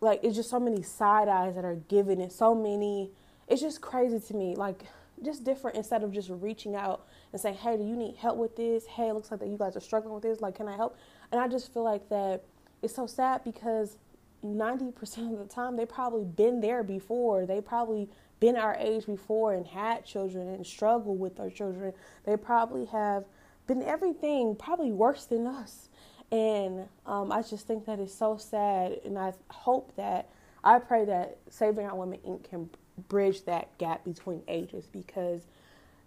like 0.00 0.20
it's 0.22 0.36
just 0.36 0.50
so 0.50 0.60
many 0.60 0.82
side 0.82 1.28
eyes 1.28 1.54
that 1.56 1.64
are 1.64 1.76
given 1.88 2.20
and 2.20 2.30
so 2.30 2.54
many. 2.54 3.10
It's 3.48 3.60
just 3.60 3.80
crazy 3.80 4.20
to 4.20 4.34
me. 4.34 4.54
Like 4.54 4.84
just 5.24 5.44
different 5.44 5.76
instead 5.76 6.02
of 6.02 6.12
just 6.12 6.30
reaching 6.30 6.74
out 6.76 7.06
and 7.32 7.40
saying, 7.40 7.56
"Hey, 7.56 7.76
do 7.76 7.84
you 7.84 7.96
need 7.96 8.16
help 8.16 8.36
with 8.36 8.56
this? 8.56 8.86
Hey, 8.86 9.08
it 9.08 9.14
looks 9.14 9.30
like 9.30 9.40
that 9.40 9.48
you 9.48 9.58
guys 9.58 9.76
are 9.76 9.80
struggling 9.80 10.14
with 10.14 10.22
this. 10.22 10.40
Like, 10.40 10.54
can 10.54 10.68
I 10.68 10.76
help?" 10.76 10.96
And 11.32 11.40
I 11.40 11.48
just 11.48 11.72
feel 11.72 11.82
like 11.82 12.08
that 12.10 12.44
it's 12.82 12.94
so 12.94 13.06
sad 13.06 13.42
because 13.42 13.96
90% 14.44 15.32
of 15.32 15.38
the 15.38 15.44
time 15.46 15.76
they 15.76 15.86
probably 15.86 16.24
been 16.24 16.60
there 16.60 16.82
before. 16.82 17.46
They 17.46 17.60
probably 17.60 18.08
been 18.40 18.56
our 18.56 18.76
age 18.78 19.06
before 19.06 19.54
and 19.54 19.66
had 19.66 20.04
children 20.04 20.48
and 20.48 20.66
struggled 20.66 21.18
with 21.18 21.36
their 21.36 21.50
children. 21.50 21.92
They 22.24 22.36
probably 22.36 22.86
have 22.86 23.24
been 23.66 23.82
everything, 23.82 24.56
probably 24.56 24.90
worse 24.90 25.24
than 25.24 25.46
us. 25.46 25.88
And 26.32 26.88
um, 27.06 27.30
I 27.30 27.42
just 27.42 27.66
think 27.66 27.86
that 27.86 28.00
is 28.00 28.12
so 28.12 28.36
sad. 28.36 28.98
And 29.04 29.18
I 29.18 29.32
hope 29.48 29.94
that, 29.96 30.28
I 30.64 30.78
pray 30.80 31.04
that 31.04 31.38
Saving 31.48 31.86
Our 31.86 31.94
Women 31.94 32.18
Inc. 32.26 32.44
can 32.48 32.68
bridge 33.08 33.44
that 33.44 33.76
gap 33.78 34.04
between 34.04 34.42
ages 34.48 34.86
because 34.86 35.42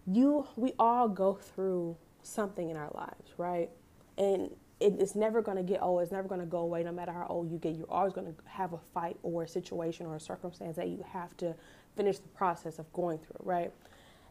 you, 0.05 0.45
we 0.55 0.73
all 0.77 1.07
go 1.07 1.35
through 1.35 1.95
something 2.21 2.69
in 2.69 2.75
our 2.75 2.91
lives, 2.93 3.31
right? 3.37 3.69
And 4.17 4.49
it's 4.79 5.15
never 5.15 5.41
going 5.41 5.57
to 5.57 5.63
get 5.63 5.81
old. 5.81 6.01
It's 6.01 6.11
never 6.11 6.27
going 6.27 6.41
to 6.41 6.45
go 6.45 6.59
away. 6.59 6.83
No 6.83 6.91
matter 6.91 7.13
how 7.13 7.25
old 7.29 7.49
you 7.49 7.57
get, 7.57 7.75
you're 7.75 7.89
always 7.89 8.13
going 8.13 8.27
to 8.27 8.33
have 8.45 8.73
a 8.73 8.77
fight 8.93 9.17
or 9.23 9.43
a 9.43 9.47
situation 9.47 10.05
or 10.05 10.15
a 10.15 10.19
circumstance 10.19 10.75
that 10.75 10.89
you 10.89 11.03
have 11.11 11.35
to 11.37 11.55
finish 11.95 12.19
the 12.19 12.27
process 12.29 12.77
of 12.77 12.91
going 12.91 13.19
through, 13.19 13.45
right? 13.45 13.71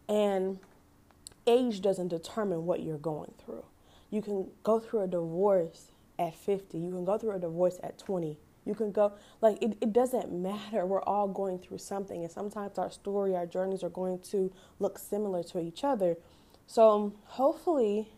And 0.08 0.58
age 1.46 1.80
doesn't 1.80 2.08
determine 2.08 2.66
what 2.66 2.82
you're 2.82 2.98
going 2.98 3.32
through. 3.44 3.64
You 4.10 4.20
can 4.20 4.48
go 4.62 4.78
through 4.78 5.02
a 5.02 5.06
divorce 5.06 5.92
at 6.18 6.34
50. 6.34 6.78
You 6.78 6.90
can 6.90 7.04
go 7.04 7.16
through 7.16 7.32
a 7.32 7.38
divorce 7.38 7.78
at 7.82 7.98
20. 7.98 8.38
You 8.66 8.74
can 8.74 8.92
go, 8.92 9.12
like, 9.40 9.62
it, 9.62 9.76
it 9.80 9.92
doesn't 9.92 10.32
matter. 10.32 10.86
We're 10.86 11.02
all 11.02 11.28
going 11.28 11.58
through 11.58 11.78
something. 11.78 12.22
And 12.22 12.30
sometimes 12.30 12.78
our 12.78 12.90
story, 12.90 13.34
our 13.34 13.46
journeys 13.46 13.82
are 13.82 13.90
going 13.90 14.20
to 14.30 14.52
look 14.78 14.98
similar 14.98 15.42
to 15.44 15.60
each 15.60 15.84
other. 15.84 16.16
So 16.66 17.12
hopefully, 17.24 18.08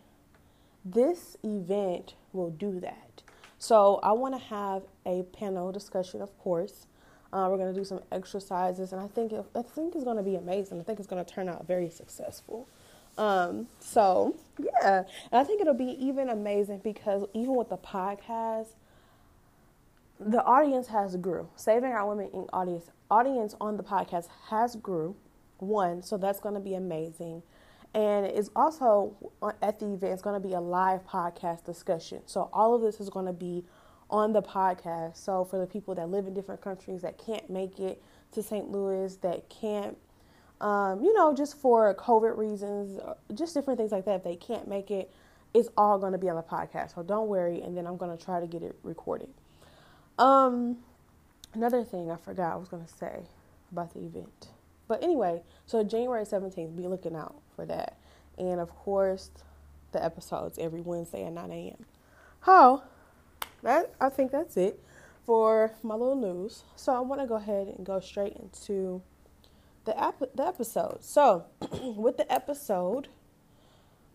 this 0.91 1.37
event 1.43 2.15
will 2.33 2.49
do 2.49 2.79
that. 2.79 3.23
So 3.59 3.99
I 4.03 4.11
want 4.11 4.35
to 4.35 4.45
have 4.47 4.83
a 5.05 5.23
panel 5.23 5.71
discussion, 5.71 6.21
of 6.21 6.37
course. 6.37 6.87
Uh, 7.33 7.47
we're 7.49 7.57
going 7.57 7.73
to 7.73 7.77
do 7.77 7.83
some 7.83 7.99
exercises, 8.11 8.93
and 8.93 9.01
I 9.01 9.07
think 9.07 9.33
I 9.33 9.61
think 9.61 9.95
it's 9.95 10.03
going 10.05 10.17
to 10.17 10.23
be 10.23 10.35
amazing. 10.35 10.79
I 10.79 10.83
think 10.83 10.99
it's 10.99 11.07
going 11.07 11.23
to 11.23 11.29
turn 11.29 11.49
out 11.49 11.67
very 11.67 11.89
successful. 11.89 12.67
Um, 13.17 13.67
so 13.79 14.35
yeah, 14.57 15.03
and 15.31 15.41
I 15.41 15.43
think 15.43 15.59
it'll 15.59 15.73
be 15.73 15.97
even 15.99 16.29
amazing 16.29 16.81
because 16.83 17.27
even 17.33 17.55
with 17.55 17.69
the 17.69 17.77
podcast, 17.77 18.67
the 20.19 20.43
audience 20.43 20.87
has 20.87 21.15
grew. 21.17 21.49
Saving 21.55 21.91
Our 21.91 22.07
Women 22.07 22.29
Inc. 22.33 22.49
audience 22.53 22.89
audience 23.09 23.55
on 23.59 23.77
the 23.77 23.83
podcast 23.83 24.27
has 24.49 24.75
grew. 24.75 25.15
One, 25.57 26.03
so 26.03 26.17
that's 26.17 26.39
going 26.39 26.55
to 26.55 26.61
be 26.61 26.75
amazing. 26.75 27.41
And 27.93 28.25
it's 28.25 28.49
also 28.55 29.15
at 29.61 29.79
the 29.79 29.85
event, 29.87 30.13
it's 30.13 30.21
going 30.21 30.39
to 30.39 30.47
be 30.47 30.53
a 30.53 30.61
live 30.61 31.05
podcast 31.05 31.65
discussion. 31.65 32.21
So 32.25 32.49
all 32.53 32.75
of 32.75 32.81
this 32.81 32.99
is 32.99 33.09
going 33.09 33.25
to 33.25 33.33
be 33.33 33.65
on 34.09 34.33
the 34.33 34.41
podcast. 34.41 35.17
So 35.17 35.43
for 35.43 35.57
the 35.57 35.65
people 35.65 35.95
that 35.95 36.09
live 36.09 36.27
in 36.27 36.33
different 36.33 36.61
countries 36.61 37.01
that 37.01 37.17
can't 37.17 37.49
make 37.49 37.79
it 37.79 38.01
to 38.33 38.43
St. 38.43 38.69
Louis, 38.69 39.15
that 39.17 39.49
can't, 39.49 39.97
um, 40.61 41.01
you 41.01 41.13
know, 41.13 41.33
just 41.33 41.57
for 41.57 41.93
COVID 41.95 42.37
reasons, 42.37 42.99
uh, 42.99 43.15
just 43.33 43.53
different 43.53 43.79
things 43.79 43.91
like 43.91 44.05
that, 44.05 44.23
they 44.23 44.35
can't 44.35 44.67
make 44.67 44.91
it, 44.91 45.11
it's 45.53 45.69
all 45.77 45.97
going 45.97 46.11
to 46.11 46.17
be 46.17 46.29
on 46.29 46.35
the 46.35 46.43
podcast. 46.43 46.95
So 46.95 47.03
don't 47.03 47.27
worry. 47.27 47.61
And 47.61 47.75
then 47.75 47.87
I'm 47.87 47.97
going 47.97 48.15
to 48.15 48.23
try 48.23 48.39
to 48.39 48.47
get 48.47 48.61
it 48.61 48.75
recorded. 48.83 49.29
Um, 50.19 50.77
another 51.53 51.83
thing 51.83 52.11
I 52.11 52.17
forgot 52.17 52.53
I 52.53 52.55
was 52.57 52.67
going 52.67 52.85
to 52.85 52.93
say 52.93 53.23
about 53.71 53.93
the 53.93 54.01
event. 54.01 54.49
But 54.87 55.03
anyway, 55.03 55.41
so 55.65 55.83
January 55.83 56.23
17th, 56.23 56.75
be 56.77 56.87
looking 56.87 57.15
out 57.15 57.35
for 57.57 57.65
that. 57.65 57.97
And 58.37 58.61
of 58.61 58.69
course, 58.69 59.31
the 59.91 60.03
episodes 60.03 60.57
every 60.57 60.79
Wednesday 60.79 61.25
at 61.25 61.33
9 61.33 61.51
a.m. 61.51 61.85
How? 62.41 62.83
That 63.63 63.93
I 63.99 64.09
think 64.09 64.31
that's 64.31 64.55
it 64.55 64.79
for 65.25 65.73
my 65.83 65.95
little 65.95 66.15
news. 66.15 66.63
So 66.77 66.93
I 66.93 66.99
want 66.99 67.19
to 67.19 67.27
go 67.27 67.35
ahead 67.35 67.67
and 67.67 67.85
go 67.85 67.99
straight 67.99 68.37
into 68.37 69.01
the 69.83 69.99
ap- 69.99 70.35
the 70.35 70.45
episode. 70.45 71.03
So 71.03 71.45
with 71.81 72.17
the 72.17 72.31
episode, 72.31 73.09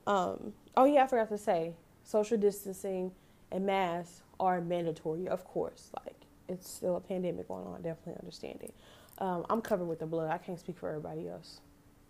um, 0.07 0.53
oh 0.77 0.85
yeah, 0.85 1.05
I 1.05 1.07
forgot 1.07 1.29
to 1.31 1.39
say, 1.39 1.75
social 2.05 2.39
distancing 2.39 3.13
and 3.51 3.67
masks 3.67 4.23
are 4.39 4.61
mandatory, 4.61 5.29
of 5.29 5.45
course. 5.45 5.91
Like 6.05 6.17
it's 6.49 6.71
still 6.71 6.97
a 6.97 7.01
pandemic 7.01 7.49
going 7.49 7.67
on. 7.67 7.83
Definitely 7.83 8.21
understand 8.21 8.61
it. 8.63 8.75
Um, 9.19 9.45
I'm 9.51 9.61
covered 9.61 9.87
with 9.87 9.99
the 9.99 10.07
blood. 10.07 10.31
I 10.31 10.39
can't 10.39 10.59
speak 10.59 10.79
for 10.79 10.89
everybody 10.89 11.29
else. 11.29 11.61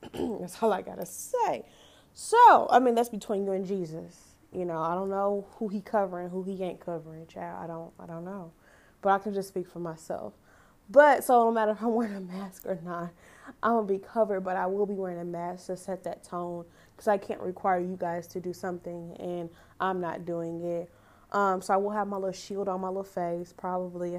that's 0.40 0.62
all 0.62 0.72
I 0.72 0.82
gotta 0.82 1.06
say. 1.06 1.64
So, 2.14 2.68
I 2.70 2.78
mean, 2.78 2.94
that's 2.94 3.08
between 3.08 3.44
you 3.44 3.52
and 3.52 3.66
Jesus. 3.66 4.16
You 4.52 4.64
know, 4.66 4.78
I 4.78 4.94
don't 4.94 5.08
know 5.08 5.46
who 5.56 5.68
he 5.68 5.80
covering, 5.80 6.28
who 6.28 6.42
he 6.42 6.62
ain't 6.62 6.80
covering, 6.80 7.26
child. 7.26 7.64
I 7.64 7.66
don't, 7.66 7.92
I 7.98 8.06
don't 8.06 8.24
know, 8.24 8.52
but 9.00 9.10
I 9.10 9.18
can 9.18 9.32
just 9.32 9.48
speak 9.48 9.66
for 9.66 9.78
myself. 9.78 10.34
But 10.90 11.24
so 11.24 11.44
no 11.44 11.50
matter 11.50 11.72
if 11.72 11.82
I'm 11.82 11.94
wearing 11.94 12.16
a 12.16 12.20
mask 12.20 12.66
or 12.66 12.78
not, 12.84 13.10
I'm 13.62 13.72
gonna 13.72 13.86
be 13.86 13.98
covered. 13.98 14.40
But 14.40 14.56
I 14.56 14.66
will 14.66 14.86
be 14.86 14.94
wearing 14.94 15.20
a 15.20 15.24
mask 15.24 15.66
to 15.66 15.76
set 15.76 16.04
that 16.04 16.22
tone 16.22 16.66
because 16.94 17.08
I 17.08 17.16
can't 17.16 17.40
require 17.40 17.80
you 17.80 17.96
guys 17.98 18.26
to 18.28 18.40
do 18.40 18.52
something 18.52 19.16
and 19.18 19.48
I'm 19.80 20.00
not 20.00 20.26
doing 20.26 20.62
it. 20.62 20.90
Um, 21.32 21.62
so 21.62 21.72
I 21.72 21.78
will 21.78 21.90
have 21.90 22.08
my 22.08 22.16
little 22.16 22.32
shield 22.32 22.68
on 22.68 22.80
my 22.82 22.88
little 22.88 23.04
face, 23.04 23.54
probably. 23.56 24.18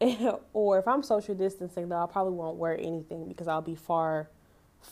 or 0.52 0.78
if 0.78 0.86
I'm 0.86 1.02
social 1.02 1.34
distancing, 1.34 1.88
though, 1.88 2.02
I 2.02 2.06
probably 2.06 2.34
won't 2.34 2.56
wear 2.56 2.78
anything 2.78 3.26
because 3.26 3.48
I'll 3.48 3.60
be 3.60 3.74
far 3.74 4.28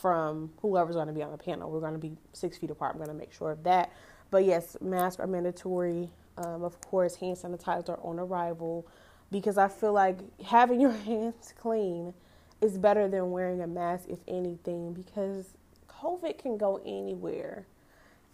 from 0.01 0.53
whoever's 0.61 0.97
going 0.97 1.09
to 1.09 1.13
be 1.13 1.23
on 1.23 1.33
the 1.33 1.39
panel. 1.39 1.71
We're 1.71 1.81
going 1.81 1.93
to 1.95 1.99
be 1.99 2.17
six 2.33 2.59
feet 2.59 2.71
apart. 2.71 2.93
I'm 2.93 2.99
going 2.99 3.09
to 3.09 3.15
make 3.15 3.33
sure 3.33 3.51
of 3.51 3.63
that. 3.65 3.93
But 4.31 4.45
yes, 4.45 4.77
masks 4.81 5.21
are 5.21 5.27
mandatory. 5.27 6.11
Um, 6.37 6.65
of 6.65 6.81
course, 6.81 7.17
hand 7.17 7.37
sanitizer 7.37 8.05
on 8.05 8.19
arrival 8.19 8.87
because 9.31 9.57
I 9.57 9.69
feel 9.69 9.93
like 9.93 10.19
having 10.43 10.81
your 10.83 10.93
hands 10.93 11.55
clean 11.59 12.15
is 12.61 12.79
better 12.79 13.09
than 13.09 13.31
wearing 13.31 13.61
a 13.63 13.67
mask, 13.67 14.07
if 14.09 14.19
anything, 14.27 14.93
because 14.93 15.55
COVID 15.89 16.39
can 16.39 16.57
go 16.57 16.81
anywhere 16.85 17.67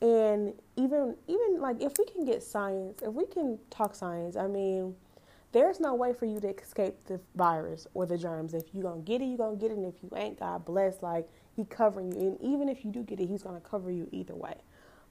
and 0.03 0.55
even 0.77 1.15
even 1.29 1.61
like 1.61 1.81
if 1.83 1.93
we 1.99 2.05
can 2.07 2.25
get 2.25 2.43
science 2.43 3.03
if 3.03 3.13
we 3.13 3.27
can 3.27 3.59
talk 3.69 3.95
science 3.95 4.35
i 4.35 4.47
mean 4.47 4.95
there's 5.53 5.81
no 5.81 5.95
way 5.95 6.13
for 6.13 6.27
you 6.27 6.41
to 6.41 6.49
escape 6.49 7.05
the 7.07 7.21
virus 7.35 7.87
or 7.95 8.07
the 8.07 8.17
germs. 8.19 8.55
If 8.55 8.65
you're 8.73 8.85
gonna 8.85 9.03
get 9.03 9.21
it 9.21 9.27
you're 9.27 9.39
gonna 9.39 9.57
get 9.57 9.71
it 9.71 9.77
and 9.77 9.87
if 9.87 10.03
you 10.03 10.11
ain't 10.17 10.39
god 10.39 10.65
bless 10.65 11.03
like 11.03 11.29
he 11.57 11.65
covering 11.65 12.13
you. 12.13 12.21
And 12.21 12.41
even 12.41 12.69
if 12.69 12.85
you 12.85 12.91
do 12.91 13.03
get 13.03 13.21
it 13.21 13.27
he's 13.27 13.43
gonna 13.43 13.61
cover 13.61 13.91
you 13.91 14.09
either 14.13 14.35
way. 14.35 14.57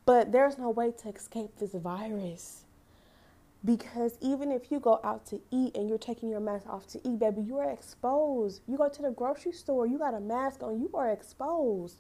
But 0.06 0.32
there's 0.32 0.58
no 0.58 0.70
way 0.70 0.92
to 1.04 1.10
escape 1.10 1.58
this 1.60 1.74
virus. 1.74 2.66
Because 3.64 4.18
even 4.22 4.52
if 4.52 4.72
you 4.72 4.80
go 4.80 5.02
out 5.04 5.26
to 5.28 5.42
eat 5.52 5.76
and 5.76 5.90
you're 5.90 5.98
taking 5.98 6.30
your 6.30 6.40
mask 6.40 6.66
off 6.68 6.88
to 6.88 7.00
eat 7.08 7.20
baby 7.20 7.42
you 7.42 7.58
are 7.58 7.70
exposed. 7.70 8.62
You 8.68 8.78
go 8.78 8.90
to 8.90 9.02
the 9.02 9.12
grocery 9.12 9.52
store 9.52 9.86
you 9.86 9.98
got 9.98 10.14
a 10.14 10.20
mask 10.20 10.64
on 10.64 10.80
you 10.80 10.90
are 10.94 11.12
exposed 11.12 11.98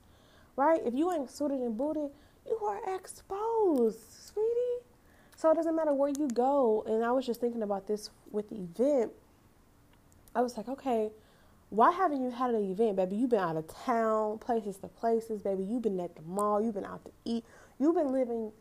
right? 0.55 0.81
If 0.85 0.93
you 0.93 1.11
ain't 1.11 1.29
suited 1.31 1.59
and 1.59 1.77
booted 1.77 2.11
you 2.45 2.57
are 2.65 2.95
exposed, 2.95 3.99
sweetie. 4.11 4.88
So 5.39 5.49
it 5.49 5.55
doesn't 5.55 5.73
matter 5.73 5.93
where 5.93 6.09
you 6.09 6.27
go. 6.27 6.83
And 6.85 7.01
I 7.01 7.13
was 7.13 7.25
just 7.25 7.39
thinking 7.39 7.63
about 7.63 7.87
this 7.87 8.09
with 8.29 8.49
the 8.49 8.57
event. 8.57 9.13
I 10.35 10.41
was 10.41 10.57
like, 10.57 10.67
okay, 10.67 11.11
why 11.69 11.91
haven't 11.91 12.21
you 12.21 12.29
had 12.29 12.49
an 12.49 12.69
event, 12.69 12.97
baby? 12.97 13.15
You've 13.15 13.29
been 13.29 13.39
out 13.39 13.55
of 13.55 13.65
town, 13.85 14.39
places 14.39 14.75
to 14.79 14.89
places, 14.89 15.41
baby. 15.41 15.63
You've 15.63 15.83
been 15.83 15.97
at 16.01 16.13
the 16.17 16.23
mall, 16.23 16.61
you've 16.61 16.73
been 16.73 16.83
out 16.83 17.05
to 17.05 17.11
eat. 17.23 17.45
You've 17.79 17.95
been 17.95 18.11
living, 18.11 18.51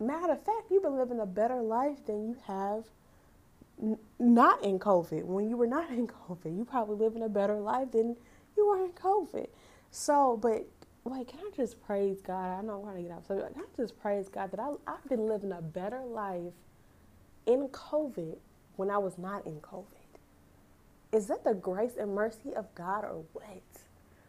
matter 0.00 0.32
of 0.32 0.42
fact, 0.42 0.70
you've 0.70 0.82
been 0.82 0.96
living 0.96 1.20
a 1.20 1.26
better 1.26 1.60
life 1.60 1.98
than 2.06 2.26
you 2.26 2.36
have 2.46 2.84
n- 3.82 3.98
not 4.18 4.64
in 4.64 4.78
COVID. 4.78 5.24
When 5.24 5.50
you 5.50 5.58
were 5.58 5.66
not 5.66 5.90
in 5.90 6.06
COVID, 6.06 6.56
you 6.56 6.64
probably 6.64 6.96
living 6.96 7.22
a 7.22 7.28
better 7.28 7.60
life 7.60 7.90
than 7.90 8.16
you 8.56 8.66
were 8.66 8.82
in 8.82 8.92
COVID. 8.92 9.48
So, 9.90 10.38
but 10.40 10.66
like, 11.04 11.28
can 11.28 11.40
I 11.40 11.50
just 11.56 11.82
praise 11.84 12.20
God? 12.20 12.58
I 12.58 12.62
know 12.62 12.74
I'm 12.74 12.82
going 12.82 12.96
to 12.96 13.02
get 13.02 13.12
off. 13.12 13.26
So, 13.26 13.36
can 13.36 13.62
I 13.62 13.76
just 13.76 14.00
praise 14.00 14.28
God 14.28 14.50
that 14.52 14.60
I, 14.60 14.70
I've 14.86 15.08
been 15.08 15.26
living 15.26 15.52
a 15.52 15.60
better 15.60 16.00
life 16.00 16.52
in 17.46 17.68
COVID 17.68 18.36
when 18.76 18.90
I 18.90 18.98
was 18.98 19.18
not 19.18 19.46
in 19.46 19.60
COVID? 19.60 19.86
Is 21.12 21.26
that 21.26 21.44
the 21.44 21.54
grace 21.54 21.94
and 21.98 22.14
mercy 22.14 22.54
of 22.54 22.72
God 22.74 23.04
or 23.04 23.24
what? 23.32 23.62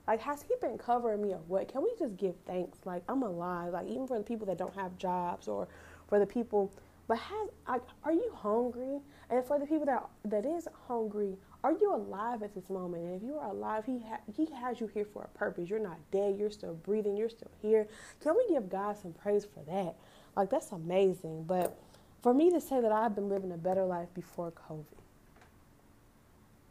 Like, 0.07 0.19
has 0.21 0.41
He 0.41 0.55
been 0.61 0.77
covering 0.77 1.21
me 1.21 1.33
or 1.33 1.41
what? 1.47 1.67
Can 1.71 1.83
we 1.83 1.91
just 1.97 2.17
give 2.17 2.35
thanks? 2.45 2.79
Like, 2.85 3.03
I'm 3.07 3.21
alive. 3.21 3.73
Like, 3.73 3.87
even 3.87 4.07
for 4.07 4.17
the 4.17 4.23
people 4.23 4.47
that 4.47 4.57
don't 4.57 4.75
have 4.75 4.97
jobs 4.97 5.47
or 5.47 5.67
for 6.09 6.19
the 6.19 6.25
people, 6.25 6.71
but 7.07 7.19
has, 7.19 7.49
like, 7.67 7.83
are 8.03 8.13
you 8.13 8.31
hungry? 8.35 8.99
And 9.29 9.45
for 9.45 9.59
the 9.59 9.65
people 9.65 9.85
that 9.85 10.07
that 10.25 10.45
is 10.45 10.67
hungry, 10.87 11.37
are 11.63 11.71
you 11.71 11.95
alive 11.95 12.43
at 12.43 12.53
this 12.53 12.69
moment? 12.69 13.03
And 13.03 13.15
if 13.15 13.23
you 13.23 13.37
are 13.37 13.49
alive, 13.49 13.85
he 13.85 13.99
ha- 13.99 14.19
he 14.35 14.47
has 14.53 14.81
you 14.81 14.87
here 14.87 15.05
for 15.05 15.23
a 15.23 15.37
purpose. 15.37 15.69
You're 15.69 15.79
not 15.79 15.97
dead. 16.11 16.35
You're 16.37 16.51
still 16.51 16.73
breathing. 16.73 17.15
You're 17.15 17.29
still 17.29 17.51
here. 17.61 17.87
Can 18.21 18.35
we 18.35 18.53
give 18.53 18.69
God 18.69 18.97
some 18.97 19.13
praise 19.13 19.45
for 19.45 19.63
that? 19.71 19.95
Like 20.35 20.49
that's 20.49 20.71
amazing. 20.71 21.45
But 21.45 21.79
for 22.21 22.33
me 22.33 22.51
to 22.51 22.59
say 22.59 22.81
that 22.81 22.91
I've 22.91 23.15
been 23.15 23.29
living 23.29 23.53
a 23.53 23.57
better 23.57 23.85
life 23.85 24.09
before 24.13 24.51
COVID, 24.69 24.83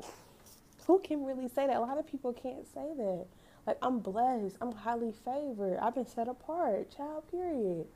who 0.86 0.98
can 1.00 1.24
really 1.24 1.48
say 1.48 1.66
that? 1.66 1.76
A 1.76 1.80
lot 1.80 1.96
of 1.96 2.06
people 2.06 2.34
can't 2.34 2.66
say 2.74 2.92
that. 2.96 3.26
Like 3.66 3.78
I'm 3.80 3.98
blessed. 4.00 4.58
I'm 4.60 4.72
highly 4.72 5.14
favored. 5.24 5.78
I've 5.80 5.94
been 5.94 6.06
set 6.06 6.28
apart. 6.28 6.94
Child. 6.94 7.30
Period. 7.30 7.86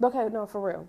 Okay, 0.00 0.28
no, 0.32 0.46
for 0.46 0.60
real 0.60 0.88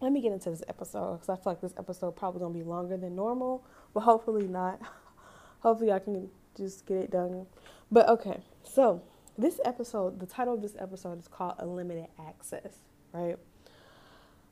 let 0.00 0.12
me 0.12 0.20
get 0.20 0.32
into 0.32 0.50
this 0.50 0.62
episode 0.68 1.14
because 1.14 1.28
I 1.28 1.34
feel 1.34 1.52
like 1.52 1.60
this 1.60 1.74
episode 1.76 2.12
probably 2.16 2.40
gonna 2.40 2.54
be 2.54 2.62
longer 2.62 2.96
than 2.96 3.16
normal, 3.16 3.64
but 3.94 4.00
hopefully 4.00 4.46
not. 4.46 4.80
hopefully 5.60 5.92
I 5.92 5.98
can 5.98 6.28
just 6.56 6.86
get 6.86 6.98
it 6.98 7.10
done. 7.10 7.46
But 7.90 8.08
okay, 8.08 8.40
so 8.62 9.02
this 9.36 9.60
episode, 9.64 10.20
the 10.20 10.26
title 10.26 10.54
of 10.54 10.62
this 10.62 10.76
episode 10.78 11.18
is 11.18 11.28
called 11.28 11.54
Unlimited 11.58 12.06
Access, 12.26 12.78
right? 13.12 13.36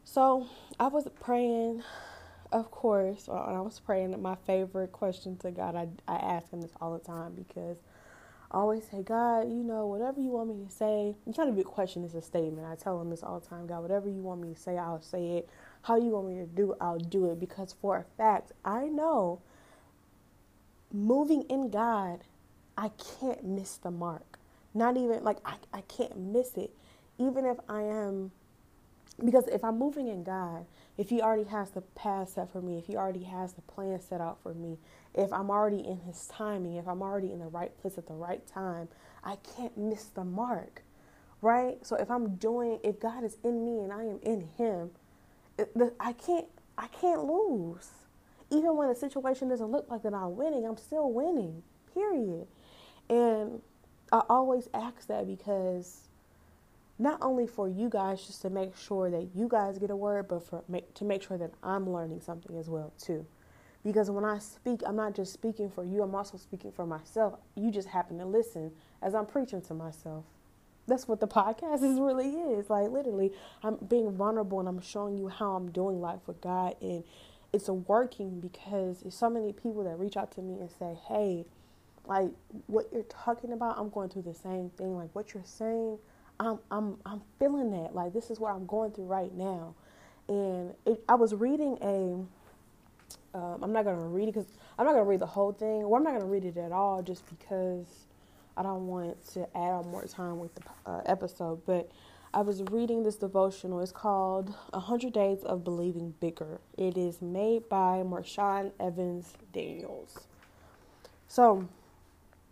So 0.05 0.47
I 0.79 0.87
was 0.89 1.09
praying, 1.21 1.83
of 2.53 2.71
course, 2.71 3.29
and 3.29 3.57
I 3.57 3.61
was 3.61 3.81
praying 3.81 4.21
my 4.23 4.37
favorite 4.47 4.93
question 4.93 5.37
to 5.39 5.51
God. 5.51 5.75
I 5.75 5.89
I 6.07 6.17
ask 6.17 6.51
Him 6.51 6.61
this 6.61 6.73
all 6.81 6.93
the 6.93 7.05
time 7.05 7.35
because 7.35 7.79
I 8.51 8.59
always 8.59 8.85
say, 8.85 9.03
God, 9.03 9.49
you 9.49 9.65
know, 9.65 9.87
whatever 9.87 10.21
you 10.21 10.31
want 10.31 10.49
me 10.49 10.65
to 10.65 10.73
say. 10.73 11.17
It's 11.27 11.37
not 11.37 11.49
a 11.49 11.53
big 11.53 11.65
question, 11.65 12.05
it's 12.05 12.15
a 12.15 12.23
statement. 12.23 12.67
I 12.67 12.77
tell 12.77 13.01
him 13.01 13.11
this 13.11 13.23
all 13.23 13.41
the 13.41 13.47
time, 13.47 13.67
God, 13.67 13.83
whatever 13.83 14.09
you 14.09 14.23
want 14.23 14.41
me 14.41 14.55
to 14.55 14.61
say, 14.61 14.79
I'll 14.79 15.03
say 15.03 15.39
it. 15.39 15.51
How 15.87 15.97
you 15.97 16.11
want 16.11 16.29
me 16.29 16.37
to 16.37 16.47
do, 16.47 16.75
I'll 16.81 16.99
do 16.99 17.31
it. 17.31 17.41
Because 17.41 17.75
for 17.81 17.97
a 17.99 18.05
fact, 18.17 18.53
I 18.65 18.87
know 18.87 19.41
moving 20.93 21.43
in 21.43 21.71
God, 21.71 22.25
I 22.77 22.91
can't 23.21 23.45
miss 23.45 23.77
the 23.77 23.93
mark. 23.93 24.39
Not 24.75 24.97
even 24.97 25.23
like 25.25 25.39
I, 25.45 25.57
I 25.73 25.83
can't 25.83 26.19
miss 26.19 26.57
it. 26.57 26.75
Even 27.19 27.47
if 27.47 27.59
I 27.69 27.83
am 27.83 28.33
because 29.25 29.47
if 29.49 29.65
I'm 29.65 29.79
moving 29.79 30.09
in 30.09 30.25
God, 30.25 30.67
if 30.99 31.09
He 31.11 31.23
already 31.23 31.45
has 31.45 31.71
the 31.71 31.81
path 31.83 32.31
set 32.31 32.53
for 32.53 32.61
me, 32.61 32.79
if 32.79 32.87
He 32.87 32.97
already 32.97 33.25
has 33.25 33.55
the 33.55 33.63
plan 33.63 34.01
set 34.01 34.21
out 34.21 34.43
for 34.43 34.55
me, 34.55 34.79
if 35.15 35.33
I'm 35.33 35.51
already 35.51 35.79
in 35.87 36.01
His 36.01 36.27
timing, 36.27 36.77
if 36.77 36.89
I'm 36.89 37.03
already 37.03 37.33
in 37.33 37.39
the 37.39 37.47
right 37.47 37.77
place 37.81 37.99
at 37.99 38.09
the 38.09 38.15
right 38.15 38.47
time, 38.47 38.89
I 39.25 39.37
can't 39.37 39.77
miss 39.79 40.05
the 40.07 40.25
mark, 40.25 40.83
right? 41.41 41.79
So 41.87 41.97
if 41.97 42.11
I'm 42.11 42.37
doing, 42.37 42.81
if 42.85 43.01
God 43.01 43.25
is 43.25 43.39
in 43.45 43.65
me 43.65 43.81
and 43.81 43.93
I 43.93 44.05
am 44.05 44.21
in 44.23 44.49
Him, 44.59 44.91
I 46.01 46.13
can't, 46.13 46.47
I 46.77 46.89
can't 46.89 47.25
lose. 47.25 47.89
Even 48.51 48.77
when 48.77 48.89
the 48.89 48.95
situation 48.95 49.49
doesn't 49.49 49.71
look 49.71 49.91
like 49.91 50.03
that 50.03 50.15
I'm 50.15 50.37
winning, 50.37 50.65
I'm 50.67 50.77
still 50.77 51.11
winning. 51.11 51.63
Period. 51.93 52.47
And 53.09 53.61
I 54.13 54.23
always 54.29 54.69
ask 54.75 55.07
that 55.09 55.27
because 55.27 56.09
not 56.99 57.19
only 57.21 57.47
for 57.47 57.69
you 57.69 57.89
guys 57.89 58.27
just 58.27 58.43
to 58.43 58.51
make 58.51 58.77
sure 58.77 59.11
that 59.11 59.29
you 59.35 59.49
guys 59.49 59.79
get 59.79 59.91
a 59.91 59.97
word, 59.97 60.29
but 60.29 60.43
for 60.47 60.63
make, 60.69 60.95
to 60.95 61.05
make 61.05 61.23
sure 61.23 61.37
that 61.39 61.51
I'm 61.63 61.91
learning 61.91 62.21
something 62.21 62.57
as 62.57 62.69
well 62.69 62.93
too. 62.99 63.27
Because 63.85 64.11
when 64.11 64.25
I 64.25 64.39
speak, 64.39 64.81
I'm 64.87 64.97
not 64.97 65.15
just 65.15 65.33
speaking 65.33 65.71
for 65.71 65.85
you, 65.85 66.03
I'm 66.03 66.15
also 66.15 66.37
speaking 66.39 66.73
for 66.73 66.87
myself. 66.87 67.35
You 67.55 67.71
just 67.71 67.89
happen 67.89 68.19
to 68.19 68.27
listen 68.27 68.73
as 69.03 69.15
I'm 69.15 69.27
preaching 69.27 69.61
to 69.63 69.75
myself. 69.75 70.25
That's 70.87 71.09
what 71.09 71.21
the 71.21 71.29
podcast 71.29 71.83
is 71.83 71.99
really 71.99 72.31
is. 72.31 72.71
Like 72.71 72.91
literally, 72.91 73.33
I'm 73.63 73.77
being 73.77 74.13
vulnerable 74.13 74.61
and 74.61 74.69
I'm 74.69 74.81
showing 74.81 75.19
you 75.19 75.29
how 75.29 75.53
I'm 75.53 75.71
doing 75.71 76.01
life 76.01 76.21
with 76.27 76.41
God 76.41 76.77
and 76.81 77.05
it's 77.53 77.69
working 77.69 78.41
because 78.41 79.01
there's 79.01 79.15
so 79.15 79.31
many 79.31 79.53
people 79.53 79.85
that 79.85 79.99
reach 79.99 80.17
out 80.17 80.31
to 80.33 80.43
me 80.43 80.61
and 80.61 80.71
say, 80.71 80.95
"Hey, 81.09 81.47
like 82.07 82.31
what 82.67 82.89
you're 82.93 83.03
talking 83.05 83.53
about, 83.53 83.79
I'm 83.79 83.89
going 83.91 84.09
through 84.11 84.23
the 84.23 84.35
same 84.35 84.71
thing. 84.71 84.97
Like 84.97 85.11
what 85.15 85.35
you're 85.35 85.45
saying, 85.45 85.99
I'm 86.39 86.59
I'm 86.71 86.99
I'm 87.07 87.23
feeling 87.39 87.71
that. 87.73 87.95
Like 87.95 88.13
this 88.13 88.31
is 88.31 88.39
what 88.39 88.53
I'm 88.55 88.67
going 88.67 88.93
through 88.93 89.07
right 89.07 89.35
now." 89.35 89.75
And 90.29 90.75
it, 90.85 91.03
I 91.09 91.15
was 91.15 91.35
reading 91.35 91.79
a. 91.83 92.27
Um, 93.37 93.63
I'm 93.63 93.73
not 93.73 93.85
gonna 93.85 93.99
read 93.99 94.29
it 94.29 94.35
because 94.35 94.49
I'm 94.79 94.87
not 94.87 94.93
gonna 94.93 95.05
read 95.05 95.21
the 95.21 95.27
whole 95.27 95.53
thing, 95.53 95.85
or 95.85 95.97
I'm 95.97 96.05
not 96.05 96.15
gonna 96.15 96.27
read 96.27 96.45
it 96.45 96.57
at 96.57 96.73
all, 96.73 97.03
just 97.03 97.25
because 97.29 97.87
I 98.57 98.63
don't 98.63 98.87
want 98.87 99.25
to 99.33 99.43
add 99.57 99.73
on 99.73 99.89
more 99.89 100.05
time 100.05 100.39
with 100.39 100.55
the 100.55 100.63
uh, 100.87 101.03
episode. 101.07 101.65
But 101.67 101.91
I 102.33 102.41
was 102.41 102.63
reading 102.71 103.03
this 103.03 103.17
devotional. 103.17 103.81
It's 103.81 103.93
called 103.93 104.55
100 104.71 105.13
Days 105.13 105.43
of 105.43 105.65
Believing 105.65 106.15
Bigger. 106.21 106.61
It 106.77 106.97
is 106.97 107.23
made 107.23 107.69
by 107.69 108.03
Marshawn 108.05 108.73
Evans 108.81 109.35
Daniels. 109.53 110.27
So, 111.29 111.69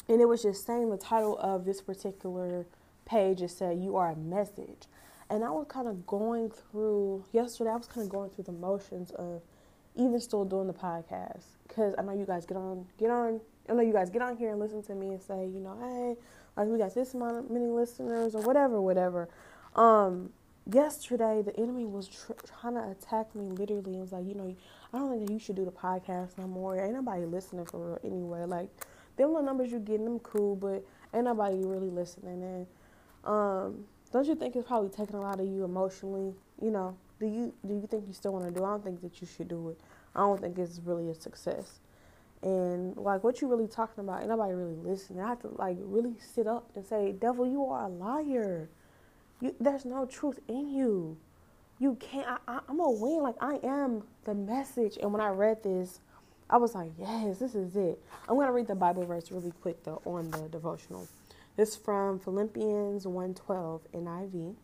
and 0.09 0.21
it 0.21 0.27
was 0.27 0.43
just 0.43 0.67
saying 0.67 0.91
the 0.91 0.97
title 0.97 1.39
of 1.39 1.65
this 1.65 1.81
particular 1.81 2.67
page 3.05 3.43
it 3.43 3.51
said 3.51 3.79
you 3.79 3.97
are 3.97 4.11
a 4.11 4.17
message 4.17 4.87
and 5.31 5.45
i 5.45 5.51
was 5.51 5.67
kind 5.69 5.89
of 5.89 6.07
going 6.07 6.51
through 6.51 7.25
yesterday 7.33 7.71
i 7.71 7.77
was 7.77 7.87
kind 7.87 8.05
of 8.05 8.11
going 8.11 8.31
through 8.31 8.45
the 8.45 8.53
motions 8.53 9.11
of 9.13 9.43
even 9.97 10.19
still 10.21 10.45
doing 10.45 10.67
the 10.67 10.73
podcast 10.73 11.45
because 11.69 11.95
i 11.99 12.03
know 12.03 12.13
you 12.13 12.25
guys 12.25 12.47
get 12.47 12.57
on 12.57 12.87
get 12.99 13.11
on 13.11 13.41
i 13.69 13.73
know 13.73 13.83
you 13.83 13.93
guys 13.93 14.11
get 14.11 14.23
on 14.23 14.37
here 14.37 14.51
and 14.51 14.61
listen 14.61 14.83
to 14.83 14.95
me 14.95 15.09
and 15.09 15.23
say 15.23 15.47
you 15.47 15.61
know 15.61 15.77
hey 15.81 16.17
like 16.57 16.69
we 16.69 16.79
got 16.79 16.95
this 16.95 17.15
many 17.15 17.67
listeners 17.67 18.35
or 18.35 18.43
whatever 18.43 18.81
whatever 18.81 19.29
um 19.77 20.31
yesterday 20.73 21.43
the 21.43 21.55
enemy 21.59 21.85
was 21.85 22.09
tr- 22.09 22.33
trying 22.61 22.75
to 22.75 22.91
attack 22.91 23.35
me 23.35 23.45
literally 23.51 23.93
and 23.93 24.01
was 24.01 24.13
like 24.13 24.27
you 24.27 24.35
know 24.35 24.55
i 24.93 24.99
don't 24.99 25.11
think 25.11 25.27
that 25.27 25.33
you 25.33 25.39
should 25.39 25.57
do 25.57 25.65
the 25.65 25.73
podcast 25.73 26.39
no 26.39 26.47
more 26.47 26.79
ain't 26.79 26.95
nobody 26.95 27.25
listening 27.25 27.67
for 27.67 27.89
real 27.89 27.99
anyway 28.05 28.45
like 28.45 28.71
them 29.17 29.29
little 29.29 29.43
numbers 29.43 29.71
you're 29.71 29.81
getting 29.81 30.05
them 30.05 30.19
cool, 30.21 30.57
but 30.57 30.85
ain't 31.13 31.25
nobody 31.25 31.57
really 31.57 31.91
listening. 31.91 32.43
And 32.43 32.67
um, 33.25 33.85
don't 34.13 34.27
you 34.27 34.35
think 34.35 34.57
it's 34.57 34.67
probably 34.67 34.91
taking 34.91 35.17
a 35.17 35.21
lot 35.21 35.41
of 35.41 35.47
you 35.47 35.65
emotionally? 35.65 36.35
You 36.61 36.71
know, 36.71 36.97
do 37.21 37.27
you 37.27 37.55
do 37.67 37.75
you 37.75 37.87
think 37.89 38.07
you 38.07 38.13
still 38.13 38.33
want 38.33 38.47
to 38.47 38.51
do? 38.51 38.65
It? 38.65 38.67
I 38.67 38.71
don't 38.71 38.85
think 38.85 39.03
that 39.03 39.21
you 39.21 39.27
should 39.27 39.49
do 39.49 39.71
it. 39.71 39.81
I 40.15 40.21
don't 40.21 40.41
think 40.41 40.59
it's 40.59 40.81
really 40.85 41.09
a 41.11 41.15
success. 41.15 41.81
And 42.45 42.97
like 42.97 43.25
what 43.25 43.41
you 43.41 43.49
really 43.49 43.67
talking 43.67 44.05
about, 44.05 44.21
ain't 44.21 44.29
nobody 44.29 44.53
really 44.53 44.77
listening. 44.77 45.23
I 45.23 45.29
have 45.31 45.41
to 45.41 45.49
like 45.49 45.79
really 45.81 46.15
sit 46.21 46.47
up 46.47 46.71
and 46.77 46.87
say, 46.87 47.13
"Devil, 47.13 47.47
you 47.47 47.65
are 47.65 47.87
a 47.87 47.89
liar. 47.89 48.69
You, 49.41 49.55
there's 49.59 49.87
no 49.87 50.05
truth 50.07 50.39
in 50.47 50.69
you. 50.69 51.17
You 51.79 51.97
can't. 51.97 52.29
I, 52.29 52.37
I, 52.47 52.61
I'm 52.69 52.77
gonna 52.77 52.91
win. 52.93 53.23
Like 53.23 53.37
I 53.41 53.59
am 53.65 54.03
the 54.25 54.35
message." 54.35 54.99
And 55.01 55.11
when 55.11 55.23
I 55.23 55.29
read 55.29 55.63
this, 55.63 56.01
I 56.51 56.59
was 56.59 56.75
like, 56.75 56.93
yes, 56.99 57.39
this 57.39 57.55
is 57.55 57.75
it. 57.75 57.99
I'm 58.29 58.35
going 58.35 58.47
to 58.47 58.53
read 58.53 58.67
the 58.67 58.75
Bible 58.75 59.05
verse 59.07 59.33
really 59.33 59.53
quick 59.63 59.83
though 59.83 60.03
on 60.05 60.31
the 60.31 60.49
devotional. 60.49 61.09
This 61.57 61.75
from 61.75 62.19
Philippians 62.19 63.07
1:12 63.07 63.81
NIV. 63.95 64.55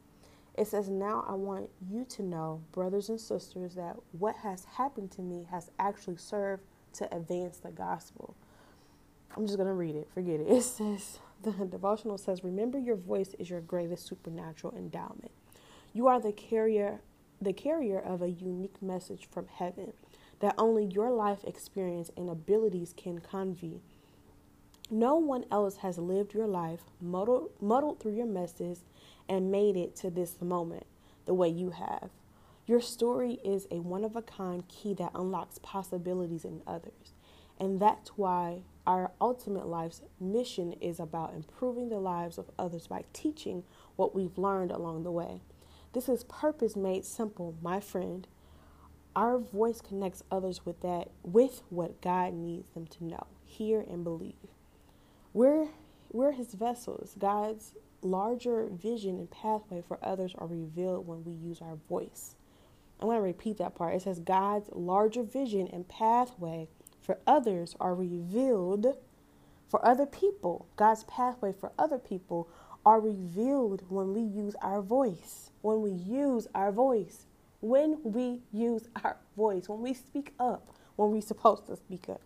It 0.59 0.67
says, 0.67 0.89
"Now 0.89 1.25
I 1.27 1.35
want 1.35 1.71
you 1.89 2.05
to 2.05 2.23
know, 2.23 2.61
brothers 2.73 3.09
and 3.09 3.21
sisters, 3.21 3.77
that 3.77 3.97
what 4.13 4.37
has 4.37 4.65
happened 4.65 5.11
to 5.13 5.23
me 5.23 5.47
has 5.51 5.71
actually 5.79 6.17
served 6.17 6.65
to 6.95 7.15
advance 7.15 7.59
the 7.59 7.71
gospel." 7.71 8.35
I'm 9.37 9.47
just 9.47 9.57
going 9.57 9.69
to 9.69 9.75
read 9.75 9.95
it. 9.95 10.09
Forget 10.13 10.41
it. 10.41 10.47
It 10.51 10.63
says, 10.63 11.19
the 11.43 11.53
devotional 11.53 12.19
says, 12.19 12.45
"Remember 12.45 12.79
your 12.79 12.97
voice 12.97 13.35
is 13.39 13.51
your 13.51 13.61
greatest 13.61 14.07
supernatural 14.07 14.77
endowment. 14.77 15.33
You 15.93 16.07
are 16.09 16.21
the 16.21 16.33
carrier 16.33 17.01
the 17.43 17.53
carrier 17.55 17.99
of 17.99 18.21
a 18.21 18.29
unique 18.29 18.83
message 18.83 19.29
from 19.31 19.47
heaven." 19.49 19.93
that 20.41 20.55
only 20.59 20.85
your 20.85 21.11
life 21.11 21.45
experience 21.45 22.11
and 22.17 22.29
abilities 22.29 22.95
can 22.97 23.21
convey. 23.21 23.81
No 24.91 25.17
one 25.17 25.45
else 25.51 25.77
has 25.79 25.99
lived 25.99 26.35
your 26.35 26.49
life, 26.49 26.81
muddled, 27.01 27.51
muddled 27.61 28.01
through 28.01 28.17
your 28.17 28.27
messes, 28.27 28.83
and 29.29 29.53
made 29.53 29.77
it 29.77 29.95
to 29.97 30.11
this 30.11 30.41
moment 30.41 30.87
the 31.27 31.35
way 31.35 31.49
you 31.49 31.71
have. 31.71 32.11
Your 32.71 32.81
story 32.81 33.41
is 33.43 33.67
a 33.73 33.81
one 33.81 34.05
of 34.05 34.15
a 34.15 34.23
kind 34.23 34.63
key 34.69 34.95
that 34.95 35.11
unlocks 35.13 35.59
possibilities 35.59 36.45
in 36.45 36.63
others. 36.69 37.15
And 37.59 37.81
that's 37.81 38.11
why 38.11 38.63
our 38.87 39.11
ultimate 39.21 39.67
life's 39.67 40.03
mission 40.21 40.75
is 40.75 41.01
about 41.01 41.35
improving 41.35 41.89
the 41.89 41.99
lives 41.99 42.39
of 42.39 42.49
others 42.61 42.87
by 42.87 43.07
teaching 43.13 43.65
what 43.97 44.15
we've 44.15 44.39
learned 44.39 44.71
along 44.71 45.03
the 45.03 45.11
way. 45.11 45.41
This 45.95 46.09
is 46.09 46.23
purpose 46.23 46.77
made 46.77 47.05
simple, 47.05 47.57
my 47.61 47.81
friend. 47.81 48.29
Our 49.17 49.39
voice 49.39 49.81
connects 49.81 50.23
others 50.31 50.65
with 50.65 50.81
that 50.83 51.09
with 51.25 51.63
what 51.71 52.01
God 52.01 52.35
needs 52.35 52.71
them 52.71 52.87
to 52.87 53.05
know, 53.05 53.27
hear 53.45 53.81
and 53.81 54.05
believe. 54.05 54.47
We're 55.33 55.71
we're 56.13 56.31
his 56.31 56.55
vessels. 56.55 57.17
God's 57.19 57.75
larger 58.01 58.69
vision 58.71 59.19
and 59.19 59.29
pathway 59.29 59.83
for 59.83 59.99
others 60.05 60.37
are 60.39 60.47
revealed 60.47 61.09
when 61.09 61.25
we 61.25 61.33
use 61.33 61.61
our 61.61 61.75
voice. 61.89 62.37
I'm 63.01 63.09
going 63.09 63.19
to 63.19 63.23
repeat 63.23 63.59
that 63.59 63.75
part. 63.75 63.95
It 63.95 64.03
says 64.03 64.21
God's 64.21 64.69
larger 64.73 65.23
vision 65.23 65.69
and 65.73 65.89
pathway 65.89 66.69
for 67.03 67.19
others 67.27 67.77
are 67.81 67.95
revealed 67.95 68.97
for 69.69 69.85
other 69.87 70.07
people. 70.07 70.67
God's 70.77 71.05
pathway 71.05 71.53
for 71.53 71.73
other 71.79 71.99
people 71.99 72.49
are 72.87 73.01
revealed 73.01 73.85
when 73.89 74.15
we 74.15 74.21
use 74.23 74.55
our 74.63 74.83
voice. 74.83 75.51
When 75.63 75.83
we 75.83 75.91
use 75.93 76.49
our 76.55 76.73
voice 76.73 77.27
when 77.61 77.99
we 78.03 78.41
use 78.53 78.89
our 79.05 79.19
voice, 79.37 79.69
when 79.69 79.83
we 79.83 79.95
speak 79.95 80.35
up, 80.41 80.75
when 80.97 81.11
we're 81.11 81.21
supposed 81.21 81.67
to 81.67 81.77
speak 81.77 82.09
up. 82.09 82.23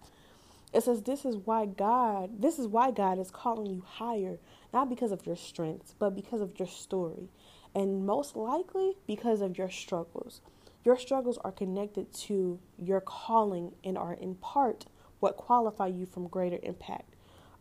It 0.73 0.83
says 0.83 1.03
this 1.03 1.25
is 1.25 1.37
why 1.37 1.67
God, 1.67 2.43
this 2.43 2.59
is 2.59 2.67
why 2.67 2.91
God 2.91 3.19
is 3.19 3.31
calling 3.31 3.67
you 3.67 3.85
higher, 3.87 4.39
not 4.73 4.89
because 4.89 5.13
of 5.13 5.27
your 5.27 5.37
strengths, 5.37 5.95
but 5.99 6.15
because 6.17 6.41
of 6.41 6.59
your 6.59 6.69
story. 6.69 7.29
And 7.75 8.07
most 8.07 8.37
likely 8.37 8.95
because 9.07 9.41
of 9.41 9.59
your 9.59 9.71
struggles. 9.71 10.41
Your 10.85 10.99
struggles 10.99 11.39
are 11.39 11.53
connected 11.53 12.13
to 12.13 12.61
your 12.79 13.01
calling 13.01 13.73
and 13.83 13.97
are 13.97 14.13
in 14.13 14.35
part 14.35 14.85
what 15.19 15.37
qualify 15.39 15.87
you 15.87 16.05
from 16.05 16.29
greater 16.29 16.59
impact. 16.63 17.15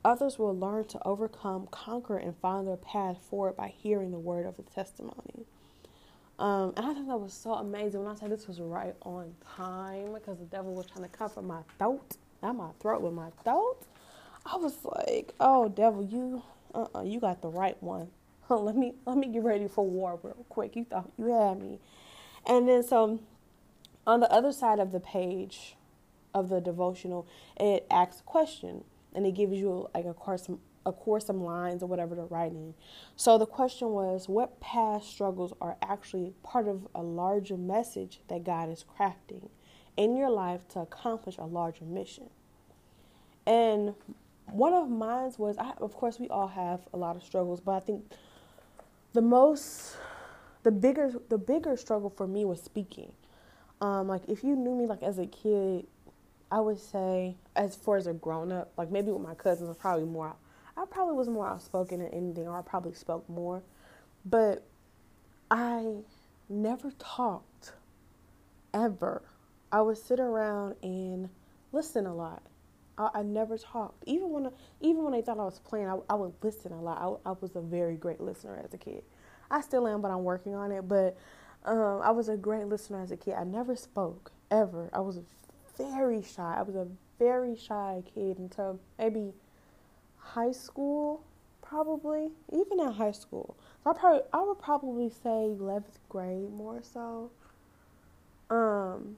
Others 0.03 0.38
will 0.38 0.57
learn 0.57 0.84
to 0.86 0.99
overcome, 1.07 1.67
conquer, 1.71 2.17
and 2.17 2.36
find 2.36 2.67
their 2.67 2.76
path 2.76 3.17
forward 3.30 3.55
by 3.55 3.69
hearing 3.69 4.11
the 4.11 4.19
word 4.19 4.45
of 4.45 4.57
the 4.57 4.63
testimony. 4.63 5.45
Um, 6.38 6.74
and 6.76 6.86
I 6.86 6.93
think 6.93 7.07
that 7.07 7.17
was 7.17 7.34
so 7.34 7.53
amazing 7.53 8.03
when 8.03 8.13
I 8.13 8.19
said 8.19 8.30
this 8.30 8.47
was 8.47 8.59
right 8.59 8.95
on 9.03 9.34
time 9.55 10.13
because 10.13 10.39
the 10.39 10.45
devil 10.45 10.74
was 10.74 10.88
trying 10.88 11.09
to 11.09 11.17
cover 11.17 11.41
my 11.41 11.61
throat, 11.78 12.17
not 12.41 12.57
my 12.57 12.71
throat, 12.82 13.01
but 13.01 13.13
my 13.13 13.30
throat. 13.45 13.78
I 14.45 14.57
was 14.57 14.76
like, 14.84 15.34
"Oh, 15.39 15.69
devil, 15.69 16.03
you, 16.03 16.43
uh-uh, 16.74 17.03
you 17.03 17.21
got 17.21 17.41
the 17.41 17.47
right 17.47 17.82
one. 17.82 18.09
let 18.49 18.76
me 18.76 18.95
let 19.05 19.15
me 19.15 19.28
get 19.28 19.43
ready 19.43 19.69
for 19.69 19.86
war 19.88 20.19
real 20.21 20.45
quick. 20.49 20.76
You 20.76 20.84
thought 20.84 21.09
you 21.17 21.28
had 21.28 21.61
me." 21.61 21.80
And 22.45 22.67
then 22.67 22.83
so, 22.83 23.19
on 24.05 24.19
the 24.19 24.31
other 24.31 24.51
side 24.51 24.79
of 24.79 24.91
the 24.91 24.99
page 24.99 25.75
of 26.33 26.49
the 26.49 26.59
devotional, 26.59 27.27
it 27.57 27.85
asks 27.89 28.19
a 28.19 28.23
question, 28.23 28.83
and 29.15 29.25
it 29.25 29.33
gives 29.33 29.53
you 29.53 29.89
like 29.93 30.05
a 30.05 30.13
course 30.13 30.49
of 30.85 30.99
course 30.99 31.25
some 31.25 31.43
lines 31.43 31.81
or 31.81 31.85
whatever 31.85 32.15
to 32.15 32.23
write 32.23 32.51
in. 32.51 32.73
So 33.15 33.37
the 33.37 33.45
question 33.45 33.89
was 33.89 34.27
what 34.27 34.59
past 34.59 35.09
struggles 35.09 35.53
are 35.61 35.77
actually 35.81 36.33
part 36.43 36.67
of 36.67 36.87
a 36.93 37.01
larger 37.01 37.57
message 37.57 38.19
that 38.27 38.43
God 38.43 38.69
is 38.69 38.83
crafting 38.83 39.49
in 39.95 40.17
your 40.17 40.29
life 40.29 40.67
to 40.69 40.79
accomplish 40.79 41.37
a 41.37 41.45
larger 41.45 41.85
mission. 41.85 42.29
And 43.45 43.95
one 44.47 44.73
of 44.73 44.89
mine 44.89 45.31
was 45.37 45.57
I, 45.57 45.71
of 45.77 45.93
course 45.93 46.19
we 46.19 46.27
all 46.27 46.47
have 46.47 46.81
a 46.93 46.97
lot 46.97 47.15
of 47.15 47.23
struggles, 47.23 47.61
but 47.61 47.71
I 47.73 47.79
think 47.79 48.03
the 49.13 49.21
most 49.21 49.95
the 50.64 50.72
bigger 50.72 51.11
the 51.30 51.38
bigger 51.38 51.78
struggle 51.78 52.09
for 52.09 52.28
me 52.28 52.45
was 52.45 52.61
speaking. 52.61 53.11
Um, 53.82 54.07
like 54.07 54.24
if 54.30 54.43
you 54.43 54.55
knew 54.55 54.76
me 54.76 54.88
like 54.88 55.03
as 55.03 55.20
a 55.20 55.28
kid, 55.28 55.88
I 56.51 56.59
would 56.61 56.80
say 56.80 57.36
as 57.55 57.76
far 57.76 57.97
as 57.97 58.07
a 58.07 58.14
grown 58.14 58.51
up, 58.51 58.72
like 58.78 58.91
maybe 58.91 59.11
with 59.11 59.22
my 59.24 59.36
cousins, 59.36 59.70
are 59.70 59.76
probably 59.76 60.05
more 60.05 60.36
I 60.78 60.86
probably 60.89 61.16
was 61.16 61.30
more 61.30 61.47
outspoken 61.47 61.99
than 61.99 62.09
anything, 62.09 62.47
or 62.47 62.57
I 62.57 62.61
probably 62.61 62.93
spoke 62.93 63.28
more. 63.30 63.64
But 64.26 64.64
I 65.51 65.97
never 66.49 66.91
talked 66.99 67.74
ever. 68.74 69.24
I 69.72 69.82
would 69.82 69.97
sit 69.97 70.20
around 70.20 70.76
and 70.84 71.30
listen 71.72 72.05
a 72.05 72.16
lot. 72.16 72.43
I, 72.97 73.09
I 73.16 73.24
never 73.24 73.57
talked. 73.57 74.03
Even 74.07 74.32
when 74.32 74.51
even 74.82 75.03
when 75.03 75.14
they 75.14 75.22
thought 75.22 75.39
I 75.39 75.45
was 75.45 75.59
playing, 75.59 75.88
I, 75.88 75.97
I 76.09 76.16
would 76.16 76.34
listen 76.41 76.72
a 76.74 76.82
lot. 76.82 77.22
I, 77.26 77.32
I 77.32 77.36
was 77.39 77.55
a 77.55 77.61
very 77.61 77.95
great 77.95 78.22
listener 78.22 78.61
as 78.64 78.74
a 78.74 78.78
kid. 78.78 79.03
I 79.53 79.61
still 79.61 79.87
am, 79.87 80.01
but 80.01 80.09
I'm 80.09 80.23
working 80.23 80.55
on 80.55 80.71
it. 80.71 80.87
But 80.87 81.15
um, 81.63 82.01
I 82.03 82.09
was 82.09 82.27
a 82.27 82.35
great 82.35 82.65
listener 82.65 83.01
as 83.01 83.11
a 83.11 83.17
kid. 83.17 83.35
I 83.35 83.43
never 83.43 83.75
spoke 83.75 84.31
ever. 84.49 84.89
I 84.91 84.99
was 84.99 85.19
very 85.77 86.23
shy. 86.23 86.55
I 86.57 86.63
was 86.63 86.75
a 86.75 86.87
very 87.19 87.55
shy 87.55 88.01
kid 88.13 88.39
until 88.39 88.79
maybe 88.97 89.31
high 90.17 90.51
school, 90.51 91.23
probably 91.61 92.31
even 92.51 92.79
in 92.79 92.91
high 92.93 93.11
school. 93.11 93.55
So 93.83 93.91
I 93.91 93.93
probably 93.93 94.21
I 94.33 94.41
would 94.41 94.59
probably 94.59 95.09
say 95.09 95.45
eleventh 95.45 95.99
grade 96.09 96.51
more 96.51 96.81
so. 96.81 97.29
Um. 98.49 99.17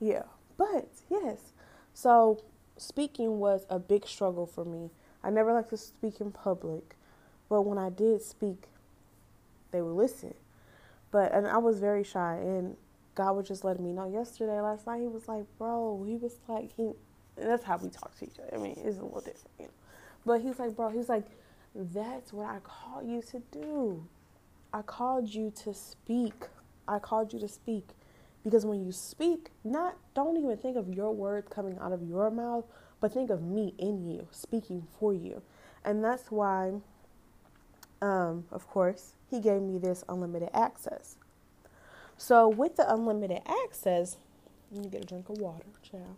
Yeah, 0.00 0.24
but 0.56 0.88
yes. 1.10 1.52
So 1.94 2.42
speaking 2.76 3.38
was 3.38 3.66
a 3.68 3.78
big 3.80 4.06
struggle 4.06 4.46
for 4.46 4.64
me. 4.64 4.90
I 5.22 5.30
never 5.30 5.52
liked 5.52 5.70
to 5.70 5.76
speak 5.76 6.20
in 6.20 6.30
public, 6.30 6.96
but 7.48 7.62
when 7.62 7.78
I 7.78 7.88
did 7.88 8.20
speak, 8.22 8.68
they 9.74 9.82
would 9.82 9.96
listen. 9.96 10.34
But 11.10 11.32
and 11.34 11.46
I 11.46 11.58
was 11.58 11.80
very 11.80 12.04
shy, 12.04 12.36
and 12.36 12.76
God 13.14 13.36
was 13.36 13.48
just 13.48 13.64
letting 13.64 13.84
me 13.84 13.92
know. 13.92 14.08
Yesterday, 14.08 14.60
last 14.60 14.86
night, 14.86 15.00
He 15.00 15.08
was 15.08 15.28
like, 15.28 15.44
"Bro," 15.58 16.04
He 16.06 16.16
was 16.16 16.38
like, 16.48 16.72
"He," 16.76 16.92
that's 17.36 17.64
how 17.64 17.76
we 17.76 17.90
talk 17.90 18.16
to 18.18 18.24
each 18.24 18.38
other. 18.38 18.54
I 18.54 18.58
mean, 18.58 18.80
it's 18.84 18.98
a 18.98 19.02
little 19.02 19.20
different, 19.20 19.50
you 19.58 19.64
know. 19.66 19.70
But 20.24 20.40
He's 20.40 20.58
like, 20.58 20.76
"Bro," 20.76 20.90
He's 20.90 21.08
like, 21.08 21.24
"That's 21.74 22.32
what 22.32 22.46
I 22.46 22.60
called 22.60 23.08
you 23.08 23.20
to 23.22 23.42
do. 23.50 24.06
I 24.72 24.82
called 24.82 25.28
you 25.28 25.52
to 25.64 25.74
speak. 25.74 26.46
I 26.88 26.98
called 26.98 27.32
you 27.32 27.40
to 27.40 27.48
speak." 27.48 27.88
Because 28.44 28.66
when 28.66 28.84
you 28.84 28.92
speak, 28.92 29.50
not 29.64 29.96
don't 30.14 30.36
even 30.36 30.56
think 30.58 30.76
of 30.76 30.88
your 30.92 31.12
words 31.12 31.48
coming 31.48 31.78
out 31.78 31.92
of 31.92 32.02
your 32.02 32.30
mouth, 32.30 32.64
but 33.00 33.12
think 33.12 33.30
of 33.30 33.42
me 33.42 33.74
in 33.78 34.06
you, 34.06 34.28
speaking 34.30 34.86
for 35.00 35.14
you. 35.14 35.42
And 35.84 36.04
that's 36.04 36.30
why, 36.30 36.74
um, 38.04 38.44
of 38.52 38.68
course, 38.68 39.14
he 39.30 39.40
gave 39.40 39.62
me 39.62 39.78
this 39.78 40.04
unlimited 40.10 40.50
access. 40.52 41.16
So 42.18 42.46
with 42.46 42.76
the 42.76 42.92
unlimited 42.92 43.40
access, 43.46 44.18
let 44.70 44.84
me 44.84 44.90
get 44.90 45.04
a 45.04 45.06
drink 45.06 45.30
of 45.30 45.38
water, 45.38 45.64
child. 45.82 46.16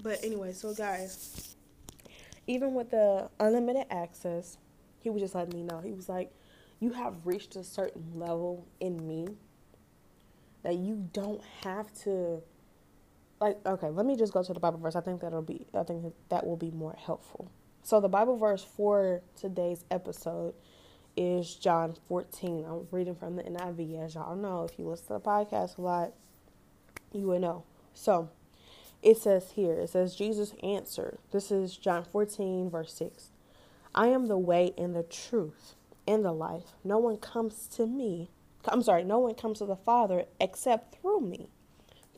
But 0.00 0.20
anyway, 0.22 0.52
so 0.52 0.72
guys, 0.72 1.56
even 2.46 2.74
with 2.74 2.92
the 2.92 3.28
unlimited 3.40 3.86
access, 3.90 4.56
he 5.00 5.10
was 5.10 5.20
just 5.20 5.34
letting 5.34 5.58
me 5.58 5.64
know. 5.64 5.80
He 5.80 5.90
was 5.90 6.08
like, 6.08 6.30
You 6.78 6.92
have 6.92 7.26
reached 7.26 7.56
a 7.56 7.64
certain 7.64 8.12
level 8.14 8.68
in 8.78 9.04
me 9.04 9.26
that 10.62 10.76
you 10.76 11.08
don't 11.12 11.42
have 11.64 11.92
to 12.04 12.40
like 13.40 13.58
okay, 13.66 13.88
let 13.88 14.06
me 14.06 14.16
just 14.16 14.32
go 14.32 14.42
to 14.42 14.52
the 14.52 14.60
Bible 14.60 14.78
verse. 14.78 14.96
I 14.96 15.00
think 15.00 15.20
that'll 15.20 15.42
be 15.42 15.66
I 15.74 15.82
think 15.82 16.12
that 16.28 16.46
will 16.46 16.56
be 16.56 16.70
more 16.70 16.96
helpful. 16.98 17.50
So 17.82 18.00
the 18.00 18.08
Bible 18.08 18.36
verse 18.36 18.62
for 18.62 19.22
today's 19.40 19.84
episode 19.90 20.54
is 21.16 21.54
John 21.54 21.96
14. 22.08 22.64
I'm 22.64 22.86
reading 22.90 23.14
from 23.14 23.36
the 23.36 23.42
NIV. 23.42 24.04
As 24.04 24.14
y'all 24.14 24.36
know, 24.36 24.64
if 24.64 24.78
you 24.78 24.86
listen 24.88 25.06
to 25.08 25.12
the 25.14 25.20
podcast 25.20 25.78
a 25.78 25.82
lot, 25.82 26.12
you 27.12 27.26
would 27.28 27.40
know. 27.40 27.64
So 27.94 28.28
it 29.02 29.16
says 29.16 29.52
here, 29.52 29.74
it 29.74 29.90
says 29.90 30.14
Jesus 30.14 30.54
answered. 30.62 31.18
This 31.32 31.50
is 31.50 31.76
John 31.76 32.04
14, 32.04 32.70
verse 32.70 32.92
6. 32.94 33.30
I 33.94 34.08
am 34.08 34.26
the 34.26 34.38
way 34.38 34.74
and 34.76 34.94
the 34.94 35.02
truth 35.02 35.74
and 36.06 36.24
the 36.24 36.32
life. 36.32 36.74
No 36.84 36.98
one 36.98 37.16
comes 37.16 37.66
to 37.68 37.86
me. 37.86 38.30
I'm 38.66 38.82
sorry, 38.82 39.04
no 39.04 39.18
one 39.18 39.34
comes 39.34 39.58
to 39.58 39.66
the 39.66 39.76
Father 39.76 40.26
except 40.40 40.96
through 40.96 41.20
me. 41.20 41.48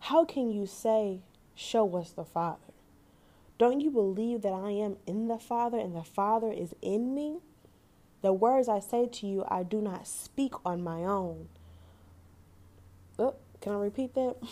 How 0.00 0.24
can 0.24 0.50
you 0.50 0.66
say, 0.66 1.20
Show 1.54 1.94
us 1.96 2.10
the 2.10 2.24
Father? 2.24 2.72
Don't 3.58 3.82
you 3.82 3.90
believe 3.90 4.40
that 4.40 4.54
I 4.54 4.70
am 4.70 4.96
in 5.06 5.28
the 5.28 5.38
Father 5.38 5.78
and 5.78 5.94
the 5.94 6.02
Father 6.02 6.50
is 6.50 6.74
in 6.80 7.14
me? 7.14 7.40
The 8.22 8.32
words 8.32 8.68
I 8.68 8.80
say 8.80 9.06
to 9.06 9.26
you, 9.26 9.44
I 9.48 9.62
do 9.62 9.82
not 9.82 10.06
speak 10.06 10.54
on 10.64 10.82
my 10.82 11.04
own. 11.04 11.48
Oh, 13.18 13.34
can 13.60 13.72
I 13.72 13.76
repeat 13.76 14.14
that? 14.14 14.36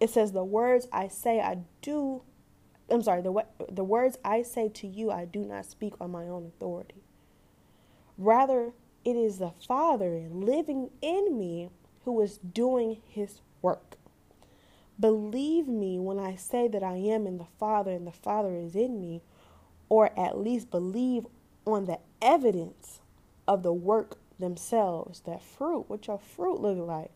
It 0.00 0.08
says, 0.08 0.32
The 0.32 0.44
words 0.44 0.88
I 0.92 1.08
say, 1.08 1.40
I 1.40 1.58
do. 1.82 2.22
I'm 2.88 3.02
sorry, 3.02 3.20
the, 3.20 3.44
the 3.70 3.84
words 3.84 4.18
I 4.24 4.40
say 4.40 4.70
to 4.70 4.86
you, 4.86 5.10
I 5.10 5.26
do 5.26 5.40
not 5.40 5.66
speak 5.66 5.92
on 6.00 6.10
my 6.10 6.26
own 6.26 6.46
authority. 6.46 7.02
Rather, 8.16 8.72
it 9.04 9.16
is 9.16 9.38
the 9.38 9.52
Father 9.68 10.26
living 10.30 10.90
in 11.02 11.38
me 11.38 11.68
who 12.04 12.20
is 12.22 12.38
doing 12.38 13.02
his 13.06 13.42
work. 13.60 13.96
Believe 15.00 15.66
me 15.66 15.98
when 15.98 16.18
I 16.18 16.36
say 16.36 16.68
that 16.68 16.82
I 16.82 16.96
am 16.96 17.26
in 17.26 17.38
the 17.38 17.46
Father 17.58 17.92
and 17.92 18.06
the 18.06 18.12
Father 18.12 18.54
is 18.54 18.76
in 18.76 19.00
me, 19.00 19.22
or 19.88 20.10
at 20.18 20.38
least 20.38 20.70
believe 20.70 21.26
on 21.64 21.86
the 21.86 21.98
evidence 22.20 23.00
of 23.48 23.62
the 23.62 23.72
work 23.72 24.18
themselves, 24.38 25.20
that 25.20 25.42
fruit, 25.42 25.86
what 25.88 26.06
your 26.06 26.18
fruit 26.18 26.60
look 26.60 26.78
like. 26.78 27.10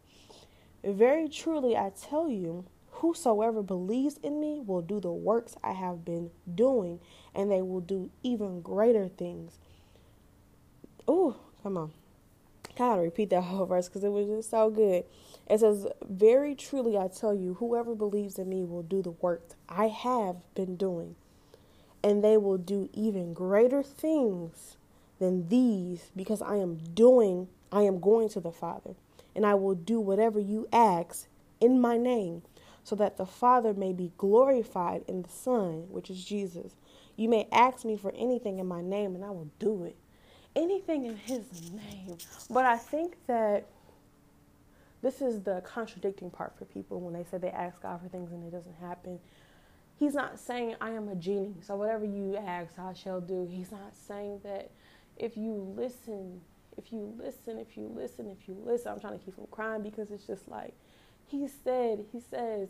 Very 0.82 1.28
truly 1.28 1.76
I 1.76 1.90
tell 1.90 2.28
you, 2.28 2.64
whosoever 2.90 3.62
believes 3.62 4.18
in 4.22 4.40
me 4.40 4.60
will 4.64 4.82
do 4.82 5.00
the 5.00 5.12
works 5.12 5.56
I 5.62 5.72
have 5.72 6.04
been 6.04 6.30
doing, 6.54 7.00
and 7.34 7.50
they 7.50 7.62
will 7.62 7.80
do 7.80 8.10
even 8.22 8.62
greater 8.62 9.08
things 9.08 9.58
oh, 11.06 11.36
come 11.62 11.76
on. 11.76 11.92
Kind 12.76 12.94
of 12.94 13.04
repeat 13.04 13.30
that 13.30 13.40
whole 13.44 13.66
verse 13.66 13.88
because 13.88 14.04
it 14.04 14.12
was 14.12 14.26
just 14.26 14.50
so 14.50 14.70
good. 14.70 15.04
It 15.48 15.60
says, 15.60 15.86
Very 16.08 16.54
truly 16.54 16.96
I 16.96 17.08
tell 17.08 17.34
you, 17.34 17.54
whoever 17.54 17.94
believes 17.94 18.38
in 18.38 18.48
me 18.48 18.64
will 18.64 18.82
do 18.82 19.02
the 19.02 19.10
work 19.10 19.42
I 19.68 19.88
have 19.88 20.36
been 20.54 20.76
doing, 20.76 21.16
and 22.02 22.24
they 22.24 22.36
will 22.36 22.58
do 22.58 22.88
even 22.92 23.34
greater 23.34 23.82
things 23.82 24.76
than 25.18 25.48
these 25.48 26.10
because 26.16 26.42
I 26.42 26.56
am 26.56 26.78
doing, 26.94 27.48
I 27.70 27.82
am 27.82 28.00
going 28.00 28.28
to 28.30 28.40
the 28.40 28.52
Father, 28.52 28.94
and 29.36 29.46
I 29.46 29.54
will 29.54 29.74
do 29.74 30.00
whatever 30.00 30.40
you 30.40 30.68
ask 30.72 31.26
in 31.60 31.80
my 31.80 31.96
name, 31.96 32.42
so 32.82 32.96
that 32.96 33.16
the 33.16 33.26
Father 33.26 33.72
may 33.72 33.92
be 33.92 34.12
glorified 34.18 35.04
in 35.06 35.22
the 35.22 35.30
Son, 35.30 35.86
which 35.90 36.10
is 36.10 36.24
Jesus. 36.24 36.72
You 37.16 37.28
may 37.28 37.48
ask 37.52 37.84
me 37.84 37.96
for 37.96 38.12
anything 38.16 38.58
in 38.58 38.66
my 38.66 38.82
name, 38.82 39.14
and 39.14 39.24
I 39.24 39.30
will 39.30 39.50
do 39.58 39.84
it 39.84 39.96
anything 40.56 41.06
in 41.06 41.16
his 41.16 41.44
name. 41.72 42.16
But 42.50 42.64
I 42.64 42.76
think 42.76 43.16
that 43.26 43.66
this 45.02 45.20
is 45.20 45.42
the 45.42 45.62
contradicting 45.64 46.30
part 46.30 46.56
for 46.56 46.64
people 46.64 47.00
when 47.00 47.12
they 47.12 47.24
say 47.24 47.38
they 47.38 47.50
ask 47.50 47.82
God 47.82 48.00
for 48.02 48.08
things 48.08 48.32
and 48.32 48.42
it 48.44 48.50
doesn't 48.50 48.76
happen. 48.80 49.18
He's 49.98 50.14
not 50.14 50.38
saying, 50.38 50.76
I 50.80 50.90
am 50.90 51.08
a 51.08 51.14
genie, 51.14 51.54
so 51.60 51.76
whatever 51.76 52.04
you 52.04 52.36
ask, 52.36 52.78
I 52.78 52.94
shall 52.94 53.20
do. 53.20 53.46
He's 53.50 53.70
not 53.70 53.94
saying 53.94 54.40
that 54.42 54.70
if 55.16 55.36
you 55.36 55.72
listen, 55.76 56.40
if 56.76 56.92
you 56.92 57.14
listen, 57.18 57.58
if 57.58 57.76
you 57.76 57.92
listen, 57.94 58.28
if 58.28 58.48
you 58.48 58.56
listen, 58.64 58.92
I'm 58.92 59.00
trying 59.00 59.18
to 59.18 59.24
keep 59.24 59.34
from 59.34 59.46
crying 59.50 59.82
because 59.82 60.10
it's 60.10 60.26
just 60.26 60.48
like, 60.48 60.74
he 61.26 61.46
said, 61.46 62.04
he 62.12 62.20
says, 62.20 62.68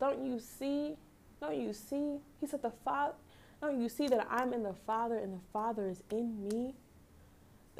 don't 0.00 0.24
you 0.24 0.38
see? 0.38 0.96
Don't 1.40 1.56
you 1.56 1.72
see? 1.72 2.18
He 2.40 2.46
said, 2.46 2.62
the 2.62 2.72
Father, 2.84 3.14
don't 3.60 3.80
you 3.80 3.88
see 3.88 4.08
that 4.08 4.26
I'm 4.30 4.52
in 4.52 4.62
the 4.62 4.74
Father 4.86 5.18
and 5.18 5.34
the 5.34 5.42
Father 5.52 5.88
is 5.88 6.02
in 6.10 6.48
me? 6.48 6.74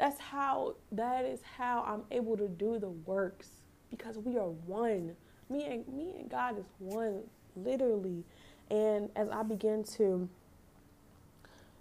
That's 0.03 0.19
how 0.19 0.75
that 0.91 1.23
is 1.23 1.39
how 1.57 1.81
I'm 1.87 2.03
able 2.11 2.35
to 2.35 2.49
do 2.49 2.77
the 2.77 2.89
works 2.89 3.47
because 3.89 4.17
we 4.17 4.37
are 4.37 4.49
one. 4.49 5.15
Me 5.49 5.63
and 5.63 5.87
me 5.87 6.15
and 6.19 6.29
God 6.29 6.59
is 6.59 6.65
one 6.77 7.21
literally. 7.55 8.25
And 8.69 9.09
as 9.15 9.29
I 9.29 9.43
begin 9.43 9.85
to 9.95 10.27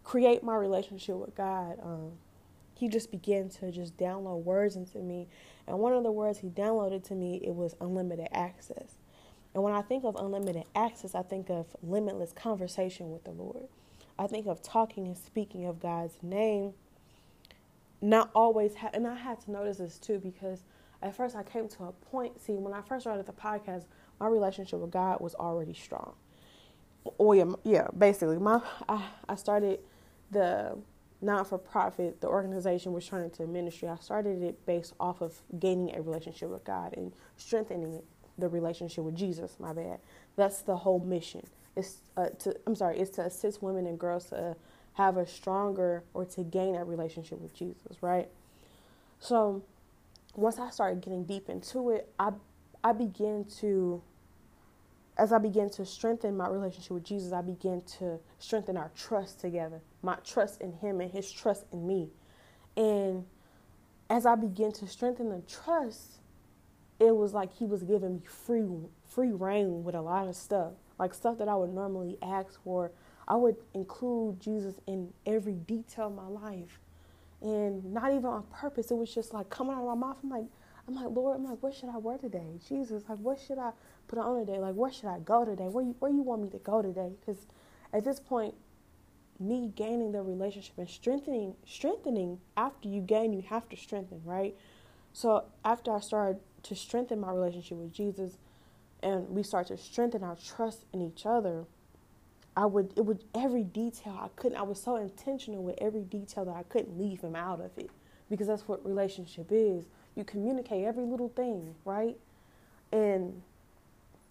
create 0.05 0.45
my 0.45 0.55
relationship 0.55 1.17
with 1.17 1.35
God, 1.35 1.81
um, 1.83 2.13
he 2.77 2.87
just 2.89 3.11
began 3.11 3.49
to 3.59 3.73
just 3.73 3.97
download 3.97 4.45
words 4.45 4.77
into 4.77 4.99
me. 4.99 5.27
And 5.67 5.81
one 5.81 5.93
of 5.93 6.05
the 6.05 6.13
words 6.13 6.39
he 6.39 6.49
downloaded 6.49 7.03
to 7.09 7.17
me 7.17 7.41
it 7.43 7.57
was 7.57 7.75
unlimited 7.81 8.29
access. 8.31 8.95
And 9.53 9.65
when 9.65 9.75
I 9.75 9.83
think 9.83 10.05
of 10.05 10.15
unlimited 10.15 10.63
access, 10.77 11.17
I 11.17 11.23
think 11.23 11.51
of 11.51 11.67
limitless 11.83 12.33
conversation 12.33 13.11
with 13.11 13.25
the 13.25 13.33
Lord. 13.33 13.65
I 14.17 14.29
think 14.29 14.47
of 14.47 14.63
talking 14.63 15.09
and 15.09 15.19
speaking 15.19 15.67
of 15.67 15.81
God's 15.81 16.19
name 16.23 16.75
not 18.03 18.31
always 18.35 18.75
and 18.93 19.07
I 19.07 19.15
had 19.15 19.41
to 19.43 19.51
notice 19.51 19.79
this 19.79 19.99
too 19.99 20.19
because 20.19 20.65
at 21.03 21.17
first 21.17 21.35
I 21.35 21.43
came 21.43 21.69
to 21.69 21.85
a 21.85 21.93
point. 21.93 22.41
See, 22.41 22.55
when 22.55 22.75
I 22.75 22.83
first 22.83 23.05
started 23.05 23.27
the 23.27 23.33
podcast, 23.33 23.87
my 24.21 24.27
relationship 24.27 24.81
with 24.81 24.91
God 24.91 25.21
was 25.21 25.35
already 25.35 25.73
strong. 25.73 26.15
Oh 27.19 27.33
yeah, 27.33 27.47
yeah. 27.65 27.89
Basically, 27.97 28.39
my 28.39 28.61
I, 28.89 29.05
I 29.29 29.35
started 29.37 29.81
the 30.31 30.77
not 31.21 31.49
for 31.49 31.59
profit, 31.59 32.21
the 32.21 32.27
organization 32.27 32.93
was 32.93 33.07
turning 33.07 33.31
to 33.31 33.47
ministry. 33.47 33.89
I 33.89 33.97
started 33.97 34.43
it 34.43 34.67
based 34.67 34.95
off 34.99 35.21
of 35.21 35.41
gaining 35.61 35.95
a 35.95 36.03
relationship 36.03 36.51
with 36.51 36.65
God 36.65 36.95
and 36.97 37.13
strengthening 37.37 38.03
the 38.39 38.49
relationship 38.49 39.05
with 39.05 39.15
Jesus. 39.15 39.57
My 39.61 39.73
bad. 39.73 40.01
That's 40.37 40.63
the 40.63 40.77
whole 40.77 40.99
mission. 40.99 41.47
It's 41.77 41.99
uh, 42.17 42.31
to 42.41 42.57
I'm 42.67 42.75
sorry. 42.75 42.99
It's 42.99 43.11
to 43.17 43.23
assist 43.23 43.63
women 43.63 43.87
and 43.87 43.99
girls 43.99 44.27
to 44.27 44.57
have 44.95 45.17
a 45.17 45.27
stronger 45.27 46.05
or 46.15 46.25
to 46.25 46.43
gain 46.43 46.75
a 46.75 46.85
relationship 46.85 47.41
with 47.41 47.55
Jesus. 47.55 48.03
Right. 48.03 48.29
So 49.21 49.63
once 50.35 50.59
I 50.59 50.71
started 50.71 51.01
getting 51.01 51.25
deep 51.25 51.49
into 51.49 51.91
it, 51.91 52.09
I 52.19 52.33
I 52.85 52.93
began 52.93 53.45
to 53.61 54.03
as 55.17 55.33
I 55.33 55.39
began 55.39 55.69
to 55.71 55.85
strengthen 55.85 56.37
my 56.37 56.49
relationship 56.49 56.91
with 56.93 57.05
Jesus, 57.05 57.33
I 57.33 57.43
began 57.43 57.83
to 57.99 58.19
strengthen 58.39 58.77
our 58.77 58.91
trust 58.97 59.41
together, 59.41 59.83
my 60.03 60.17
trust 60.25 60.61
in 60.61 60.73
Him 60.73 61.01
and 61.01 61.11
His 61.11 61.31
trust 61.31 61.65
in 61.73 61.87
me. 61.87 62.09
And 62.77 63.27
as 64.09 64.25
I 64.25 64.35
began 64.37 64.73
to 64.73 64.87
strengthen 64.87 65.29
the 65.29 65.43
trust, 65.43 66.19
it 66.99 67.15
was 67.15 67.35
like 67.35 67.53
He 67.53 67.67
was 67.67 67.83
giving 67.83 68.15
me 68.15 68.23
free 68.25 68.67
free 69.05 69.33
reign 69.33 69.85
with 69.85 69.95
a 69.95 70.01
lot 70.01 70.29
of 70.29 70.35
stuff, 70.35 70.73
like 70.99 71.13
stuff 71.13 71.37
that 71.39 71.49
I 71.49 71.55
would 71.55 71.73
normally 71.75 72.17
ask 72.23 72.63
for. 72.65 72.91
I 73.27 73.37
would 73.37 73.57
include 73.75 74.41
Jesus 74.41 74.75
in 74.87 75.13
every 75.27 75.55
detail 75.55 76.09
of 76.09 76.15
my 76.15 76.27
life, 76.27 76.81
and 77.41 77.93
not 77.93 78.11
even 78.13 78.27
on 78.27 78.45
purpose. 78.53 78.91
It 78.91 78.97
was 78.97 79.15
just 79.15 79.33
like 79.33 79.51
coming 79.51 79.75
out 79.75 79.83
of 79.83 79.99
my 79.99 80.07
mouth. 80.07 80.17
I'm 80.23 80.31
like, 80.31 80.47
I'm 80.89 80.95
like, 80.95 81.11
Lord, 81.11 81.37
I'm 81.37 81.45
like, 81.45 81.63
what 81.63 81.75
should 81.75 81.89
I 81.89 81.99
wear 81.99 82.19
today? 82.19 82.59
Jesus, 82.69 83.05
like, 83.09 83.19
what 83.19 83.39
should 83.39 83.59
I 83.59 83.71
put 84.09 84.19
on 84.19 84.45
today? 84.45 84.59
Like, 84.59 84.75
where 84.75 84.93
should 84.93 85.09
I 85.09 85.21
go 85.21 85.45
today? 85.45 85.69
Where 85.69 85.85
you, 85.85 85.95
where 86.01 86.11
you 86.11 86.23
want 86.23 86.43
me 86.43 86.49
to 86.51 86.59
go 86.59 86.83
today? 86.83 87.13
Because 87.21 87.47
at 87.93 88.05
this 88.05 88.19
point, 88.19 88.55
me 89.39 89.73
gaining 89.75 90.13
the 90.13 90.23
relationship 90.23 90.77
and 90.79 90.89
strengthening, 90.89 91.55
strengthening 91.65 92.39
after 92.57 92.89
you 92.89 93.01
gain, 93.01 93.33
you 93.33 93.43
have 93.43 93.69
to 93.69 93.77
strengthen, 93.77 94.21
right? 94.25 94.57
So 95.13 95.45
after 95.65 95.95
I 95.95 96.01
started 96.01 96.41
to 96.65 96.75
strengthen 96.75 97.21
my 97.21 97.31
relationship 97.33 97.79
with 97.79 97.93
Jesus, 97.93 98.39
and 99.03 99.29
we 99.31 99.43
start 99.43 99.67
to 99.69 99.77
strengthen 99.77 100.23
our 100.23 100.37
trust 100.37 100.85
in 100.93 101.03
each 101.03 101.27
other, 101.27 101.65
I 102.57 102.67
would 102.67 102.93
it 102.97 103.05
would 103.05 103.25
every 103.35 103.65
detail 103.65 104.19
I 104.21 104.29
couldn't 104.37 104.59
I 104.59 104.63
was 104.63 104.81
so 104.81 104.97
intentional 104.97 105.63
with 105.63 105.77
every 105.81 106.03
detail 106.03 106.45
that 106.45 106.57
I 106.57 106.65
couldn't 106.65 106.99
leave 106.99 107.21
him 107.21 107.35
out 107.35 107.61
of 107.61 107.71
it 107.79 107.91
because 108.31 108.47
that's 108.47 108.69
what 108.69 108.85
relationship 108.85 109.49
is. 109.51 109.87
You 110.15 110.25
communicate 110.25 110.85
every 110.85 111.05
little 111.05 111.31
thing, 111.31 111.75
right? 111.85 112.17
And 112.93 113.43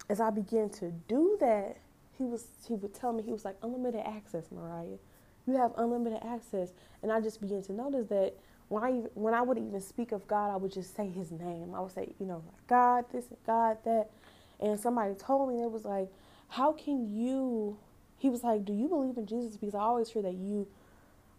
as 0.08 0.20
I 0.20 0.30
began 0.30 0.70
to 0.70 0.92
do 1.08 1.36
that, 1.40 1.76
he 2.16 2.24
was 2.24 2.46
he 2.66 2.74
would 2.74 2.94
tell 2.94 3.12
me 3.12 3.22
he 3.22 3.32
was 3.32 3.44
like 3.44 3.56
unlimited 3.62 4.02
access, 4.04 4.50
Mariah. 4.52 4.98
You 5.46 5.56
have 5.56 5.72
unlimited 5.76 6.20
access, 6.24 6.72
and 7.02 7.10
I 7.10 7.20
just 7.20 7.40
began 7.40 7.62
to 7.62 7.72
notice 7.72 8.06
that 8.08 8.34
when 8.68 8.84
I 8.84 8.90
when 9.14 9.34
I 9.34 9.42
would 9.42 9.58
even 9.58 9.80
speak 9.80 10.12
of 10.12 10.26
God, 10.28 10.52
I 10.52 10.56
would 10.56 10.72
just 10.72 10.94
say 10.96 11.08
His 11.08 11.32
name. 11.32 11.74
I 11.74 11.80
would 11.80 11.92
say, 11.92 12.14
you 12.20 12.26
know, 12.26 12.42
God 12.68 13.04
this, 13.12 13.24
God 13.46 13.78
that, 13.84 14.10
and 14.60 14.78
somebody 14.78 15.14
told 15.14 15.48
me 15.48 15.62
it 15.62 15.70
was 15.70 15.84
like, 15.84 16.08
how 16.48 16.72
can 16.72 17.14
you? 17.14 17.76
He 18.22 18.30
was 18.30 18.44
like, 18.44 18.64
do 18.64 18.72
you 18.72 18.86
believe 18.86 19.16
in 19.16 19.26
Jesus? 19.26 19.56
Because 19.56 19.74
I 19.74 19.80
always 19.80 20.08
hear 20.08 20.22
that 20.22 20.34
you, 20.34 20.68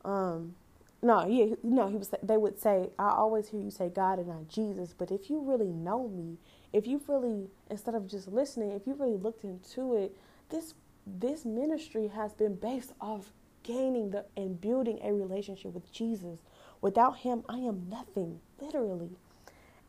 um, 0.03 0.53
no, 1.01 1.25
yeah, 1.25 1.55
no, 1.63 1.87
he 1.87 1.95
was. 1.95 2.13
They 2.21 2.35
would 2.35 2.59
say, 2.59 2.89
I 2.99 3.11
always 3.11 3.47
hear 3.47 3.61
you 3.61 3.71
say 3.71 3.87
God 3.87 4.19
and 4.19 4.27
not 4.27 4.49
Jesus. 4.49 4.93
But 4.97 5.09
if 5.09 5.29
you 5.29 5.39
really 5.39 5.71
know 5.71 6.09
me, 6.09 6.39
if 6.73 6.85
you 6.85 6.99
really, 7.07 7.47
instead 7.71 7.95
of 7.95 8.05
just 8.09 8.27
listening, 8.27 8.71
if 8.71 8.85
you 8.85 8.95
really 8.95 9.15
looked 9.15 9.45
into 9.45 9.95
it, 9.95 10.17
this 10.49 10.73
this 11.07 11.45
ministry 11.45 12.09
has 12.09 12.33
been 12.33 12.55
based 12.55 12.91
off 12.99 13.31
gaining 13.63 14.11
the 14.11 14.25
and 14.35 14.59
building 14.59 14.99
a 15.05 15.13
relationship 15.13 15.73
with 15.73 15.89
Jesus. 15.93 16.39
Without 16.81 17.19
Him, 17.19 17.43
I 17.47 17.59
am 17.59 17.87
nothing, 17.89 18.41
literally. 18.59 19.11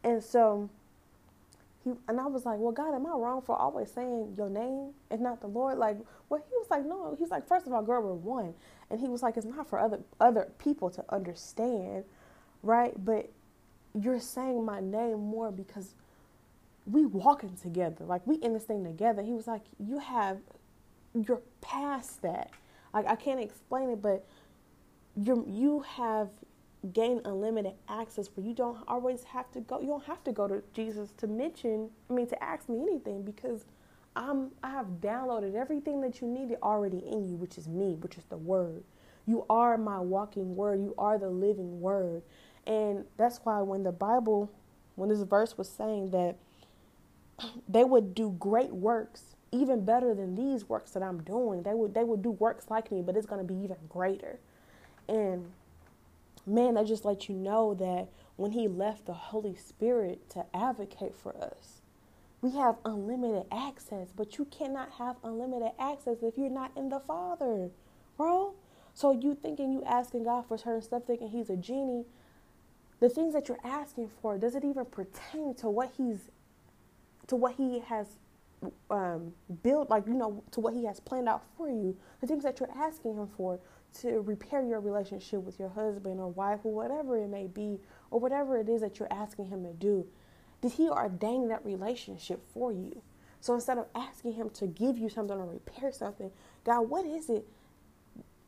And 0.04 0.22
so, 0.22 0.70
he 1.84 1.92
and 2.08 2.20
I 2.20 2.26
was 2.26 2.44
like, 2.46 2.58
"Well, 2.58 2.72
God, 2.72 2.94
am 2.94 3.06
I 3.06 3.10
wrong 3.10 3.42
for 3.42 3.56
always 3.56 3.90
saying 3.92 4.34
your 4.36 4.48
name 4.48 4.92
and 5.10 5.20
not 5.20 5.40
the 5.40 5.46
Lord?" 5.46 5.78
Like, 5.78 5.98
well, 6.28 6.42
he 6.48 6.56
was 6.56 6.66
like, 6.70 6.84
"No." 6.84 7.14
He's 7.18 7.30
like, 7.30 7.46
first 7.46 7.66
of 7.66 7.72
all, 7.72 7.82
girl, 7.82 8.02
we're 8.02 8.14
one." 8.14 8.54
And 8.90 9.00
he 9.00 9.08
was 9.08 9.22
like, 9.22 9.36
it's 9.36 9.46
not 9.46 9.68
for 9.68 9.78
other 9.78 10.00
other 10.20 10.50
people 10.58 10.90
to 10.90 11.04
understand, 11.10 12.04
right? 12.62 12.92
But 13.04 13.30
you're 13.94 14.20
saying 14.20 14.64
my 14.64 14.80
name 14.80 15.18
more 15.18 15.50
because 15.52 15.94
we 16.86 17.06
walking 17.06 17.56
together. 17.56 18.04
Like 18.04 18.26
we 18.26 18.36
in 18.36 18.52
this 18.52 18.64
thing 18.64 18.84
together. 18.84 19.22
He 19.22 19.32
was 19.32 19.46
like, 19.46 19.62
you 19.78 19.98
have 19.98 20.38
you're 21.14 21.42
past 21.60 22.22
that. 22.22 22.50
Like 22.92 23.06
I 23.06 23.16
can't 23.16 23.40
explain 23.40 23.90
it, 23.90 24.02
but 24.02 24.26
you 25.16 25.44
you 25.48 25.80
have 25.80 26.28
gained 26.92 27.22
unlimited 27.24 27.72
access 27.88 28.28
where 28.34 28.46
you 28.46 28.54
don't 28.54 28.78
always 28.88 29.24
have 29.24 29.50
to 29.52 29.60
go 29.60 29.80
you 29.80 29.86
don't 29.86 30.04
have 30.04 30.22
to 30.24 30.32
go 30.32 30.46
to 30.46 30.62
Jesus 30.74 31.12
to 31.16 31.26
mention 31.26 31.90
I 32.10 32.12
mean 32.12 32.26
to 32.28 32.42
ask 32.42 32.68
me 32.68 32.82
anything 32.82 33.22
because 33.22 33.64
I'm 34.16 34.52
I 34.62 34.70
have 34.70 34.86
downloaded 35.00 35.54
everything 35.54 36.00
that 36.02 36.20
you 36.20 36.28
needed 36.28 36.58
already 36.62 36.98
in 36.98 37.28
you, 37.28 37.36
which 37.36 37.58
is 37.58 37.68
me, 37.68 37.96
which 38.00 38.16
is 38.16 38.24
the 38.24 38.36
word. 38.36 38.84
You 39.26 39.44
are 39.50 39.76
my 39.76 39.98
walking 39.98 40.54
word. 40.54 40.80
You 40.80 40.94
are 40.98 41.18
the 41.18 41.30
living 41.30 41.80
word. 41.80 42.22
And 42.66 43.04
that's 43.16 43.40
why 43.42 43.60
when 43.62 43.82
the 43.82 43.92
Bible, 43.92 44.50
when 44.94 45.08
this 45.08 45.22
verse 45.22 45.58
was 45.58 45.68
saying 45.68 46.10
that 46.10 46.36
they 47.68 47.84
would 47.84 48.14
do 48.14 48.36
great 48.38 48.72
works, 48.72 49.34
even 49.50 49.84
better 49.84 50.14
than 50.14 50.34
these 50.34 50.68
works 50.68 50.92
that 50.92 51.02
I'm 51.02 51.22
doing, 51.22 51.62
they 51.62 51.74
would 51.74 51.94
they 51.94 52.04
would 52.04 52.22
do 52.22 52.30
works 52.30 52.66
like 52.70 52.92
me, 52.92 53.02
but 53.02 53.16
it's 53.16 53.26
gonna 53.26 53.44
be 53.44 53.54
even 53.54 53.76
greater. 53.88 54.38
And 55.08 55.50
man, 56.46 56.74
that 56.74 56.86
just 56.86 57.04
let 57.04 57.28
you 57.28 57.34
know 57.34 57.74
that 57.74 58.08
when 58.36 58.52
he 58.52 58.68
left 58.68 59.06
the 59.06 59.14
Holy 59.14 59.54
Spirit 59.54 60.28
to 60.30 60.44
advocate 60.54 61.14
for 61.16 61.36
us, 61.36 61.80
we 62.40 62.50
have 62.52 62.76
unlimited 62.84 63.44
access, 63.50 64.08
but 64.14 64.36
you 64.36 64.44
cannot 64.46 64.92
have 64.92 65.16
unlimited 65.24 65.72
access 65.78 66.18
if 66.22 66.36
you're 66.36 66.50
not 66.50 66.72
in 66.76 66.90
the 66.90 67.00
Father, 67.00 67.70
bro. 68.16 68.54
So 68.92 69.12
you 69.12 69.34
thinking 69.34 69.72
you 69.72 69.82
asking 69.84 70.24
God 70.24 70.46
for 70.46 70.58
certain 70.58 70.82
stuff, 70.82 71.04
thinking 71.06 71.28
He's 71.28 71.48
a 71.48 71.56
genie. 71.56 72.04
The 73.00 73.08
things 73.08 73.32
that 73.34 73.48
you're 73.48 73.64
asking 73.64 74.10
for, 74.20 74.38
does 74.38 74.54
it 74.54 74.64
even 74.64 74.84
pertain 74.84 75.54
to 75.54 75.70
what 75.70 75.92
He's, 75.96 76.30
to 77.28 77.36
what 77.36 77.54
He 77.54 77.80
has 77.80 78.08
um, 78.90 79.32
built, 79.62 79.88
like 79.88 80.06
you 80.06 80.14
know, 80.14 80.44
to 80.52 80.60
what 80.60 80.74
He 80.74 80.84
has 80.84 81.00
planned 81.00 81.28
out 81.28 81.44
for 81.56 81.68
you? 81.68 81.96
The 82.20 82.26
things 82.26 82.44
that 82.44 82.60
you're 82.60 82.70
asking 82.76 83.16
Him 83.16 83.28
for 83.36 83.58
to 84.00 84.20
repair 84.20 84.62
your 84.62 84.80
relationship 84.80 85.42
with 85.42 85.58
your 85.58 85.68
husband 85.68 86.20
or 86.20 86.28
wife 86.28 86.60
or 86.64 86.72
whatever 86.72 87.16
it 87.16 87.28
may 87.28 87.46
be, 87.46 87.80
or 88.10 88.20
whatever 88.20 88.58
it 88.58 88.68
is 88.68 88.80
that 88.80 88.98
you're 88.98 89.12
asking 89.12 89.46
Him 89.46 89.62
to 89.64 89.72
do 89.72 90.06
did 90.64 90.72
He 90.72 90.88
ordain 90.88 91.48
that 91.48 91.62
relationship 91.62 92.42
for 92.54 92.72
you? 92.72 93.02
So 93.42 93.52
instead 93.52 93.76
of 93.76 93.84
asking 93.94 94.32
Him 94.32 94.48
to 94.54 94.66
give 94.66 94.96
you 94.96 95.10
something 95.10 95.36
or 95.36 95.44
repair 95.44 95.92
something, 95.92 96.30
God, 96.64 96.88
what 96.88 97.04
is 97.04 97.28
it? 97.28 97.46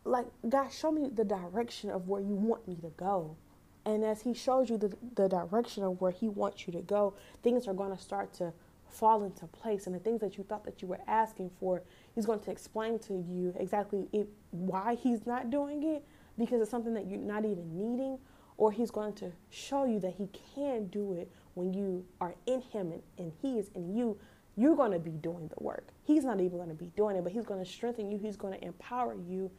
Like, 0.02 0.24
God, 0.48 0.72
show 0.72 0.90
me 0.90 1.10
the 1.12 1.26
direction 1.26 1.90
of 1.90 2.08
where 2.08 2.22
you 2.22 2.34
want 2.34 2.66
me 2.66 2.76
to 2.76 2.88
go. 2.96 3.36
And 3.84 4.02
as 4.02 4.22
He 4.22 4.32
shows 4.32 4.70
you 4.70 4.78
the, 4.78 4.96
the 5.14 5.28
direction 5.28 5.84
of 5.84 6.00
where 6.00 6.10
He 6.10 6.26
wants 6.26 6.66
you 6.66 6.72
to 6.72 6.80
go, 6.80 7.12
things 7.42 7.68
are 7.68 7.74
going 7.74 7.94
to 7.94 8.02
start 8.02 8.32
to 8.34 8.54
fall 8.88 9.22
into 9.22 9.46
place. 9.48 9.86
And 9.86 9.94
the 9.94 10.00
things 10.00 10.22
that 10.22 10.38
you 10.38 10.44
thought 10.44 10.64
that 10.64 10.80
you 10.80 10.88
were 10.88 11.00
asking 11.06 11.50
for, 11.60 11.82
He's 12.16 12.24
going 12.26 12.40
to 12.40 12.50
explain 12.50 12.98
to 13.00 13.12
you 13.12 13.54
exactly 13.60 14.08
it, 14.12 14.26
why 14.50 14.96
He's 14.96 15.26
not 15.26 15.50
doing 15.50 15.82
it 15.84 16.02
because 16.38 16.62
it's 16.62 16.70
something 16.70 16.94
that 16.94 17.06
you're 17.06 17.20
not 17.20 17.44
even 17.44 17.76
needing, 17.76 18.18
or 18.56 18.72
He's 18.72 18.90
going 18.90 19.12
to 19.16 19.30
show 19.50 19.84
you 19.84 20.00
that 20.00 20.14
He 20.14 20.28
can 20.54 20.86
do 20.86 21.12
it 21.12 21.30
when 21.54 21.74
you 21.74 22.04
are 22.20 22.34
in 22.46 22.62
Him 22.62 22.90
and, 22.90 23.02
and 23.18 23.32
He 23.42 23.58
is 23.58 23.68
in 23.74 23.94
you, 23.94 24.18
you're 24.56 24.74
going 24.74 24.92
to 24.92 24.98
be 24.98 25.10
doing 25.10 25.48
the 25.48 25.62
work. 25.62 25.88
He's 26.04 26.24
not 26.24 26.40
even 26.40 26.56
going 26.56 26.70
to 26.70 26.74
be 26.74 26.90
doing 26.96 27.16
it, 27.16 27.22
but 27.22 27.32
He's 27.32 27.44
going 27.44 27.62
to 27.62 27.70
strengthen 27.70 28.10
you. 28.10 28.16
He's 28.16 28.36
going 28.36 28.58
to 28.58 28.64
empower 28.64 29.14
you 29.14 29.50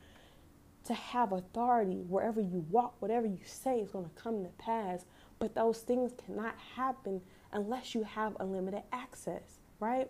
to 0.85 0.95
have 0.95 1.33
authority 1.33 2.03
wherever 2.07 2.41
you 2.41 2.65
walk, 2.71 2.95
whatever 2.99 3.27
you 3.27 3.39
say 3.45 3.79
is 3.79 3.91
going 3.91 4.05
to 4.05 4.21
come 4.21 4.43
to 4.43 4.49
pass. 4.57 5.05
But 5.37 5.53
those 5.53 5.79
things 5.81 6.13
cannot 6.25 6.55
happen 6.75 7.21
unless 7.51 7.93
you 7.93 8.03
have 8.03 8.35
unlimited 8.39 8.81
access, 8.91 9.59
right? 9.79 10.09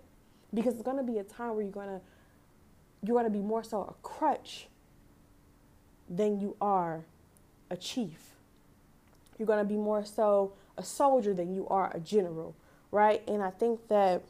Because 0.53 0.75
it's 0.75 0.83
going 0.83 0.97
to 0.97 1.03
be 1.03 1.17
a 1.17 1.23
time 1.23 1.55
where 1.55 1.63
you're 1.63 1.71
going 1.71 1.89
to 1.89 2.01
you're 3.03 3.15
going 3.15 3.31
to 3.31 3.37
be 3.37 3.43
more 3.43 3.63
so 3.63 3.81
a 3.81 3.93
crutch 4.07 4.67
than 6.09 6.39
you 6.39 6.55
are 6.61 7.05
a 7.69 7.77
chief. 7.77 8.35
You're 9.37 9.47
going 9.47 9.59
to 9.59 9.65
be 9.65 9.77
more 9.77 10.03
so 10.05 10.53
a 10.77 10.83
soldier 10.83 11.33
than 11.33 11.53
you 11.53 11.67
are 11.67 11.91
a 11.93 11.99
general, 11.99 12.55
right? 12.91 13.21
And 13.27 13.41
I 13.41 13.49
think 13.49 13.87
that 13.89 14.23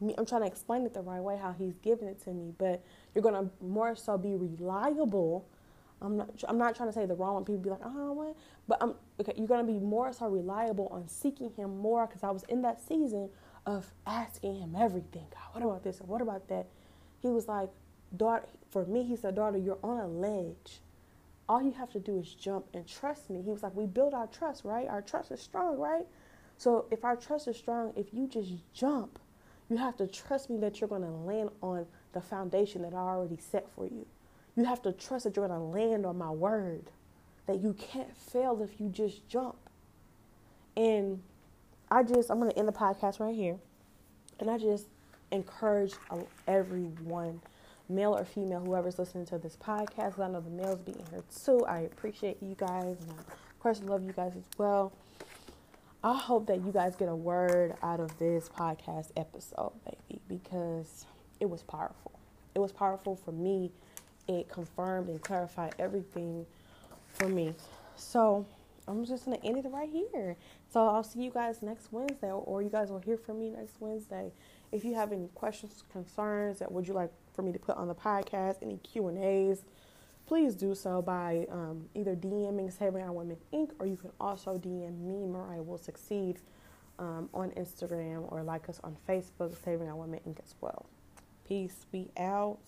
I'm 0.00 0.24
trying 0.24 0.42
to 0.42 0.46
explain 0.46 0.86
it 0.86 0.94
the 0.94 1.02
right 1.02 1.20
way 1.20 1.36
how 1.36 1.52
he's 1.52 1.76
giving 1.78 2.08
it 2.08 2.22
to 2.24 2.30
me, 2.30 2.54
but 2.56 2.82
you're 3.14 3.22
gonna 3.22 3.50
more 3.60 3.94
so 3.94 4.16
be 4.16 4.34
reliable. 4.34 5.46
I'm 6.00 6.16
not. 6.16 6.30
I'm 6.48 6.56
not 6.56 6.74
trying 6.74 6.88
to 6.88 6.92
say 6.94 7.04
the 7.04 7.14
wrong 7.14 7.34
one. 7.34 7.44
People 7.44 7.60
be 7.60 7.70
like, 7.70 7.80
oh, 7.84 8.12
what? 8.12 8.36
But 8.66 8.78
I'm 8.80 8.94
okay. 9.20 9.34
You're 9.36 9.46
gonna 9.46 9.64
be 9.64 9.78
more 9.78 10.12
so 10.12 10.26
reliable 10.28 10.88
on 10.90 11.06
seeking 11.08 11.50
Him 11.50 11.76
more 11.78 12.06
because 12.06 12.22
I 12.22 12.30
was 12.30 12.44
in 12.44 12.62
that 12.62 12.80
season 12.80 13.28
of 13.66 13.92
asking 14.06 14.60
Him 14.60 14.74
everything. 14.78 15.26
God, 15.30 15.52
what 15.52 15.62
about 15.62 15.84
this 15.84 16.00
what 16.00 16.22
about 16.22 16.48
that? 16.48 16.66
He 17.20 17.28
was 17.28 17.46
like, 17.46 17.68
daughter. 18.16 18.46
For 18.70 18.84
me, 18.84 19.04
he 19.04 19.16
said, 19.16 19.34
daughter, 19.34 19.58
you're 19.58 19.78
on 19.82 19.98
a 19.98 20.06
ledge 20.06 20.80
all 21.50 21.60
you 21.60 21.72
have 21.72 21.90
to 21.90 21.98
do 21.98 22.16
is 22.16 22.32
jump 22.32 22.64
and 22.74 22.86
trust 22.86 23.28
me. 23.28 23.42
He 23.42 23.50
was 23.50 23.64
like, 23.64 23.74
we 23.74 23.84
build 23.84 24.14
our 24.14 24.28
trust, 24.28 24.64
right? 24.64 24.86
Our 24.86 25.02
trust 25.02 25.32
is 25.32 25.40
strong, 25.40 25.78
right? 25.78 26.06
So 26.56 26.86
if 26.92 27.04
our 27.04 27.16
trust 27.16 27.48
is 27.48 27.56
strong, 27.56 27.92
if 27.96 28.14
you 28.14 28.28
just 28.28 28.52
jump, 28.72 29.18
you 29.68 29.76
have 29.76 29.96
to 29.96 30.06
trust 30.06 30.48
me 30.48 30.58
that 30.58 30.80
you're 30.80 30.86
going 30.86 31.02
to 31.02 31.08
land 31.08 31.50
on 31.60 31.86
the 32.12 32.20
foundation 32.20 32.82
that 32.82 32.94
I 32.94 32.98
already 32.98 33.36
set 33.36 33.68
for 33.74 33.84
you. 33.84 34.06
You 34.54 34.64
have 34.64 34.80
to 34.82 34.92
trust 34.92 35.24
that 35.24 35.34
you're 35.34 35.48
going 35.48 35.58
to 35.58 35.64
land 35.64 36.06
on 36.06 36.16
my 36.16 36.30
word, 36.30 36.84
that 37.46 37.60
you 37.60 37.72
can't 37.72 38.16
fail 38.16 38.62
if 38.62 38.80
you 38.80 38.88
just 38.88 39.28
jump. 39.28 39.56
And 40.76 41.20
I 41.90 42.04
just, 42.04 42.30
I'm 42.30 42.38
going 42.38 42.52
to 42.52 42.58
end 42.58 42.68
the 42.68 42.72
podcast 42.72 43.18
right 43.18 43.34
here. 43.34 43.56
And 44.38 44.48
I 44.48 44.56
just 44.56 44.86
encourage 45.32 45.94
everyone 46.46 47.40
male 47.90 48.16
or 48.16 48.24
female, 48.24 48.60
whoever's 48.60 48.98
listening 48.98 49.26
to 49.26 49.38
this 49.38 49.56
podcast. 49.56 50.18
I 50.18 50.28
know 50.28 50.40
the 50.40 50.50
males 50.50 50.80
being 50.80 51.04
here 51.10 51.22
too. 51.44 51.64
I 51.66 51.80
appreciate 51.80 52.38
you 52.42 52.54
guys, 52.56 52.96
and 53.00 53.10
I, 53.10 53.20
of 53.20 53.60
course, 53.60 53.82
love 53.82 54.02
you 54.04 54.12
guys 54.12 54.32
as 54.36 54.48
well. 54.56 54.92
I 56.02 56.16
hope 56.16 56.46
that 56.46 56.64
you 56.64 56.72
guys 56.72 56.96
get 56.96 57.08
a 57.08 57.14
word 57.14 57.74
out 57.82 58.00
of 58.00 58.16
this 58.18 58.48
podcast 58.48 59.10
episode, 59.16 59.72
baby, 59.84 60.20
because 60.28 61.04
it 61.40 61.50
was 61.50 61.62
powerful. 61.62 62.12
It 62.54 62.58
was 62.58 62.72
powerful 62.72 63.16
for 63.16 63.32
me. 63.32 63.70
It 64.26 64.48
confirmed 64.48 65.08
and 65.08 65.20
clarified 65.20 65.74
everything 65.78 66.46
for 67.08 67.28
me. 67.28 67.54
So 67.96 68.46
I'm 68.88 69.04
just 69.04 69.24
gonna 69.26 69.38
end 69.44 69.58
it 69.58 69.68
right 69.68 69.90
here. 69.90 70.36
So 70.72 70.86
I'll 70.86 71.04
see 71.04 71.20
you 71.20 71.30
guys 71.30 71.62
next 71.62 71.92
Wednesday, 71.92 72.30
or 72.30 72.62
you 72.62 72.70
guys 72.70 72.90
will 72.90 73.00
hear 73.00 73.16
from 73.16 73.40
me 73.40 73.50
next 73.50 73.74
Wednesday. 73.80 74.32
If 74.72 74.84
you 74.84 74.94
have 74.94 75.12
any 75.12 75.28
questions, 75.34 75.84
concerns 75.92 76.60
that 76.60 76.70
would 76.72 76.88
you 76.88 76.94
like 76.94 77.10
for 77.40 77.46
me 77.46 77.52
to 77.52 77.58
put 77.58 77.76
on 77.76 77.88
the 77.88 77.94
podcast, 77.94 78.56
any 78.60 78.76
Q 78.78 79.08
and 79.08 79.16
A's, 79.16 79.64
please 80.26 80.54
do 80.54 80.74
so 80.74 81.00
by 81.00 81.46
um, 81.50 81.88
either 81.94 82.14
DMing 82.14 82.70
Saving 82.76 83.02
Our 83.02 83.12
Women 83.12 83.38
Inc. 83.54 83.70
or 83.78 83.86
you 83.86 83.96
can 83.96 84.10
also 84.20 84.58
DM 84.58 85.00
me, 85.00 85.24
Mariah 85.26 85.62
Will 85.62 85.78
Succeed, 85.78 86.38
um, 86.98 87.30
on 87.32 87.50
Instagram 87.52 88.30
or 88.30 88.42
like 88.42 88.68
us 88.68 88.78
on 88.84 88.94
Facebook, 89.08 89.56
Saving 89.64 89.88
Our 89.88 89.96
Women 89.96 90.20
Inc. 90.28 90.38
as 90.44 90.54
well. 90.60 90.84
Peace. 91.48 91.86
We 91.92 92.08
out. 92.18 92.58